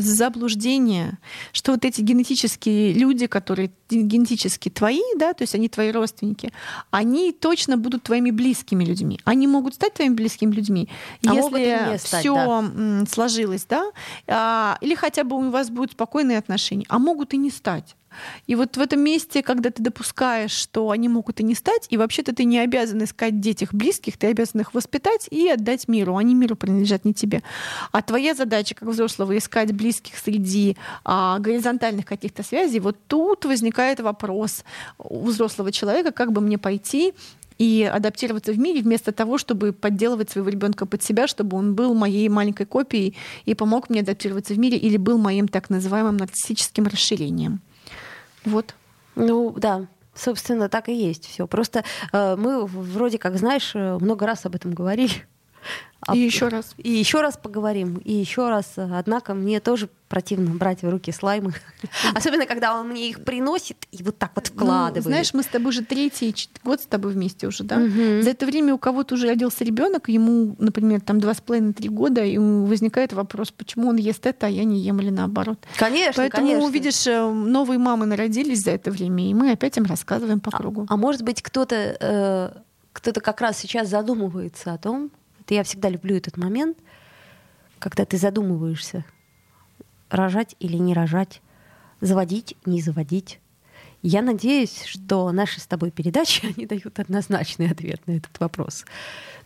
заблуждение, 0.00 1.18
что 1.52 1.72
вот 1.72 1.84
эти 1.84 2.00
генетические 2.00 2.92
люди, 2.92 3.26
которые 3.26 3.70
генетически 3.90 4.68
твои, 4.68 5.02
да, 5.16 5.34
то 5.34 5.42
есть 5.42 5.54
они 5.54 5.68
твои 5.68 5.90
родственники, 5.90 6.52
они 6.90 7.32
точно 7.32 7.76
будут 7.76 8.02
твоими 8.02 8.30
близкими 8.30 8.84
людьми. 8.84 9.20
Они 9.24 9.46
могут 9.46 9.74
стать 9.74 9.94
твоими 9.94 10.14
близкими 10.14 10.52
людьми, 10.52 10.88
а 11.26 11.34
если 11.34 11.98
все 11.98 12.34
да. 12.34 13.04
сложилось, 13.10 13.66
да, 13.68 13.90
а, 14.26 14.78
или 14.80 14.94
хотя 14.94 15.24
бы 15.24 15.36
у 15.36 15.50
вас 15.50 15.70
будут 15.70 15.92
спокойные 15.92 16.38
отношения, 16.38 16.86
а 16.88 16.98
могут 16.98 17.34
и 17.34 17.36
не 17.36 17.50
стать. 17.50 17.96
И 18.46 18.54
вот 18.54 18.76
в 18.76 18.80
этом 18.80 19.00
месте, 19.00 19.42
когда 19.42 19.70
ты 19.70 19.82
допускаешь, 19.82 20.52
что 20.52 20.90
они 20.90 21.08
могут 21.08 21.40
и 21.40 21.44
не 21.44 21.54
стать, 21.54 21.86
и 21.90 21.96
вообще-то 21.96 22.34
ты 22.34 22.44
не 22.44 22.58
обязан 22.58 23.02
искать 23.04 23.40
детях 23.40 23.72
близких, 23.72 24.16
ты 24.16 24.28
обязан 24.28 24.60
их 24.60 24.74
воспитать 24.74 25.28
и 25.30 25.48
отдать 25.48 25.88
миру. 25.88 26.16
Они 26.16 26.34
миру 26.34 26.56
принадлежат 26.56 27.04
не 27.04 27.14
тебе. 27.14 27.42
А 27.92 28.02
твоя 28.02 28.34
задача 28.34 28.74
как 28.74 28.88
взрослого 28.88 29.36
искать 29.36 29.72
близких 29.72 30.16
среди 30.16 30.76
а, 31.04 31.38
горизонтальных 31.38 32.06
каких-то 32.06 32.42
связей, 32.42 32.80
вот 32.80 32.96
тут 33.06 33.44
возникает 33.44 34.00
вопрос 34.00 34.64
у 34.98 35.24
взрослого 35.24 35.72
человека, 35.72 36.12
как 36.12 36.32
бы 36.32 36.40
мне 36.40 36.58
пойти 36.58 37.14
и 37.58 37.84
адаптироваться 37.84 38.52
в 38.52 38.58
мире 38.58 38.82
вместо 38.82 39.12
того, 39.12 39.38
чтобы 39.38 39.72
подделывать 39.72 40.30
своего 40.30 40.48
ребенка 40.48 40.86
под 40.86 41.02
себя, 41.02 41.26
чтобы 41.26 41.56
он 41.56 41.74
был 41.74 41.94
моей 41.94 42.28
маленькой 42.28 42.66
копией 42.66 43.14
и 43.44 43.54
помог 43.54 43.90
мне 43.90 44.00
адаптироваться 44.00 44.54
в 44.54 44.58
мире 44.58 44.76
или 44.76 44.96
был 44.96 45.18
моим 45.18 45.48
так 45.48 45.70
называемым 45.70 46.16
нарциссическим 46.16 46.86
расширением. 46.86 47.60
Вот. 48.44 48.74
Ну, 49.14 49.52
да, 49.56 49.86
собственно, 50.14 50.68
так 50.68 50.88
и 50.88 50.94
есть 50.94 51.26
все. 51.26 51.46
Просто 51.46 51.84
э, 52.12 52.36
мы 52.36 52.66
вроде 52.66 53.18
как, 53.18 53.36
знаешь, 53.36 53.72
э, 53.74 53.98
много 53.98 54.26
раз 54.26 54.46
об 54.46 54.54
этом 54.54 54.72
говорили. 54.72 55.26
И 56.12 56.18
еще 56.18 56.48
раз. 56.48 56.74
И 56.78 56.90
еще 56.90 57.20
раз 57.20 57.36
поговорим. 57.36 57.98
И 58.04 58.12
еще 58.12 58.48
раз. 58.48 58.72
Однако 58.76 59.34
мне 59.34 59.60
тоже 59.60 59.88
противно 60.08 60.50
брать 60.50 60.82
в 60.82 60.88
руки 60.88 61.12
слаймы. 61.12 61.54
Особенно, 62.14 62.44
когда 62.44 62.78
он 62.78 62.88
мне 62.88 63.08
их 63.08 63.24
приносит 63.24 63.86
и 63.92 64.02
вот 64.02 64.18
так 64.18 64.32
вот 64.34 64.50
ну, 64.50 64.56
вкладывает. 64.56 65.04
Ну, 65.04 65.10
знаешь, 65.10 65.32
мы 65.32 65.42
с 65.42 65.46
тобой 65.46 65.70
уже 65.70 65.84
третий 65.84 66.34
год 66.64 66.80
с 66.80 66.86
тобой 66.86 67.12
вместе 67.12 67.46
уже, 67.46 67.62
да? 67.62 67.76
Угу. 67.76 68.22
За 68.22 68.30
это 68.30 68.46
время 68.46 68.74
у 68.74 68.78
кого-то 68.78 69.14
уже 69.14 69.28
родился 69.28 69.64
ребенок, 69.64 70.08
ему, 70.08 70.56
например, 70.58 71.00
там 71.00 71.20
два 71.20 71.34
с 71.34 71.40
половиной-три 71.40 71.88
года, 71.88 72.22
и 72.24 72.36
возникает 72.36 73.12
вопрос, 73.12 73.52
почему 73.52 73.88
он 73.88 73.96
ест 73.96 74.26
это, 74.26 74.46
а 74.46 74.50
я 74.50 74.64
не 74.64 74.80
ем 74.80 75.00
или 75.00 75.10
наоборот. 75.10 75.58
Конечно, 75.78 76.14
Поэтому, 76.16 76.48
конечно. 76.48 76.70
видишь, 76.70 77.06
э, 77.06 77.30
новые 77.30 77.78
мамы 77.78 78.06
народились 78.06 78.64
за 78.64 78.72
это 78.72 78.90
время, 78.90 79.30
и 79.30 79.34
мы 79.34 79.52
опять 79.52 79.78
им 79.78 79.84
рассказываем 79.84 80.40
по 80.40 80.50
а, 80.52 80.56
кругу. 80.58 80.86
А, 80.88 80.94
а 80.94 80.96
может 80.96 81.22
быть, 81.22 81.42
кто-то 81.42 81.96
э, 82.00 82.50
кто-то 82.92 83.20
как 83.20 83.40
раз 83.40 83.58
сейчас 83.58 83.88
задумывается 83.88 84.74
о 84.74 84.78
том, 84.78 85.10
это 85.42 85.54
я 85.54 85.64
всегда 85.64 85.88
люблю 85.88 86.16
этот 86.16 86.36
момент, 86.36 86.78
когда 87.78 88.04
ты 88.04 88.16
задумываешься, 88.16 89.04
рожать 90.08 90.54
или 90.60 90.76
не 90.76 90.94
рожать, 90.94 91.42
заводить, 92.00 92.56
не 92.64 92.80
заводить. 92.80 93.40
Я 94.02 94.22
надеюсь, 94.22 94.84
что 94.84 95.30
наши 95.32 95.60
с 95.60 95.66
тобой 95.66 95.90
передачи, 95.90 96.46
они 96.56 96.66
дают 96.66 96.98
однозначный 96.98 97.70
ответ 97.70 98.00
на 98.06 98.12
этот 98.12 98.38
вопрос. 98.38 98.84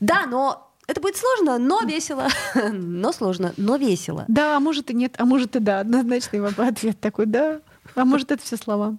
Да, 0.01 0.27
но 0.27 0.71
это 0.87 1.01
будет 1.01 1.17
сложно, 1.17 1.59
но 1.59 1.81
весело. 1.81 2.29
Но 2.73 3.13
сложно, 3.13 3.53
но 3.57 3.77
весело. 3.77 4.25
Да, 4.29 4.57
а 4.57 4.61
может 4.61 4.91
и 4.91 4.95
нет, 4.95 5.17
а 5.19 5.25
может 5.25 5.57
и 5.57 5.61
да. 5.61 5.81
Однозначный 5.81 6.47
ответ 6.47 7.01
такой, 7.01 7.27
да. 7.27 7.61
А 7.95 8.05
может 8.05 8.31
это 8.31 8.43
все 8.43 8.57
слова. 8.57 8.97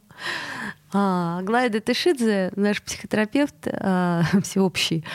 А, 0.92 1.42
Глайда 1.44 1.80
Тышидзе, 1.80 2.52
наш 2.56 2.82
психотерапевт 2.82 3.68
а, 3.68 4.24
всеобщий, 4.44 5.06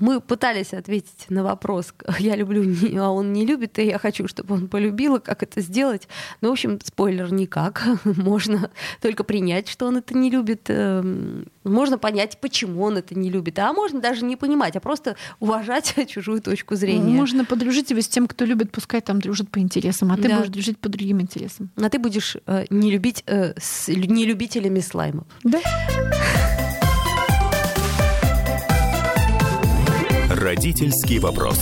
мы 0.00 0.20
пытались 0.20 0.72
ответить 0.72 1.26
на 1.28 1.42
вопрос, 1.42 1.94
я 2.18 2.36
люблю, 2.36 2.64
а 2.98 3.10
он 3.10 3.32
не 3.32 3.46
любит, 3.46 3.78
и 3.78 3.86
я 3.86 3.98
хочу, 3.98 4.28
чтобы 4.28 4.54
он 4.54 4.68
полюбил, 4.68 5.20
как 5.20 5.42
это 5.42 5.60
сделать. 5.60 6.08
Ну, 6.40 6.48
в 6.48 6.52
общем, 6.52 6.78
спойлер, 6.82 7.32
никак. 7.32 7.84
Можно 8.04 8.70
только 9.00 9.24
принять, 9.24 9.68
что 9.68 9.86
он 9.86 9.98
это 9.98 10.16
не 10.16 10.30
любит. 10.30 10.66
Эм, 10.68 11.46
можно 11.64 11.98
понять, 11.98 12.38
почему 12.40 12.82
он 12.82 12.96
это 12.96 13.18
не 13.18 13.28
любит. 13.28 13.58
А 13.58 13.72
можно 13.72 14.00
даже 14.00 14.24
не 14.24 14.36
понимать, 14.36 14.76
а 14.76 14.80
просто 14.80 15.16
уважать 15.40 15.94
чужую 16.08 16.40
точку 16.40 16.76
зрения. 16.76 17.12
Можно 17.12 17.44
подружить 17.44 17.90
его 17.90 18.00
с 18.00 18.08
тем, 18.08 18.28
кто 18.28 18.44
любит, 18.44 18.70
пускай 18.70 19.00
там 19.00 19.20
дружит 19.20 19.50
по 19.50 19.58
интересам, 19.58 20.12
а 20.12 20.16
ты 20.16 20.28
да. 20.28 20.38
будешь 20.38 20.50
дружить 20.50 20.78
по 20.78 20.88
другим 20.88 21.20
интересам. 21.20 21.70
А 21.76 21.88
ты 21.90 21.98
будешь 21.98 22.36
э, 22.46 22.66
не 22.70 22.90
любить 22.90 23.24
э, 23.26 23.54
с 23.58 23.88
нелюбителями 23.88 24.80
слаймов. 24.80 25.26
Да. 25.42 25.60
Родительский 30.46 31.18
вопрос. 31.18 31.58